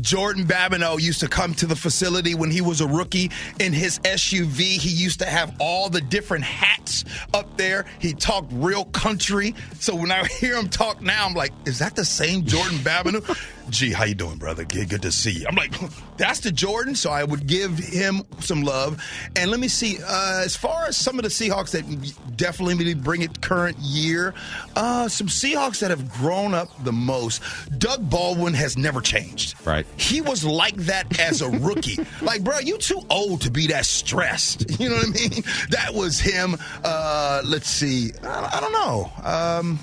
Jordan 0.01 0.45
Babineaux 0.45 0.99
used 0.99 1.21
to 1.21 1.27
come 1.29 1.53
to 1.55 1.65
the 1.65 1.75
facility 1.75 2.35
when 2.35 2.51
he 2.51 2.59
was 2.61 2.81
a 2.81 2.87
rookie 2.87 3.31
in 3.59 3.71
his 3.71 3.99
SUV. 3.99 4.59
He 4.59 4.89
used 4.89 5.19
to 5.19 5.25
have 5.25 5.55
all 5.59 5.89
the 5.89 6.01
different 6.01 6.43
hats 6.43 7.05
up 7.33 7.57
there. 7.57 7.85
He 7.99 8.13
talked 8.13 8.51
real 8.53 8.85
country. 8.85 9.55
So 9.79 9.95
when 9.95 10.11
I 10.11 10.25
hear 10.39 10.57
him 10.57 10.67
talk 10.69 11.01
now, 11.01 11.25
I'm 11.25 11.33
like, 11.33 11.53
is 11.65 11.79
that 11.79 11.95
the 11.95 12.05
same 12.05 12.45
Jordan 12.45 12.77
Babineaux? 12.83 13.37
Gee, 13.70 13.91
how 13.91 14.03
you 14.05 14.16
doing, 14.16 14.38
brother? 14.38 14.63
Good, 14.63 14.89
good 14.89 15.01
to 15.01 15.11
see 15.11 15.32
you. 15.32 15.47
I'm 15.47 15.55
like, 15.55 15.72
that's 16.18 16.39
the 16.41 16.51
Jordan. 16.51 16.95
So 16.95 17.09
I 17.09 17.24
would 17.24 17.47
give 17.47 17.78
him 17.78 18.24
some 18.39 18.61
love. 18.63 19.03
And 19.36 19.49
let 19.51 19.59
me 19.59 19.68
see. 19.68 19.97
Uh, 20.05 20.41
as 20.43 20.55
far 20.55 20.86
as 20.86 20.95
some 20.95 21.18
of 21.18 21.24
the 21.24 21.30
Seahawks 21.30 21.72
that 21.72 22.38
definitely 22.38 22.93
bring 22.93 23.22
it 23.22 23.41
current 23.41 23.78
year, 23.80 24.34
uh, 24.76 25.07
some 25.07 25.28
Seahawks 25.28 25.80
that 25.80 25.89
have 25.89 26.11
grown 26.13 26.53
up 26.53 26.70
the 26.84 26.91
most. 26.91 27.41
Doug 27.78 28.09
Baldwin 28.09 28.53
has 28.53 28.78
never 28.78 29.01
changed. 29.01 29.55
Right. 29.66 29.86
He 29.97 30.22
was 30.22 30.43
like 30.43 30.76
that 30.78 31.20
as 31.20 31.41
a 31.41 31.49
rookie. 31.49 31.97
like, 32.22 32.43
bro, 32.43 32.59
you 32.59 32.78
too 32.78 33.01
old 33.09 33.41
to 33.41 33.51
be 33.51 33.68
that 33.68 33.86
stressed. 33.86 34.66
You 34.86 34.89
know 34.89 34.97
what 34.97 35.07
I 35.07 35.30
mean? 35.30 35.43
That 35.70 35.93
was 35.93 36.20
him. 36.20 36.57
Uh, 36.84 37.41
let's 37.45 37.70
see. 37.70 38.11
I, 38.22 38.57
I 38.57 38.59
don't 38.59 38.74
know. 38.74 39.11
Um, 39.24 39.80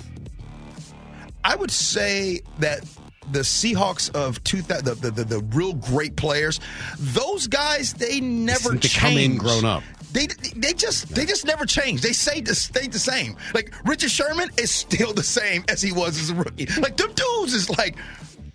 I 1.43 1.55
would 1.55 1.71
say 1.71 2.41
that 2.59 2.85
the 3.31 3.39
Seahawks 3.39 4.13
of 4.13 4.43
2000, 4.43 4.85
the, 4.85 4.95
the, 4.95 5.11
the, 5.11 5.23
the 5.23 5.39
real 5.55 5.73
great 5.73 6.15
players, 6.15 6.59
those 6.99 7.47
guys, 7.47 7.93
they 7.93 8.19
never 8.19 8.71
seem 8.71 8.79
to 8.79 8.89
changed. 8.89 8.99
come 8.99 9.17
in 9.17 9.37
grown 9.37 9.65
up. 9.65 9.83
They, 10.11 10.27
they 10.55 10.73
just 10.73 11.09
they 11.15 11.25
just 11.25 11.43
never 11.43 11.65
changed. 11.65 12.03
They 12.03 12.13
say 12.13 12.39
to 12.41 12.53
stay 12.53 12.87
the 12.87 12.99
same. 12.99 13.35
Like 13.55 13.73
Richard 13.83 14.11
Sherman 14.11 14.51
is 14.57 14.69
still 14.69 15.11
the 15.11 15.23
same 15.23 15.65
as 15.67 15.81
he 15.81 15.91
was 15.91 16.19
as 16.19 16.29
a 16.29 16.35
rookie. 16.35 16.67
Like 16.79 16.97
them 16.97 17.11
dudes 17.13 17.55
is 17.55 17.67
like 17.71 17.97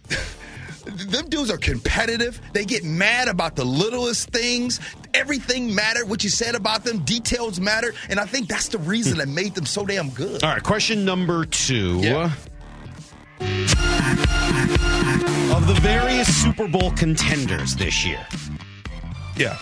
them 0.85 1.29
dudes 1.29 1.51
are 1.51 1.59
competitive. 1.59 2.41
They 2.53 2.65
get 2.65 2.85
mad 2.85 3.27
about 3.27 3.57
the 3.57 3.65
littlest 3.65 4.31
things. 4.31 4.79
Everything 5.15 5.75
mattered. 5.75 6.09
What 6.09 6.23
you 6.23 6.31
said 6.31 6.55
about 6.55 6.85
them, 6.85 7.01
details 7.01 7.59
matter, 7.61 7.93
and 8.09 8.21
I 8.21 8.25
think 8.25 8.49
that's 8.49 8.69
the 8.69 8.79
reason 8.79 9.15
hmm. 9.15 9.19
that 9.19 9.29
made 9.29 9.55
them 9.55 9.67
so 9.67 9.85
damn 9.85 10.11
good. 10.11 10.43
All 10.45 10.51
right, 10.51 10.63
question 10.63 11.05
number 11.05 11.45
two. 11.45 11.99
Yeah. 12.01 12.31
Of 15.51 15.67
the 15.67 15.79
various 15.81 16.29
Super 16.43 16.69
Bowl 16.69 16.91
contenders 16.93 17.75
this 17.77 18.05
year, 18.05 18.25
Yeah. 19.37 19.57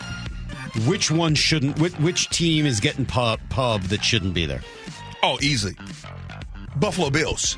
which 0.87 1.11
one 1.11 1.35
shouldn't? 1.35 1.79
Which, 1.79 1.95
which 1.95 2.29
team 2.31 2.67
is 2.67 2.81
getting 2.81 3.07
pub, 3.07 3.41
pub 3.49 3.83
that 3.85 4.03
shouldn't 4.05 4.35
be 4.35 4.47
there? 4.47 4.63
Oh, 5.23 5.39
easily. 5.41 5.77
Buffalo 6.77 7.11
Bills. 7.11 7.57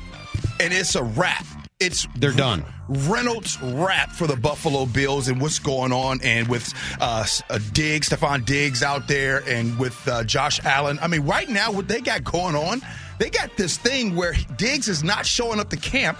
And 0.59 0.73
it's 0.73 0.95
a 0.95 1.03
wrap. 1.03 1.45
It's 1.79 2.07
They're 2.15 2.31
done. 2.33 2.65
Reynolds 2.89 3.57
wrap 3.61 4.11
for 4.11 4.27
the 4.27 4.35
Buffalo 4.35 4.85
Bills 4.85 5.27
and 5.29 5.39
what's 5.41 5.59
going 5.59 5.93
on, 5.93 6.19
and 6.23 6.47
with 6.49 6.73
uh, 6.99 7.25
uh, 7.49 7.59
Diggs, 7.71 8.09
Stefon 8.09 8.45
Diggs 8.45 8.83
out 8.83 9.07
there, 9.07 9.43
and 9.47 9.77
with 9.79 9.95
uh, 10.07 10.23
Josh 10.25 10.59
Allen. 10.65 10.99
I 11.01 11.07
mean, 11.07 11.21
right 11.21 11.47
now, 11.47 11.71
what 11.71 11.87
they 11.87 12.01
got 12.01 12.23
going 12.25 12.55
on, 12.55 12.81
they 13.19 13.29
got 13.29 13.55
this 13.57 13.77
thing 13.77 14.15
where 14.15 14.33
Diggs 14.57 14.87
is 14.87 15.03
not 15.03 15.25
showing 15.25 15.59
up 15.59 15.69
to 15.69 15.77
camp. 15.77 16.17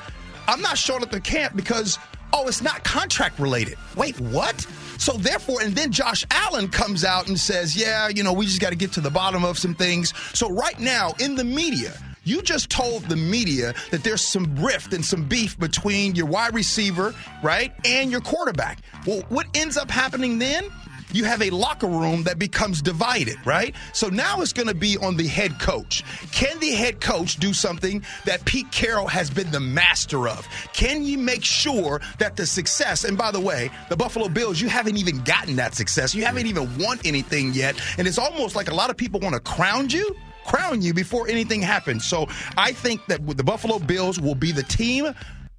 I'm 0.47 0.61
not 0.61 0.77
showing 0.77 1.01
up 1.01 1.11
to 1.11 1.19
camp 1.19 1.55
because, 1.55 1.97
oh, 2.33 2.47
it's 2.47 2.61
not 2.61 2.83
contract 2.83 3.39
related. 3.39 3.77
Wait, 3.95 4.19
what? 4.19 4.59
So 4.97 5.13
therefore, 5.13 5.61
and 5.61 5.73
then 5.73 5.91
Josh 5.91 6.25
Allen 6.29 6.67
comes 6.67 7.03
out 7.05 7.27
and 7.29 7.39
says, 7.39 7.75
yeah, 7.75 8.09
you 8.09 8.21
know, 8.21 8.33
we 8.33 8.45
just 8.45 8.59
got 8.59 8.71
to 8.71 8.75
get 8.75 8.91
to 8.93 9.01
the 9.01 9.09
bottom 9.09 9.45
of 9.45 9.57
some 9.57 9.73
things. 9.73 10.13
So 10.33 10.51
right 10.51 10.77
now, 10.79 11.13
in 11.19 11.35
the 11.35 11.43
media, 11.45 11.93
you 12.25 12.41
just 12.41 12.69
told 12.69 13.03
the 13.03 13.15
media 13.15 13.73
that 13.91 14.03
there's 14.03 14.21
some 14.21 14.55
rift 14.57 14.93
and 14.93 15.03
some 15.03 15.23
beef 15.27 15.57
between 15.57 16.15
your 16.15 16.25
wide 16.25 16.53
receiver, 16.53 17.15
right, 17.41 17.73
and 17.85 18.11
your 18.11 18.21
quarterback. 18.21 18.79
Well, 19.07 19.23
what 19.29 19.47
ends 19.55 19.77
up 19.77 19.89
happening 19.89 20.37
then? 20.37 20.69
You 21.11 21.23
have 21.23 21.41
a 21.41 21.49
locker 21.49 21.87
room 21.87 22.23
that 22.23 22.37
becomes 22.37 22.81
divided, 22.81 23.37
right? 23.45 23.75
So 23.93 24.09
now 24.09 24.41
it's 24.41 24.53
going 24.53 24.67
to 24.67 24.75
be 24.75 24.97
on 24.97 25.17
the 25.17 25.27
head 25.27 25.59
coach. 25.59 26.03
Can 26.31 26.59
the 26.59 26.71
head 26.71 27.01
coach 27.01 27.37
do 27.37 27.53
something 27.53 28.03
that 28.25 28.45
Pete 28.45 28.71
Carroll 28.71 29.07
has 29.07 29.29
been 29.29 29.51
the 29.51 29.59
master 29.59 30.27
of? 30.27 30.47
Can 30.73 31.03
you 31.03 31.17
make 31.17 31.43
sure 31.43 32.01
that 32.19 32.35
the 32.35 32.45
success, 32.45 33.03
and 33.03 33.17
by 33.17 33.31
the 33.31 33.39
way, 33.39 33.69
the 33.89 33.97
Buffalo 33.97 34.29
Bills, 34.29 34.61
you 34.61 34.69
haven't 34.69 34.97
even 34.97 35.23
gotten 35.23 35.55
that 35.55 35.73
success. 35.75 36.13
You 36.13 36.25
haven't 36.25 36.47
even 36.47 36.77
won 36.77 36.99
anything 37.03 37.53
yet. 37.53 37.79
And 37.97 38.07
it's 38.07 38.19
almost 38.19 38.55
like 38.55 38.69
a 38.69 38.75
lot 38.75 38.89
of 38.89 38.97
people 38.97 39.19
want 39.19 39.33
to 39.33 39.41
crown 39.41 39.89
you 39.89 40.15
crown 40.45 40.81
you 40.81 40.95
before 40.95 41.27
anything 41.27 41.61
happens. 41.61 42.05
So 42.05 42.27
I 42.57 42.71
think 42.71 43.05
that 43.05 43.25
the 43.37 43.43
Buffalo 43.43 43.77
Bills 43.77 44.19
will 44.19 44.33
be 44.33 44.51
the 44.51 44.63
team 44.63 45.13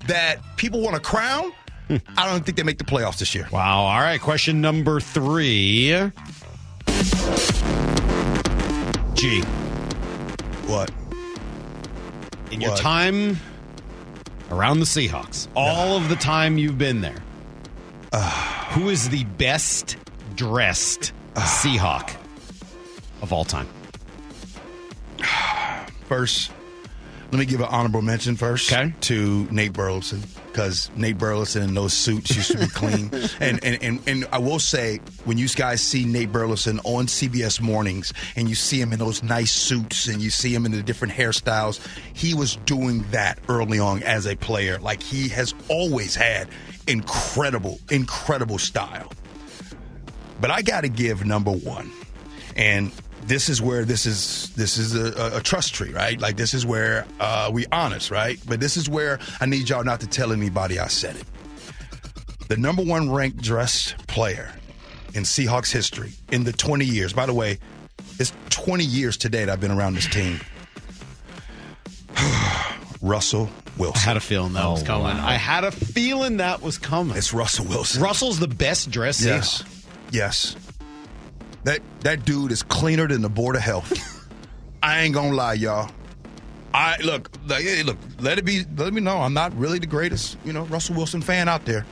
that 0.07 0.39
people 0.57 0.81
want 0.81 0.97
to 0.97 1.01
crown. 1.01 1.53
I 2.17 2.27
don't 2.31 2.45
think 2.45 2.57
they 2.57 2.63
make 2.63 2.79
the 2.79 2.85
playoffs 2.85 3.19
this 3.19 3.35
year. 3.35 3.49
Wow. 3.51 3.81
All 3.81 4.01
right. 4.01 4.21
Question 4.21 4.61
number 4.61 5.01
three. 5.01 5.89
G. 9.15 9.43
What? 10.67 10.91
In 12.53 12.61
your 12.61 12.71
What? 12.71 12.81
time 12.81 13.39
around 14.51 14.79
the 14.81 14.85
Seahawks, 14.87 15.49
all 15.55 15.97
of 15.97 16.09
the 16.09 16.17
time 16.17 16.59
you've 16.59 16.79
been 16.79 17.01
there, 17.01 17.23
who 18.71 18.89
is 18.89 19.09
the 19.09 19.25
best 19.25 19.97
dressed 20.37 21.13
Seahawk 21.35 22.15
of 23.23 23.33
all 23.33 23.45
time? 23.45 23.69
First, 26.07 26.51
let 27.31 27.39
me 27.39 27.45
give 27.47 27.61
an 27.61 27.67
honorable 27.71 28.03
mention 28.03 28.35
first 28.37 28.73
Okay. 28.73 28.93
to 29.03 29.47
Nate 29.53 29.73
Burleson 29.73 30.23
because 30.53 30.91
Nate 30.97 31.19
Burleson 31.19 31.63
in 31.63 31.75
those 31.75 31.93
suits 31.93 32.35
used 32.35 32.53
to 32.53 32.59
be 32.59 32.67
clean. 32.67 33.11
and, 33.41 33.63
and, 33.65 33.83
and, 33.83 34.01
and 34.07 34.27
I 34.33 34.39
will 34.39 34.59
say, 34.59 35.01
when 35.25 35.39
you 35.39 35.49
guys 35.49 35.81
see 35.81 36.05
Nate 36.05 36.33
Burleson 36.33 36.81
on 36.81 37.07
CBS 37.07 37.61
mornings 37.61 38.13
and 38.37 38.49
you 38.49 38.55
see 38.55 38.81
him 38.81 38.93
in 38.93 38.99
those 38.99 39.23
nice 39.23 39.53
suits 39.53 40.07
and 40.09 40.21
you 40.21 40.31
see 40.31 40.55
him 40.55 40.67
in 40.67 40.73
the 40.73 40.83
different 40.83 41.15
hairstyles, 41.15 41.81
he 42.15 42.35
was 42.35 42.57
doing 42.57 43.05
that 43.11 43.39
early 43.49 43.79
on 43.79 44.03
as 44.03 44.27
a 44.27 44.37
player. 44.37 44.79
Like 44.79 45.03
he 45.03 45.29
has 45.29 45.55
always 45.69 46.15
had 46.15 46.49
incredible, 46.87 47.79
incredible 47.91 48.59
style. 48.59 49.13
But 50.41 50.51
I 50.51 50.63
got 50.63 50.83
to 50.83 50.89
give 50.89 51.25
number 51.25 51.53
one, 51.53 51.93
and 52.57 52.91
this 53.23 53.49
is 53.49 53.61
where 53.63 53.85
this 53.85 54.07
is 54.07 54.51
this 54.57 54.77
is 54.79 54.95
a, 54.95 55.37
a 55.37 55.41
trust 55.41 55.75
tree, 55.75 55.93
right? 55.93 56.19
Like 56.21 56.37
this 56.37 56.55
is 56.55 56.65
where 56.67 57.07
uh, 57.21 57.51
we 57.53 57.67
honest, 57.73 58.11
right? 58.11 58.39
But 58.49 58.61
this 58.61 58.77
is 58.77 58.89
where 58.89 59.19
I 59.41 59.47
need 59.47 59.69
y'all 59.69 59.85
not 59.85 60.01
to 60.01 60.07
tell 60.07 60.33
anybody 60.33 60.79
I 60.79 60.89
said 60.89 61.17
it. 61.17 61.25
The 62.49 62.57
number 62.57 62.83
one 62.83 63.11
ranked 63.11 63.43
dressed 63.43 64.07
player 64.09 64.53
in 65.15 65.23
Seahawks 65.25 65.71
history 65.71 66.13
in 66.33 66.45
the 66.45 66.53
20 66.53 66.85
years. 66.85 67.13
By 67.13 67.27
the 67.27 67.35
way, 67.35 67.59
it's 68.19 68.33
20 68.51 68.85
years 68.85 69.17
today 69.17 69.45
that 69.45 69.53
I've 69.53 69.61
been 69.61 69.71
around 69.71 69.95
this 69.95 70.07
team. 70.09 70.41
Russell 73.03 73.49
Wilson. 73.79 73.99
I 74.01 74.05
had 74.05 74.17
a 74.17 74.21
feeling 74.21 74.53
that 74.55 74.67
was 74.67 74.83
Oh, 74.83 74.87
coming. 74.87 75.05
wow. 75.17 75.27
I 75.27 75.35
had 75.35 75.65
a 75.65 75.71
feeling 75.73 76.39
that 76.39 76.61
was 76.61 76.77
coming. 76.79 77.17
It's 77.17 77.33
Russell 77.33 77.65
Wilson. 77.67 78.03
Russell's 78.03 78.39
the 78.39 78.49
best 78.49 78.91
dressed 78.91 79.23
Yes. 79.23 79.63
Seahawk. 79.63 79.87
Yes. 80.13 80.57
That 81.65 81.81
that 82.01 82.25
dude 82.25 82.53
is 82.53 82.63
cleaner 82.63 83.07
than 83.07 83.23
the 83.23 83.29
board 83.29 83.57
of 83.57 83.63
health. 83.63 84.29
I 84.83 85.01
ain't 85.01 85.15
gonna 85.15 85.35
lie, 85.35 85.55
y'all. 85.55 85.91
I 86.73 86.99
look, 86.99 87.31
look. 87.47 87.97
Let 88.21 88.39
it 88.39 88.45
be. 88.45 88.65
Let 88.77 88.93
me 88.93 89.01
know. 89.01 89.19
I'm 89.19 89.35
not 89.35 89.57
really 89.57 89.79
the 89.79 89.87
greatest, 89.87 90.39
you 90.45 90.53
know, 90.53 90.65
Russell 90.65 90.95
Wilson 90.97 91.21
fan 91.21 91.49
out 91.49 91.65
there, 91.65 91.85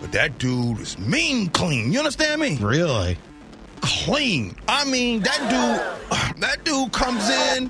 but 0.00 0.12
that 0.12 0.38
dude 0.38 0.80
is 0.80 0.98
mean 0.98 1.48
clean. 1.48 1.92
You 1.92 2.00
understand 2.00 2.40
me? 2.40 2.56
Really? 2.56 3.16
Clean. 3.80 4.56
I 4.66 4.84
mean, 4.84 5.20
that 5.20 5.38
dude. 5.50 5.94
That 6.38 6.62
dude 6.62 6.92
comes 6.92 7.28
in. 7.28 7.68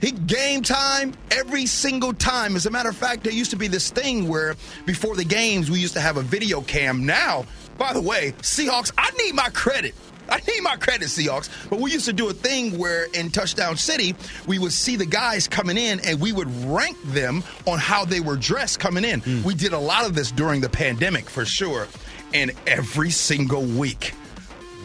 He 0.00 0.10
game 0.10 0.62
time 0.62 1.12
every 1.30 1.66
single 1.66 2.14
time. 2.14 2.56
As 2.56 2.64
a 2.64 2.70
matter 2.70 2.88
of 2.88 2.96
fact, 2.96 3.24
there 3.24 3.32
used 3.32 3.50
to 3.50 3.56
be 3.56 3.68
this 3.68 3.90
thing 3.90 4.26
where 4.26 4.56
before 4.86 5.16
the 5.16 5.24
games 5.24 5.70
we 5.70 5.80
used 5.80 5.92
to 5.94 6.00
have 6.00 6.16
a 6.16 6.22
video 6.22 6.62
cam. 6.62 7.04
Now, 7.04 7.44
by 7.76 7.92
the 7.92 8.00
way, 8.00 8.32
Seahawks, 8.40 8.90
I 8.96 9.10
need 9.18 9.34
my 9.34 9.50
credit. 9.50 9.94
I 10.30 10.38
need 10.46 10.60
my 10.62 10.76
credit, 10.76 11.08
Seahawks. 11.08 11.48
But 11.70 11.80
we 11.80 11.92
used 11.92 12.06
to 12.06 12.12
do 12.12 12.28
a 12.28 12.32
thing 12.32 12.78
where 12.78 13.04
in 13.14 13.30
Touchdown 13.30 13.76
City, 13.76 14.14
we 14.46 14.58
would 14.58 14.72
see 14.72 14.96
the 14.96 15.06
guys 15.06 15.46
coming 15.48 15.76
in 15.78 16.00
and 16.00 16.20
we 16.20 16.32
would 16.32 16.48
rank 16.64 16.96
them 17.04 17.42
on 17.66 17.78
how 17.78 18.04
they 18.04 18.20
were 18.20 18.36
dressed 18.36 18.80
coming 18.80 19.04
in. 19.04 19.20
Hmm. 19.20 19.42
We 19.42 19.54
did 19.54 19.72
a 19.72 19.78
lot 19.78 20.04
of 20.04 20.14
this 20.14 20.30
during 20.32 20.60
the 20.60 20.68
pandemic 20.68 21.28
for 21.30 21.44
sure. 21.44 21.86
And 22.34 22.52
every 22.66 23.10
single 23.10 23.62
week, 23.64 24.12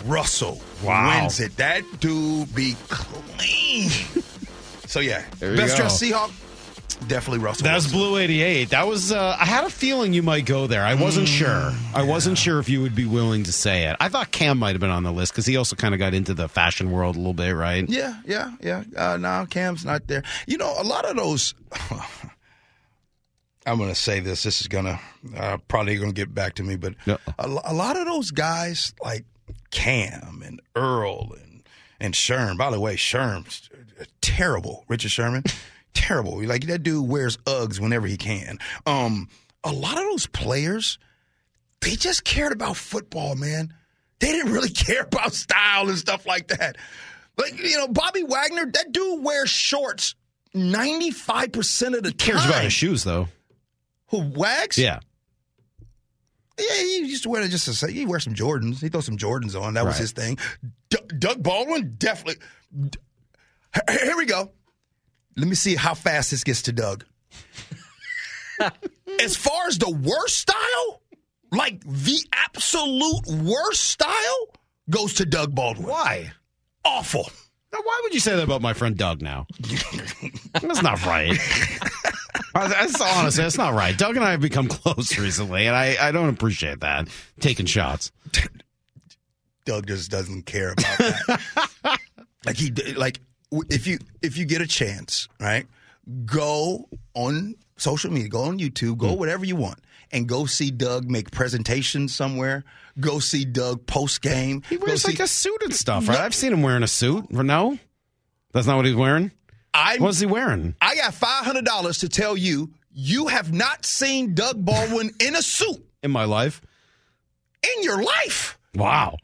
Russell 0.06 0.62
Wow. 0.84 1.22
wins 1.22 1.39
it. 1.39 1.56
That 1.58 1.84
dude 2.00 2.54
be 2.56 2.76
clean. 2.89 3.89
so 4.88 5.00
yeah, 5.00 5.24
There 5.39 5.56
best 5.56 5.74
go. 5.74 5.82
dressed 5.84 6.02
Seahawk, 6.02 6.32
definitely 6.96 7.39
Russell. 7.44 7.64
That 7.66 7.76
was. 7.76 7.92
Blue 7.92 8.18
88. 8.18 8.70
That 8.70 8.88
was, 8.88 9.12
uh, 9.12 9.36
I 9.39 9.46
had 9.46 9.64
a 9.64 9.70
feeling 9.70 10.14
you 10.14 10.24
might 10.24 10.46
go 10.46 10.68
there. 10.68 10.84
I 10.84 10.94
wasn't 10.96 11.28
Mm, 11.28 11.38
sure. 11.38 11.74
I 11.94 12.04
wasn't 12.04 12.38
sure 12.38 12.60
if 12.60 12.70
you 12.70 12.82
would 12.82 12.96
be 12.96 13.06
willing 13.06 13.44
to 13.44 13.52
say 13.52 13.86
it. 13.86 13.98
I 14.00 14.10
thought 14.10 14.32
Cam 14.32 14.58
might 14.60 14.72
have 14.72 14.80
been 14.80 14.89
on 14.89 15.04
the 15.04 15.12
list 15.12 15.32
because 15.34 15.46
he 15.46 15.58
also 15.58 15.76
kind 15.76 15.94
of 15.94 16.00
got 16.00 16.14
into 16.14 16.34
the 16.34 16.48
fashion 16.48 16.92
world 16.92 17.16
a 17.16 17.20
little 17.20 17.34
bit, 17.34 17.52
right? 17.52 17.88
Yeah, 17.89 18.20
yeah, 18.26 18.52
yeah. 18.62 18.84
Uh, 18.96 19.18
no, 19.18 19.46
Cam's 19.50 19.84
not 19.86 20.08
there. 20.08 20.24
You 20.48 20.58
know, 20.58 20.74
a 20.78 20.84
lot 20.84 21.06
of 21.06 21.16
those. 21.16 21.54
I'm 23.66 23.78
going 23.78 23.89
to 23.89 23.96
say 23.96 24.20
this. 24.20 24.44
This 24.44 24.62
is 24.62 24.68
going 24.68 24.86
to 24.86 25.00
uh, 25.38 25.58
probably 25.68 25.96
going 25.98 26.10
to 26.10 26.16
get 26.16 26.34
back 26.34 26.56
to 26.56 26.64
me, 26.64 26.76
but 26.78 26.96
Yeah. 27.06 27.18
a, 27.38 27.46
a 27.66 27.74
lot 27.74 27.96
of 27.98 28.06
those 28.06 28.32
guys 28.32 28.94
like 29.04 29.26
Cam 29.70 30.42
and 30.44 30.62
Earl 30.76 31.34
and 31.39 31.64
and 32.00 32.16
Sherm. 32.16 32.58
By 32.58 32.72
the 32.72 32.80
way, 32.80 32.96
Sherm's 32.96 33.70
terrible. 34.22 34.84
Richard 34.88 35.12
Sherman, 35.12 35.44
terrible. 35.94 36.44
Like 36.44 36.66
that 36.68 36.84
dude 36.84 37.08
wears 37.08 37.38
Uggs 37.38 37.80
whenever 37.80 38.08
he 38.08 38.18
can. 38.18 38.60
Um, 38.86 39.30
a 39.64 39.72
lot 39.72 39.94
of 39.98 40.04
those 40.04 40.28
players, 40.28 40.98
they 41.82 41.96
just 41.96 42.24
cared 42.24 42.52
about 42.52 42.78
football, 42.78 43.36
man. 43.36 43.74
They 44.20 44.28
didn't 44.28 44.52
really 44.52 44.70
care 44.72 45.04
about 45.04 45.34
style 45.34 45.89
and 45.89 45.98
stuff 45.98 46.26
like 46.26 46.48
that. 46.50 46.78
Like, 47.38 47.58
you 47.58 47.78
know, 47.78 47.88
Bobby 47.88 48.24
Wagner, 48.24 48.66
that 48.66 48.92
dude 48.92 49.24
wears 49.24 49.50
shorts 49.50 50.16
95% 50.54 51.96
of 51.98 52.04
the 52.04 52.12
Cares 52.12 52.42
time. 52.42 52.50
about 52.50 52.64
his 52.64 52.74
shoes, 52.74 53.04
though. 53.04 53.28
Who, 54.08 54.20
Wags? 54.22 54.78
Yeah. 54.78 55.00
Yeah, 56.60 56.76
he 56.76 56.98
used 57.06 57.24
to 57.24 57.30
wear 57.30 57.48
just 57.48 57.66
to 57.66 57.74
say, 57.74 57.92
he 57.92 58.06
wear 58.06 58.20
some 58.20 58.36
Jordans. 58.36 58.82
He 58.82 58.89
throw 58.89 59.02
some 59.02 59.18
Jordans 59.18 59.60
on. 59.60 59.74
That 59.76 59.86
was 59.86 59.98
his 59.98 60.12
thing. 60.12 60.38
D- 60.89 60.98
Doug 61.18 61.42
Baldwin, 61.42 61.96
definitely. 61.98 62.44
D- 62.89 63.00
Here 63.89 64.18
we 64.18 64.26
go. 64.26 64.52
Let 65.38 65.48
me 65.48 65.56
see 65.56 65.76
how 65.76 65.94
fast 65.94 66.32
this 66.32 66.44
gets 66.44 66.64
to 66.64 66.72
Doug. 66.72 67.06
as 69.22 69.36
far 69.36 69.68
as 69.68 69.78
the 69.78 69.90
worst 69.90 70.38
style, 70.38 71.02
like 71.52 71.82
the 71.86 72.20
absolute 72.34 73.26
worst 73.28 73.82
style, 73.82 74.48
goes 74.90 75.16
to 75.16 75.26
Doug 75.26 75.56
Baldwin. 75.56 75.88
Why? 75.88 76.32
Awful. 76.84 77.30
Now, 77.72 77.80
why 77.84 78.00
would 78.04 78.14
you 78.14 78.20
say 78.20 78.36
that 78.36 78.44
about 78.44 78.62
my 78.62 78.74
friend 78.74 78.98
Doug 78.98 79.22
now? 79.22 79.48
That's 80.62 80.82
not 80.82 81.06
right. 81.06 81.40
That's 82.54 83.00
honestly, 83.00 83.44
That's 83.44 83.58
not 83.58 83.74
right. 83.74 83.98
Doug 83.98 84.18
and 84.18 84.26
I 84.26 84.32
have 84.32 84.42
become 84.42 84.68
close 84.68 85.18
recently, 85.18 85.68
and 85.68 85.76
I, 85.76 85.96
I 86.00 86.12
don't 86.12 86.30
appreciate 86.30 86.82
that. 86.82 87.08
Taking 87.40 87.66
shots. 87.66 88.12
Doug 89.64 89.88
just 89.88 90.12
doesn't 90.12 90.46
care 90.46 90.72
about 90.74 90.98
that. 90.98 92.00
like 92.46 92.58
he 92.58 92.72
like 92.72 93.20
w- 93.22 93.31
if 93.70 93.88
you 93.88 93.99
if 94.22 94.38
you 94.38 94.45
get 94.45 94.62
a 94.62 94.68
chance, 94.68 95.28
right? 95.39 95.68
Go 96.26 96.89
on 97.14 97.56
social 97.78 98.12
media, 98.12 98.30
go 98.30 98.43
on 98.43 98.60
YouTube, 98.60 98.97
go 98.97 99.10
hmm. 99.10 99.20
whatever 99.20 99.45
you 99.45 99.56
want, 99.56 99.80
and 100.12 100.28
go 100.28 100.45
see 100.45 100.72
Doug 100.72 101.10
make 101.10 101.32
presentations 101.32 102.14
somewhere. 102.16 102.64
Go 102.99 103.20
see 103.20 103.45
Doug 103.45 103.86
post 103.86 104.22
game. 104.22 104.64
He 104.70 104.78
wears 104.78 105.06
like 105.06 105.20
a 105.20 105.28
suit 105.28 105.62
and 105.64 105.74
stuff, 105.74 106.08
right? 106.08 106.20
I've 106.20 106.36
seen 106.36 106.54
him 106.54 106.62
wearing 106.62 106.84
a 106.84 106.88
suit. 106.88 107.32
No? 107.32 107.78
That's 108.54 108.68
not 108.68 108.76
what 108.76 108.86
he's 108.86 108.95
wearing? 108.95 109.32
I 109.74 109.97
What's 109.97 110.20
he 110.20 110.26
wearing? 110.26 110.76
I 110.82 110.95
got 110.95 111.14
five 111.14 111.45
hundred 111.45 111.66
dollars 111.66 111.99
to 111.99 112.10
tell 112.10 112.36
you 112.36 112.72
you 112.93 113.28
have 113.28 113.54
not 113.54 113.86
seen 113.86 114.34
Doug 114.34 114.64
Baldwin 114.64 115.12
in 115.20 115.36
a 115.36 115.41
suit 115.41 115.86
In 116.04 116.12
my 116.12 116.26
life? 116.26 116.62
in 117.64 117.84
your 117.84 118.02
life. 118.02 118.58
Wow. 118.76 119.18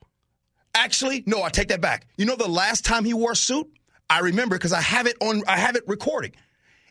Actually, 0.75 1.23
no, 1.25 1.41
I 1.43 1.49
take 1.49 1.69
that 1.69 1.81
back. 1.81 2.05
You 2.17 2.25
know 2.25 2.35
the 2.35 2.47
last 2.47 2.85
time 2.85 3.03
he 3.03 3.13
wore 3.13 3.31
a 3.31 3.35
suit? 3.35 3.67
I 4.09 4.19
remember 4.19 4.55
because 4.55 4.73
I 4.73 4.81
have 4.81 5.07
it 5.07 5.17
on 5.21 5.43
I 5.47 5.57
have 5.57 5.75
it 5.75 5.83
recording. 5.87 6.33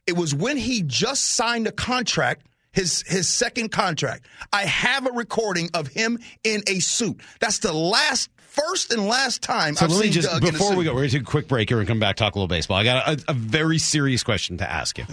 It 0.07 0.17
was 0.17 0.35
when 0.35 0.57
he 0.57 0.83
just 0.83 1.35
signed 1.35 1.67
a 1.67 1.73
contract, 1.73 2.47
his 2.73 3.03
his 3.07 3.29
second 3.29 3.71
contract. 3.71 4.27
I 4.53 4.65
have 4.65 5.07
a 5.07 5.13
recording 5.13 5.71
of 5.75 5.89
him 5.89 6.19
in 6.45 6.63
a 6.67 6.79
suit. 6.81 7.21
That's 7.41 7.59
the 7.59 7.73
last 7.73 8.31
first 8.39 8.93
and 8.93 9.07
last 9.07 9.43
time 9.43 9.75
So 9.75 9.85
I've 9.85 9.91
let 9.91 9.99
me 9.99 10.05
seen 10.05 10.13
just, 10.13 10.29
Doug 10.29 10.41
before 10.41 10.75
we 10.75 10.85
go, 10.85 10.93
we're 10.93 11.01
going 11.01 11.11
to 11.11 11.19
take 11.19 11.29
a 11.29 11.31
quick 11.31 11.49
break 11.49 11.69
here 11.69 11.79
and 11.79 11.87
come 11.87 12.01
back, 12.01 12.17
talk 12.17 12.35
a 12.35 12.39
little 12.39 12.49
baseball. 12.49 12.79
I 12.79 12.85
got 12.85 13.09
a, 13.09 13.25
a 13.29 13.35
very 13.35 13.79
serious 13.79 14.23
question 14.23 14.59
to 14.59 14.71
ask 14.71 14.99
you. 14.99 15.05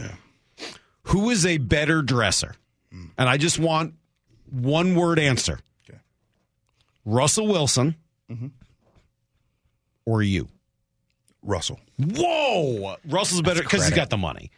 Who 1.08 1.30
is 1.30 1.46
a 1.46 1.58
better 1.58 2.02
dresser? 2.02 2.56
Hmm. 2.92 3.06
And 3.18 3.28
I 3.28 3.38
just 3.38 3.60
want 3.60 3.96
one 4.50 4.96
word 4.96 5.20
answer 5.20 5.60
Russell 7.06 7.48
Wilson 7.48 7.96
mm-hmm. 8.32 8.48
or 10.06 10.22
you? 10.22 10.48
Russell. 11.44 11.80
Whoa! 12.00 12.96
Russell's 13.08 13.42
better 13.42 13.62
because 13.62 13.86
he's 13.86 13.96
got 13.96 14.10
the 14.10 14.18
money. 14.18 14.52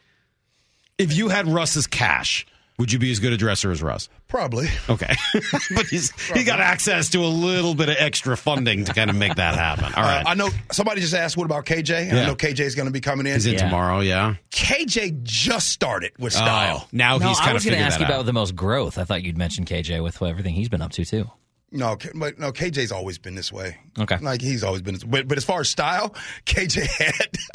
If 0.98 1.16
you 1.16 1.28
had 1.30 1.48
Russ's 1.48 1.88
cash, 1.88 2.46
would 2.78 2.92
you 2.92 3.00
be 3.00 3.12
as 3.12 3.20
good 3.20 3.34
a 3.34 3.38
dresser 3.38 3.72
as 3.72 3.82
Russ? 3.84 4.08
Probably. 4.28 4.68
Okay, 4.90 5.14
but 5.76 5.86
he's 5.88 6.12
he 6.32 6.44
got 6.44 6.60
access 6.60 7.10
to 7.10 7.20
a 7.20 7.28
little 7.28 7.76
bit 7.76 7.90
of 7.90 7.96
extra 8.00 8.36
funding 8.38 8.86
to 8.86 8.94
kind 8.94 9.10
of 9.10 9.16
make 9.16 9.36
that 9.36 9.56
happen. 9.56 9.94
All 9.96 10.04
right. 10.04 10.26
Uh, 10.26 10.30
I 10.30 10.34
know 10.36 10.50
somebody 10.72 11.02
just 11.02 11.14
asked, 11.14 11.38
what 11.38 11.46
about 11.46 11.66
KJ? 11.66 12.10
And 12.10 12.20
I 12.20 12.26
know 12.26 12.36
KJ 12.36 12.62
is 12.62 12.76
going 12.76 12.88
to 12.88 12.92
be 12.92 13.02
coming 13.02 13.28
in. 13.28 13.34
he's 13.34 13.46
in 13.46 13.54
Yeah. 13.54 13.60
tomorrow. 13.66 14.00
Yeah. 14.00 14.36
KJ 14.52 15.24
just 15.24 15.70
started 15.70 16.12
with 16.20 16.34
style. 16.34 16.82
Oh, 16.84 16.88
now 16.92 17.18
No, 17.18 17.28
he's 17.30 17.38
kind 17.40 17.52
of 17.52 17.56
was 17.56 17.66
going 17.66 17.78
to 17.78 17.84
ask 17.84 18.00
you 18.00 18.06
about 18.06 18.26
the 18.26 18.34
most 18.34 18.56
growth. 18.56 18.98
I 18.98 19.04
thought 19.06 19.24
you'd 19.24 19.38
mention 19.38 19.64
KJ 19.66 20.02
with 20.04 20.22
everything 20.22 20.54
he's 20.56 20.70
been 20.70 20.82
up 20.82 20.92
to 20.94 21.06
too. 21.06 21.30
No, 21.76 21.98
but 22.16 22.40
no, 22.40 22.52
KJ's 22.52 22.92
always 22.92 23.18
been 23.18 23.36
this 23.36 23.52
way. 23.52 23.78
Okay. 24.00 24.18
like 24.18 24.42
he's 24.42 24.64
always 24.64 24.82
been. 24.82 24.96
This, 24.96 25.04
but 25.04 25.28
but 25.28 25.38
as 25.38 25.46
far 25.46 25.62
as 25.62 25.70
style, 25.70 26.16
KJ 26.46 26.86
had. 26.88 27.38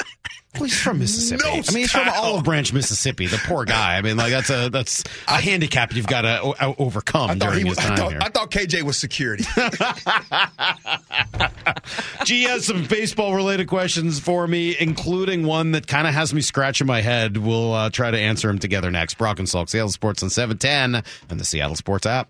Well, 0.55 0.65
he's 0.65 0.77
from 0.77 0.99
Mississippi. 0.99 1.43
No 1.45 1.51
I 1.51 1.55
mean, 1.55 1.63
he's 1.75 1.91
from. 1.93 2.09
Olive 2.09 2.43
Branch, 2.43 2.73
Mississippi. 2.73 3.25
The 3.25 3.37
poor 3.45 3.63
guy. 3.63 3.95
I 3.95 4.01
mean, 4.01 4.17
like 4.17 4.31
that's 4.31 4.49
a 4.49 4.69
that's 4.69 5.01
a 5.29 5.39
handicap 5.39 5.95
you've 5.95 6.07
got 6.07 6.23
to 6.23 6.41
o- 6.43 6.75
overcome 6.77 7.29
I 7.29 7.35
thought 7.35 7.51
during 7.51 7.63
he 7.63 7.69
his 7.69 7.77
time 7.77 7.93
I 7.93 7.95
thought, 7.95 8.11
here. 8.11 8.19
I 8.21 8.29
thought 8.29 8.51
KJ 8.51 8.83
was 8.83 8.97
security. 8.97 9.45
G 12.25 12.43
has 12.43 12.65
some 12.65 12.83
baseball 12.85 13.33
related 13.33 13.67
questions 13.67 14.19
for 14.19 14.45
me, 14.45 14.75
including 14.77 15.45
one 15.45 15.71
that 15.71 15.87
kind 15.87 16.05
of 16.07 16.13
has 16.13 16.33
me 16.33 16.41
scratching 16.41 16.85
my 16.87 16.99
head. 17.01 17.37
We'll 17.37 17.73
uh, 17.73 17.89
try 17.89 18.11
to 18.11 18.19
answer 18.19 18.47
them 18.49 18.59
together 18.59 18.91
next. 18.91 19.17
Brock 19.17 19.39
and 19.39 19.47
Salk, 19.47 19.69
Seattle 19.69 19.89
Sports 19.89 20.21
on 20.21 20.29
710 20.29 21.03
and 21.29 21.39
the 21.39 21.45
Seattle 21.45 21.75
Sports 21.77 22.05
app. 22.05 22.29